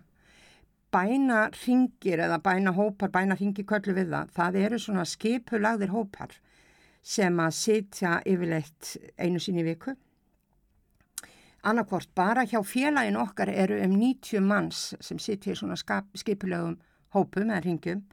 Bænaringir 0.95 2.23
eða 2.25 2.39
bænahópar, 2.41 3.13
bænaringi 3.13 3.67
köllu 3.69 3.95
við 3.97 4.13
það, 4.15 4.33
það 4.37 4.59
eru 4.65 4.81
svona 4.81 5.05
skipulagðir 5.09 5.93
hópar 5.93 6.37
sem 7.07 7.41
að 7.43 7.55
sitja 7.55 8.19
yfirleitt 8.27 8.97
einu 9.19 9.43
sín 9.43 9.61
í 9.61 9.67
viku. 9.67 9.95
Annarkvort 11.67 12.13
bara 12.15 12.47
hjá 12.47 12.61
félagin 12.63 13.19
okkar 13.19 13.51
eru 13.51 13.81
um 13.83 13.97
90 13.99 14.45
manns 14.47 14.93
sem 15.01 15.19
sitja 15.19 15.53
í 15.53 15.59
svona 15.59 15.77
skipulagum 15.77 16.77
hópum 17.15 17.51
eða 17.51 17.65
ringjum 17.65 18.05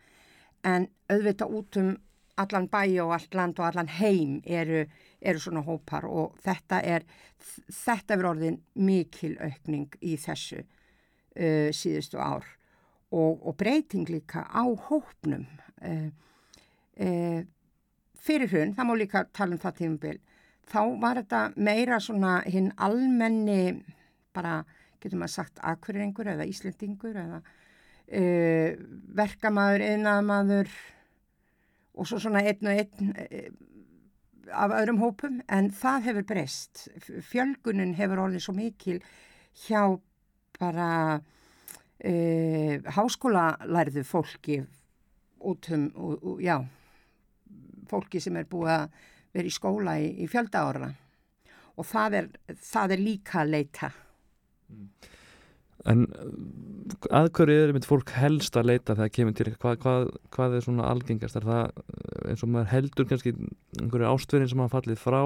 en 0.63 0.87
auðvitað 1.11 1.55
út 1.59 1.79
um 1.81 1.93
allan 2.41 2.67
bæi 2.71 2.97
og 3.03 3.13
allt 3.13 3.35
land 3.37 3.59
og 3.59 3.67
allan 3.67 3.91
heim 3.99 4.39
eru, 4.45 4.85
eru 5.23 5.39
svona 5.39 5.63
hópar 5.65 6.07
og 6.09 6.35
þetta 6.43 6.81
er, 6.83 7.05
þetta 7.69 8.17
er 8.17 8.27
orðin 8.29 8.59
mikil 8.75 9.35
aukning 9.39 9.95
í 10.01 10.17
þessu 10.19 10.61
uh, 10.63 11.69
síðustu 11.73 12.19
ár. 12.19 12.45
Og, 13.13 13.41
og 13.45 13.57
breyting 13.57 14.09
líka 14.09 14.45
á 14.49 14.63
hópnum 14.65 15.45
uh, 15.85 16.07
uh, 16.99 17.41
fyrir 18.23 18.51
hún, 18.53 18.73
það 18.77 18.87
má 18.89 18.95
líka 18.97 19.25
tala 19.35 19.55
um 19.55 19.61
það 19.61 19.79
tímabil, 19.81 20.21
þá 20.69 20.79
var 21.01 21.19
þetta 21.21 21.41
meira 21.59 21.99
svona 22.01 22.37
hinn 22.47 22.71
almenni 22.81 23.83
bara, 24.33 24.61
getur 25.03 25.19
maður 25.21 25.35
sagt, 25.35 25.59
akkurengur 25.61 26.31
eða 26.33 26.47
íslendingur 26.49 27.19
eða 27.19 27.41
uh, 27.43 28.79
verkamæður, 29.19 29.85
einnaðamæður 29.91 30.73
og 31.93 32.09
svo 32.09 32.21
svona 32.23 32.41
einn 32.47 32.71
og 32.71 32.81
einn 32.81 33.13
uh, 33.13 33.51
af 34.51 34.73
öðrum 34.75 34.99
hópum 35.01 35.41
en 35.47 35.69
það 35.71 36.09
hefur 36.09 36.27
breyst. 36.33 36.87
Fjölgunin 37.29 37.95
hefur 37.97 38.25
orðið 38.25 38.45
svo 38.45 38.55
mikil 38.57 38.99
hjá 39.65 39.83
bara 40.59 40.89
uh, 41.19 42.75
háskólalærðu 42.97 44.03
fólki 44.07 44.59
út 45.43 45.69
um, 45.75 45.89
og, 45.95 46.23
og, 46.23 46.41
já, 46.43 46.57
fólki 47.89 48.21
sem 48.23 48.37
er 48.39 48.47
búið 48.49 48.75
að 48.77 48.99
vera 49.33 49.49
í 49.49 49.53
skóla 49.53 49.97
í, 49.99 50.09
í 50.23 50.29
fjölda 50.31 50.63
ára 50.69 50.91
og 51.73 51.87
það 51.89 52.19
er, 52.19 52.27
það 52.61 52.95
er 52.95 53.01
líka 53.01 53.43
leita. 53.47 53.89
En 55.89 56.05
að 57.11 57.29
hverju 57.35 57.55
er 57.59 57.71
einmitt 57.71 57.87
fólk 57.87 58.13
helst 58.15 58.55
að 58.55 58.69
leita 58.69 58.95
þegar 58.95 59.11
kemur 59.17 59.35
til 59.35 59.49
hvað, 59.51 59.79
hvað, 59.83 60.05
hvað 60.35 60.55
er 60.55 60.63
svona 60.63 60.85
algengast? 60.91 61.35
Er 61.39 61.47
það 61.47 62.29
eins 62.31 62.45
og 62.45 62.53
maður 62.53 62.71
heldur 62.71 63.09
kannski 63.09 63.33
einhverju 63.81 64.11
ástverðin 64.13 64.51
sem 64.53 64.63
hafa 64.63 64.77
fallið 64.77 65.01
frá 65.01 65.19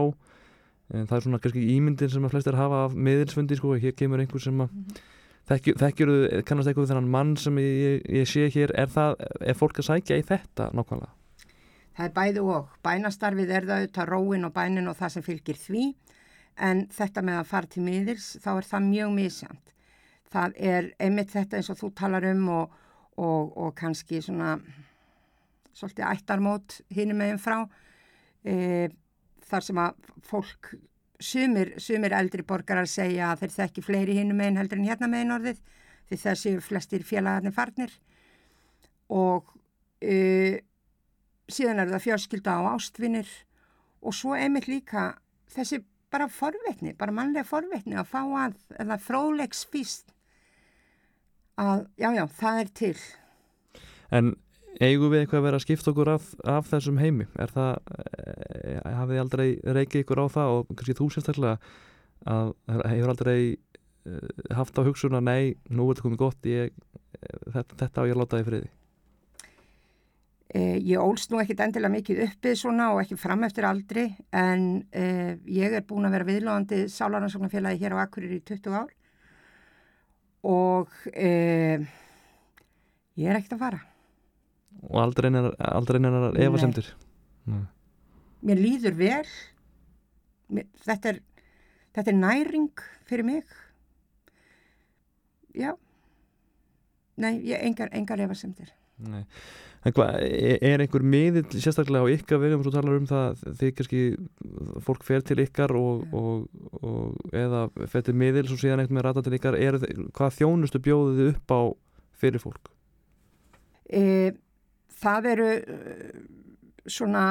en 0.96 1.06
það 1.10 1.18
er 1.18 1.26
svona 1.26 1.42
kannski 1.44 1.68
ímyndin 1.76 2.12
sem 2.14 2.26
að 2.26 2.34
flestir 2.34 2.58
hafa 2.58 2.86
af 2.88 2.98
miðilsfundi 2.98 3.60
sko, 3.60 3.76
hér 3.78 3.96
kemur 3.98 4.24
einhver 4.24 4.42
sem 4.42 4.64
að 4.64 4.74
þekkjur, 5.52 5.78
þekkjur 5.84 6.12
kannast 6.48 6.72
eitthvað 6.72 6.92
þennan 6.94 7.14
mann 7.14 7.36
sem 7.40 7.62
ég, 7.62 8.02
ég 8.22 8.30
sé 8.30 8.48
hér, 8.54 8.74
er 8.74 8.92
það 8.92 9.18
er 9.42 9.58
fólk 9.60 9.82
að 9.82 9.90
sækja 9.92 10.20
í 10.20 10.26
þetta 10.28 10.72
nákvæmlega? 10.74 11.14
Það 11.98 12.06
er 12.06 12.14
bæði 12.14 12.44
og. 12.46 12.74
Bænastarfið 12.86 13.54
er 13.58 13.66
það 13.66 13.80
auðvitað 13.82 14.12
róin 14.12 14.46
og 14.48 14.54
bænin 14.54 14.90
og 14.90 14.98
það 15.00 15.16
sem 15.16 15.26
fylgir 15.26 15.58
því 15.58 15.86
en 16.68 16.84
þetta 16.94 17.24
með 17.26 17.40
að 17.42 17.50
fara 17.52 17.72
til 17.74 17.86
miðils 17.86 18.28
þá 18.44 18.52
er 18.56 18.68
það 18.70 18.88
mjög 18.92 19.16
misjant. 19.18 19.74
Það 20.34 20.60
er 20.60 20.92
einmitt 21.00 21.32
þetta 21.32 21.60
eins 21.60 21.72
og 21.72 21.80
þú 21.80 21.92
talar 21.96 22.28
um 22.34 22.48
og, 22.52 22.76
og, 23.16 23.56
og 23.58 23.74
kannski 23.78 24.22
svona 24.24 24.58
svolítið 25.78 26.10
ættarmót 26.10 26.80
hinum 26.94 27.22
meginn 27.22 27.42
frá 27.42 27.62
e, 28.44 28.90
þar 29.48 29.66
sem 29.66 29.82
að 29.82 30.08
fólk 30.26 30.72
sumir, 31.22 31.76
sumir 31.82 32.16
eldri 32.18 32.46
borgarar 32.46 32.90
segja 32.90 33.32
að 33.32 33.44
þeir 33.44 33.56
þekki 33.58 33.86
fleiri 33.86 34.18
hinum 34.18 34.42
meginn 34.42 34.60
heldur 34.60 34.82
en 34.82 34.90
hérna 34.90 35.10
meginn 35.12 35.36
orðið 35.38 35.62
því 36.08 36.36
séu 36.40 36.64
flestir 36.64 37.04
félagarnir 37.04 37.56
farnir. 37.56 37.92
Og 39.12 39.48
e, 40.02 40.64
síðan 41.52 41.84
er 41.84 41.92
það 41.92 42.06
fjörskilda 42.06 42.58
á 42.60 42.62
ástvinir 42.74 43.30
og 44.02 44.16
svo 44.16 44.36
einmitt 44.38 44.70
líka 44.70 45.14
þessi 45.52 45.82
bara 46.12 46.30
forvetni, 46.32 46.94
bara 46.96 47.16
mannlega 47.16 47.48
forvetni 47.48 47.98
að 48.00 48.12
fá 48.12 48.22
að, 48.24 48.56
eða 48.80 49.00
frólegsfíst 49.04 50.14
að 51.62 51.86
já, 52.00 52.10
já, 52.16 52.24
það 52.40 52.62
er 52.62 52.72
til. 52.82 52.94
En 54.18 54.32
eigum 54.78 55.12
við 55.12 55.24
eitthvað 55.24 55.42
að 55.42 55.48
vera 55.48 55.60
að 55.60 55.66
skipta 55.66 55.92
okkur 55.92 56.14
af, 56.14 56.30
af 56.58 56.70
þessum 56.72 57.02
heimi? 57.02 57.28
Er 57.42 57.54
það, 57.54 57.94
e, 58.08 58.78
hafið 58.86 59.14
þið 59.16 59.24
aldrei 59.24 59.48
reykið 59.80 60.06
ykkur 60.06 60.24
á 60.24 60.26
það 60.38 60.56
og 60.56 60.74
kannski 60.74 60.98
þú 61.00 61.10
sérstaklega 61.16 61.58
að 62.28 62.54
hefur 62.94 63.14
aldrei 63.14 63.40
e, 63.42 64.20
haft 64.58 64.80
á 64.80 64.88
hugsun 64.88 65.18
að 65.18 65.28
nei, 65.30 65.44
nú 65.70 65.88
er 65.88 65.98
þetta 65.98 66.08
komið 66.08 66.24
gott, 66.24 66.50
ég, 66.50 66.76
þetta, 67.54 67.82
þetta 67.84 68.06
á 68.06 68.08
ég 68.08 68.16
að 68.16 68.22
láta 68.22 68.42
þið 68.42 68.52
friði? 68.52 68.74
Eh, 70.56 70.78
ég 70.80 71.02
ólst 71.04 71.34
nú 71.34 71.42
ekkit 71.42 71.60
endilega 71.66 71.92
mikið 71.92 72.22
uppið 72.24 72.54
svona 72.56 72.86
og 72.94 73.02
ekki 73.02 73.18
fram 73.20 73.42
eftir 73.44 73.66
aldri 73.68 74.06
en 74.32 74.86
eh, 74.96 75.36
ég 75.52 75.76
er 75.76 75.84
búin 75.84 76.08
að 76.08 76.16
vera 76.16 76.28
viðlóðandi 76.30 76.86
sálarnarsóknarfélagi 76.94 77.82
hér 77.82 77.98
á 78.00 78.08
Akkurir 78.08 78.32
í 78.38 78.40
20 78.48 78.78
ár 78.80 78.94
og 80.48 80.94
eh, 81.14 81.84
ég 83.20 83.30
er 83.30 83.40
ekkit 83.40 83.58
að 83.58 83.64
fara. 83.66 83.82
Og 84.88 85.00
aldrei 85.02 85.30
einar 85.32 85.52
efasemtur? 86.38 86.92
Mér 88.48 88.62
líður 88.62 88.96
vel, 89.00 89.26
mér, 90.54 90.68
þetta, 90.86 91.16
er, 91.16 91.22
þetta 91.98 92.14
er 92.14 92.20
næring 92.20 92.84
fyrir 93.10 93.26
mig, 93.28 93.56
já, 95.58 95.72
nei, 97.18 97.34
ég, 97.50 97.64
engar, 97.66 97.90
engar 97.98 98.22
efasemtur. 98.28 98.70
Nei. 99.02 99.24
Hvað, 99.86 100.16
er 100.68 100.82
einhver 100.84 101.04
miðill 101.06 101.46
sérstaklega 101.54 102.04
á 102.04 102.12
ykkar 102.12 102.42
vegum 102.42 102.64
sem 102.64 102.68
þú 102.68 102.74
talar 102.74 102.98
um 102.98 103.06
það 103.08 103.44
því 103.60 103.70
kannski 103.78 104.02
fólk 104.84 105.06
fer 105.08 105.24
til 105.24 105.38
ykkar 105.44 105.72
og, 105.78 106.02
og, 106.18 106.48
og 106.82 107.36
eða 107.38 107.62
fer 107.88 108.04
til 108.08 108.18
miðill 108.18 108.50
og 108.50 108.60
síðan 108.60 108.84
eitthvað 108.84 108.98
með 108.98 109.08
rata 109.08 109.24
til 109.24 109.38
ykkar 109.38 109.60
er, 109.60 109.78
hvað 110.18 110.36
þjónustu 110.40 110.82
bjóðið 110.84 111.22
þið 111.22 111.32
upp 111.32 111.56
á 111.56 111.62
fyrir 112.18 112.44
fólk? 112.44 112.72
E, 113.88 114.04
það 114.98 115.30
eru 115.36 115.50
svona 116.88 117.24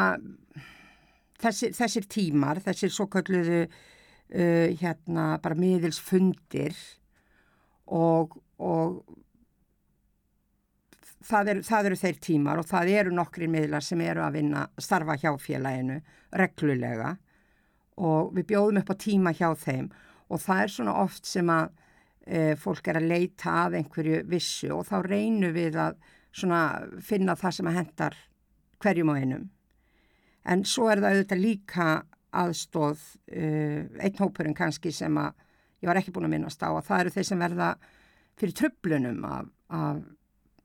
þessir, 1.43 1.75
þessir 1.77 2.09
tímar, 2.11 2.63
þessir 2.65 2.93
svo 2.93 3.09
kalluðu 3.13 3.65
uh, 3.67 4.69
hérna 4.81 5.29
bara 5.43 5.59
miðilsfundir 5.59 6.77
og, 7.87 8.39
og 8.59 9.03
það 11.27 11.53
eru, 11.53 11.63
það 11.67 11.89
eru 11.91 12.01
þeir 12.01 12.19
tímar 12.27 12.61
og 12.61 12.69
það 12.69 12.93
eru 13.01 13.15
nokkri 13.15 13.49
miðlar 13.51 13.85
sem 13.85 14.03
eru 14.05 14.25
að 14.25 14.39
vinna 14.41 14.67
starfa 14.79 15.17
hjá 15.21 15.33
félaginu 15.43 16.01
reglulega 16.41 17.17
og 17.97 18.33
við 18.37 18.49
bjóðum 18.53 18.83
upp 18.83 18.93
á 18.93 18.97
tíma 19.03 19.33
hjá 19.37 19.49
þeim 19.59 19.91
og 20.29 20.43
það 20.43 20.63
er 20.63 20.75
svona 20.75 20.97
oft 21.03 21.29
sem 21.29 21.51
að 21.53 21.69
e, 22.27 22.55
fólk 22.61 22.89
er 22.91 23.01
að 23.01 23.11
leita 23.11 23.55
að 23.65 23.79
einhverju 23.81 24.23
vissu 24.31 24.73
og 24.75 24.87
þá 24.89 24.97
reynum 25.07 25.55
við 25.57 25.79
að 25.81 25.99
finna 26.37 27.37
það 27.39 27.57
sem 27.57 27.71
að 27.71 27.79
hendar 27.79 28.17
hverjum 28.83 29.13
og 29.13 29.21
einum. 29.23 29.47
En 30.47 30.65
svo 30.69 30.91
er 30.91 31.01
það 31.01 31.15
auðvitað 31.15 31.41
líka 31.43 31.87
aðstóð, 32.37 33.05
uh, 33.33 33.79
einn 34.05 34.19
hópurinn 34.21 34.57
kannski 34.57 34.93
sem 34.93 35.17
að 35.17 35.33
ég 35.81 35.89
var 35.89 36.01
ekki 36.01 36.13
búin 36.15 36.29
að 36.29 36.35
minnast 36.35 36.61
á 36.61 36.69
að 36.69 36.85
það 36.89 37.01
eru 37.01 37.15
þeir 37.15 37.29
sem 37.31 37.41
verða 37.41 37.71
fyrir 38.37 38.57
tröflunum 38.61 39.25
af, 39.25 39.49
af 39.73 40.03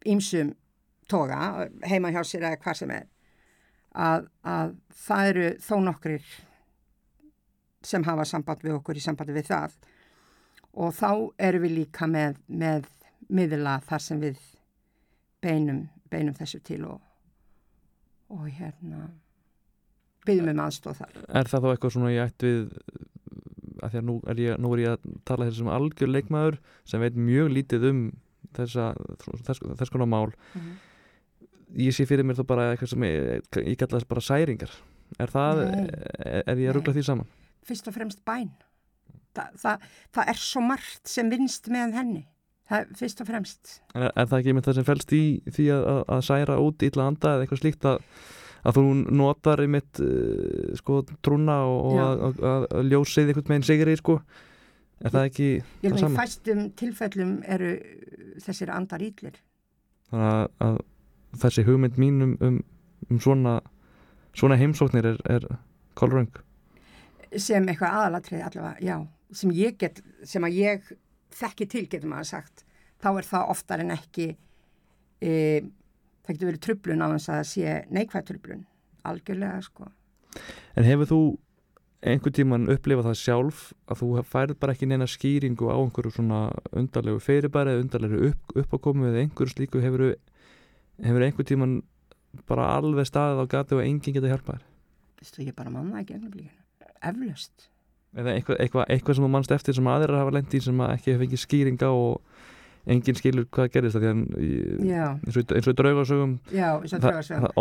ýmsum 0.08 0.54
toga 1.12 1.68
heima 1.88 2.12
hjá 2.14 2.24
sér 2.26 2.47
eða 2.47 2.62
hvað 2.62 2.80
sem 2.82 2.93
er 2.95 3.08
að, 3.91 4.28
að 4.47 4.76
það 5.04 5.32
eru 5.32 5.47
þó 5.62 5.76
nokkrir 5.88 6.32
sem 7.84 8.06
hafa 8.06 8.26
samband 8.30 8.64
við 8.64 8.78
okkur 8.78 8.99
í 8.99 9.04
sambandi 9.04 9.36
við 9.36 9.49
það 9.52 9.78
og 10.72 10.93
þá 10.95 11.12
eru 11.49 11.64
við 11.66 11.78
líka 11.82 12.08
með, 12.08 12.38
með 12.47 12.88
miðla 13.32 13.80
þar 13.88 14.06
sem 14.06 14.22
við 14.22 14.39
beinum, 15.43 15.88
beinum 16.12 16.38
þessu 16.38 16.62
til 16.64 16.84
og, 16.88 17.02
og 18.32 18.47
hérna 18.47 19.10
byggjum 20.26 20.52
um 20.52 20.62
aðstóð 20.64 21.02
þar. 21.02 21.16
Er 21.28 21.49
það 21.49 21.66
þá 21.66 21.70
eitthvað 21.72 21.95
svona 21.95 22.14
ég 22.14 22.30
ætt 22.30 22.45
við 22.45 22.60
að 23.82 23.93
því 23.93 24.02
að 24.02 24.08
nú 24.08 24.16
er 24.30 24.41
ég, 24.41 24.60
nú 24.62 24.74
er 24.76 24.84
ég 24.84 24.95
að 24.95 25.16
tala 25.26 25.47
þessum 25.49 25.72
algjör 25.74 26.12
leikmaður 26.12 26.60
sem 26.88 27.02
veit 27.02 27.18
mjög 27.18 27.49
lítið 27.56 27.88
um 27.89 28.04
þessa, 28.57 28.87
þess, 29.47 29.61
þess 29.79 29.93
konar 29.93 30.09
mál. 30.09 30.31
Mm 30.53 30.61
-hmm. 30.61 30.79
ég 31.85 31.95
sé 31.95 32.05
fyrir 32.05 32.27
mér 32.27 32.39
þá 32.39 32.45
bara 32.47 32.71
eitthvað 32.71 32.93
sem 32.93 33.03
ég, 33.07 33.45
ég 33.61 33.77
kalla 33.77 33.99
þess 33.99 34.09
bara 34.09 34.25
særingar. 34.27 34.73
Er 35.19 35.31
það, 35.31 35.63
er, 35.63 36.43
er 36.47 36.57
ég 36.57 36.69
að 36.71 36.75
ruggla 36.75 36.93
því 36.95 37.05
saman? 37.07 37.31
Fyrst 37.67 37.87
og 37.87 37.95
fremst 37.95 38.21
bæn. 38.25 38.51
Þa, 39.35 39.47
það, 39.55 39.87
það 40.11 40.29
er 40.33 40.43
svo 40.43 40.61
margt 40.61 41.07
sem 41.07 41.29
vinst 41.31 41.67
með 41.71 41.95
henni. 41.99 42.27
Það 42.71 42.93
fyrst 42.99 43.21
og 43.21 43.27
fremst. 43.27 43.81
Er, 43.95 44.11
er 44.15 44.27
það 44.27 44.37
ekki 44.39 44.53
með 44.55 44.67
það 44.67 44.77
sem 44.77 44.87
fælst 44.87 45.15
í 45.15 45.23
því 45.51 45.65
að, 45.75 45.87
að, 45.93 46.03
að 46.15 46.21
særa 46.27 46.61
út 46.63 46.85
illa 46.87 47.07
anda 47.07 47.33
eða 47.35 47.45
eitthvað 47.45 47.63
slíkt 47.63 47.89
að 47.91 48.05
að 48.61 48.77
þú 48.77 48.83
notar 49.17 49.61
einmitt 49.63 50.01
uh, 50.03 50.71
sko 50.77 51.01
trúna 51.25 51.61
og, 51.65 51.79
og 51.91 52.01
að, 52.03 52.41
að 52.77 52.91
ljósið 52.91 53.31
einhvern 53.31 53.53
veginn 53.55 53.65
sigri 53.65 53.95
sko 53.97 54.19
er 55.02 55.14
það 55.14 55.30
ekki 55.30 55.49
það 55.62 55.97
saman? 56.04 56.16
Í 56.16 56.20
fæstum 56.20 56.66
tilfellum 56.80 57.34
eru 57.45 57.72
þessir 58.41 58.72
andar 58.74 59.04
íllir 59.06 59.39
Þannig 60.12 60.64
að 60.66 60.80
þessi 61.41 61.64
hugmynd 61.68 61.99
mín 62.02 62.24
um, 62.26 62.32
um, 62.43 62.58
um 63.08 63.20
svona, 63.24 63.60
svona 64.36 64.58
heimsóknir 64.60 65.08
er, 65.14 65.20
er 65.32 65.45
kolröng. 65.95 66.32
Sem 67.39 67.68
eitthvað 67.72 67.95
aðalatrið 68.02 68.43
allavega, 68.43 68.74
já. 68.84 68.97
Sem 69.32 69.54
ég 69.56 69.78
get, 69.80 70.02
sem 70.28 70.43
að 70.43 70.58
ég 70.60 70.89
þekki 71.32 71.70
til 71.72 71.86
getur 71.88 72.12
maður 72.12 72.34
sagt. 72.34 72.66
Þá 73.02 73.10
er 73.14 73.30
það 73.30 73.54
oftar 73.54 73.84
en 73.86 73.93
ekki 73.95 74.28
e, 75.24 75.32
það 76.26 76.34
getur 76.34 76.49
verið 76.49 76.66
trublun 76.68 77.06
á 77.06 77.08
þess 77.14 77.30
að 77.30 77.39
það 77.39 77.47
sé 77.54 77.78
neikvæð 77.95 78.28
trublun 78.28 78.66
algjörlega 79.08 79.64
sko. 79.66 79.88
En 80.76 80.88
hefur 80.88 81.10
þú 81.10 81.22
einhvern 82.02 82.34
tíman 82.34 82.68
upplifa 82.74 83.04
það 83.06 83.18
sjálf 83.20 83.62
að 83.86 84.02
þú 84.02 84.10
færð 84.26 84.56
bara 84.62 84.74
ekki 84.74 84.88
neina 84.89 85.08
skýringu 85.10 85.70
á 85.70 85.78
einhverju 85.78 86.16
svona 86.16 86.39
undarlegu 86.74 87.22
fyrirbæri 87.22 87.76
eða 87.76 87.84
undarlegu 87.86 88.32
upp, 88.32 88.56
uppákomu 88.58 89.10
eða 89.12 89.26
einhverju 89.26 89.54
slíku 89.54 89.84
hefur, 89.84 90.16
hefur 91.06 91.26
einhvern 91.28 91.49
tíman 91.52 91.76
bara 92.49 92.72
alveg 92.80 93.06
staðið 93.10 93.43
á 93.43 93.45
gati 93.54 93.78
og 93.78 93.84
enginn 93.86 94.18
geta 94.18 94.32
hjálpað 94.32 94.58
þér? 94.58 94.66
Vistu 95.22 95.45
ég 95.45 95.58
bara 95.58 95.74
manna 95.74 96.02
ekki 96.02 96.18
eflaust. 96.18 97.68
Eða 98.18 98.34
eitthvað, 98.36 98.58
eitthvað, 98.66 98.88
eitthvað 98.89 99.18
sem 99.18 99.28
þú 99.28 99.32
mannst 99.36 99.54
eftir 99.56 99.78
sem 99.78 99.91
aðeira 99.91 100.24
hafa 100.24 100.34
lendi 100.36 100.62
sem 100.64 100.82
ekki 100.88 101.14
hefur 101.14 101.26
fengið 101.26 101.43
skýringa 101.45 101.91
og 101.93 102.41
enginn 102.89 103.18
skilur 103.18 103.45
hvað 103.54 103.72
gerist 103.76 103.97
það 103.97 104.08
eins 104.10 105.68
og 105.70 105.72
í 105.72 105.78
draugarsögum 105.78 106.38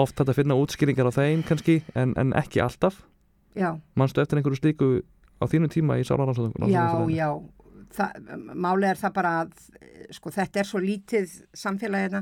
oft 0.01 0.17
þetta 0.17 0.37
finna 0.37 0.57
útskýringar 0.57 1.11
á 1.11 1.13
þeim 1.13 1.45
kannski 1.45 1.81
en, 1.93 2.15
en 2.17 2.33
ekki 2.41 2.63
alltaf 2.65 3.03
Já. 3.59 3.71
Manstu 3.99 4.21
eftir 4.23 4.39
einhverju 4.39 4.61
slíku 4.61 4.91
á 5.41 5.45
þínu 5.51 5.71
tíma 5.73 5.97
í 5.99 6.05
sálarannsóðum? 6.07 6.69
Já, 6.71 6.85
já, 7.11 7.29
það, 7.97 8.31
málið 8.55 8.91
er 8.93 9.01
það 9.01 9.15
bara 9.17 9.33
að 9.43 9.51
sko 10.15 10.31
þetta 10.35 10.61
er 10.63 10.69
svo 10.69 10.81
lítið 10.83 11.33
samfélagina 11.57 12.21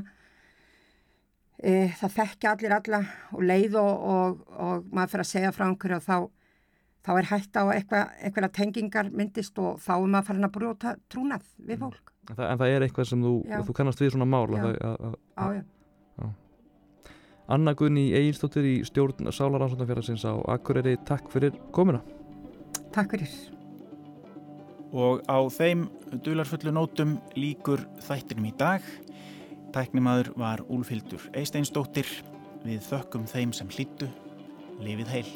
e, 1.61 1.89
það 1.99 2.13
þekkja 2.17 2.51
allir 2.55 2.75
alla 2.79 2.99
og 3.35 3.45
leið 3.45 3.77
og, 3.81 4.03
og, 4.15 4.43
og 4.57 4.85
maður 4.95 5.13
fyrir 5.15 5.25
að 5.25 5.31
segja 5.33 5.53
frá 5.55 5.65
einhverju 5.67 5.97
og 5.99 6.05
þá, 6.05 6.17
þá 7.05 7.11
er 7.21 7.29
hægt 7.33 7.59
á 7.59 7.63
eitthvað, 7.75 8.13
eitthvað 8.23 8.53
tengingar 8.59 9.11
myndist 9.11 9.59
og 9.61 9.79
þá 9.83 9.91
er 9.97 10.07
maður 10.15 10.29
farin 10.31 10.49
að 10.49 10.55
brjóta 10.57 10.95
trúnað 11.11 11.45
við 11.59 11.77
Mm. 11.79 11.83
fólk. 11.85 12.13
En 12.29 12.35
það, 12.37 12.45
en 12.53 12.57
það 12.61 12.71
er 12.75 12.83
eitthvað 12.85 13.07
sem 13.09 13.21
þú, 13.25 13.33
þú 13.65 13.73
kannast 13.79 14.01
við 14.03 14.11
svona 14.13 14.25
mál 14.29 14.47
að, 14.53 14.65
að, 14.85 14.97
að, 15.09 15.13
Já, 15.39 15.45
já. 15.59 15.63
Anna 17.49 17.73
Gunni 17.73 18.11
Egilstóttir 18.13 18.65
í 18.69 18.73
stjórn 18.85 19.31
Sálarannsóttanfjörðarsins 19.33 20.21
á 20.21 20.37
Akureyri. 20.53 20.99
Takk 21.07 21.31
fyrir 21.33 21.55
komuna. 21.73 22.03
Takk 22.93 23.15
fyrir. 23.15 23.33
Og 24.93 25.23
á 25.25 25.37
þeim 25.53 25.87
dularfullu 26.25 26.73
nótum 26.73 27.17
líkur 27.37 27.81
þættinum 28.05 28.49
í 28.51 28.53
dag. 28.57 28.85
Tæknimaður 29.73 30.33
var 30.37 30.61
Úlfildur 30.69 31.25
Eisteinstóttir. 31.33 32.09
Við 32.61 32.85
þökkum 32.85 33.25
þeim 33.29 33.53
sem 33.57 33.69
hlýttu. 33.73 34.09
Lifið 34.85 35.13
heil. 35.17 35.29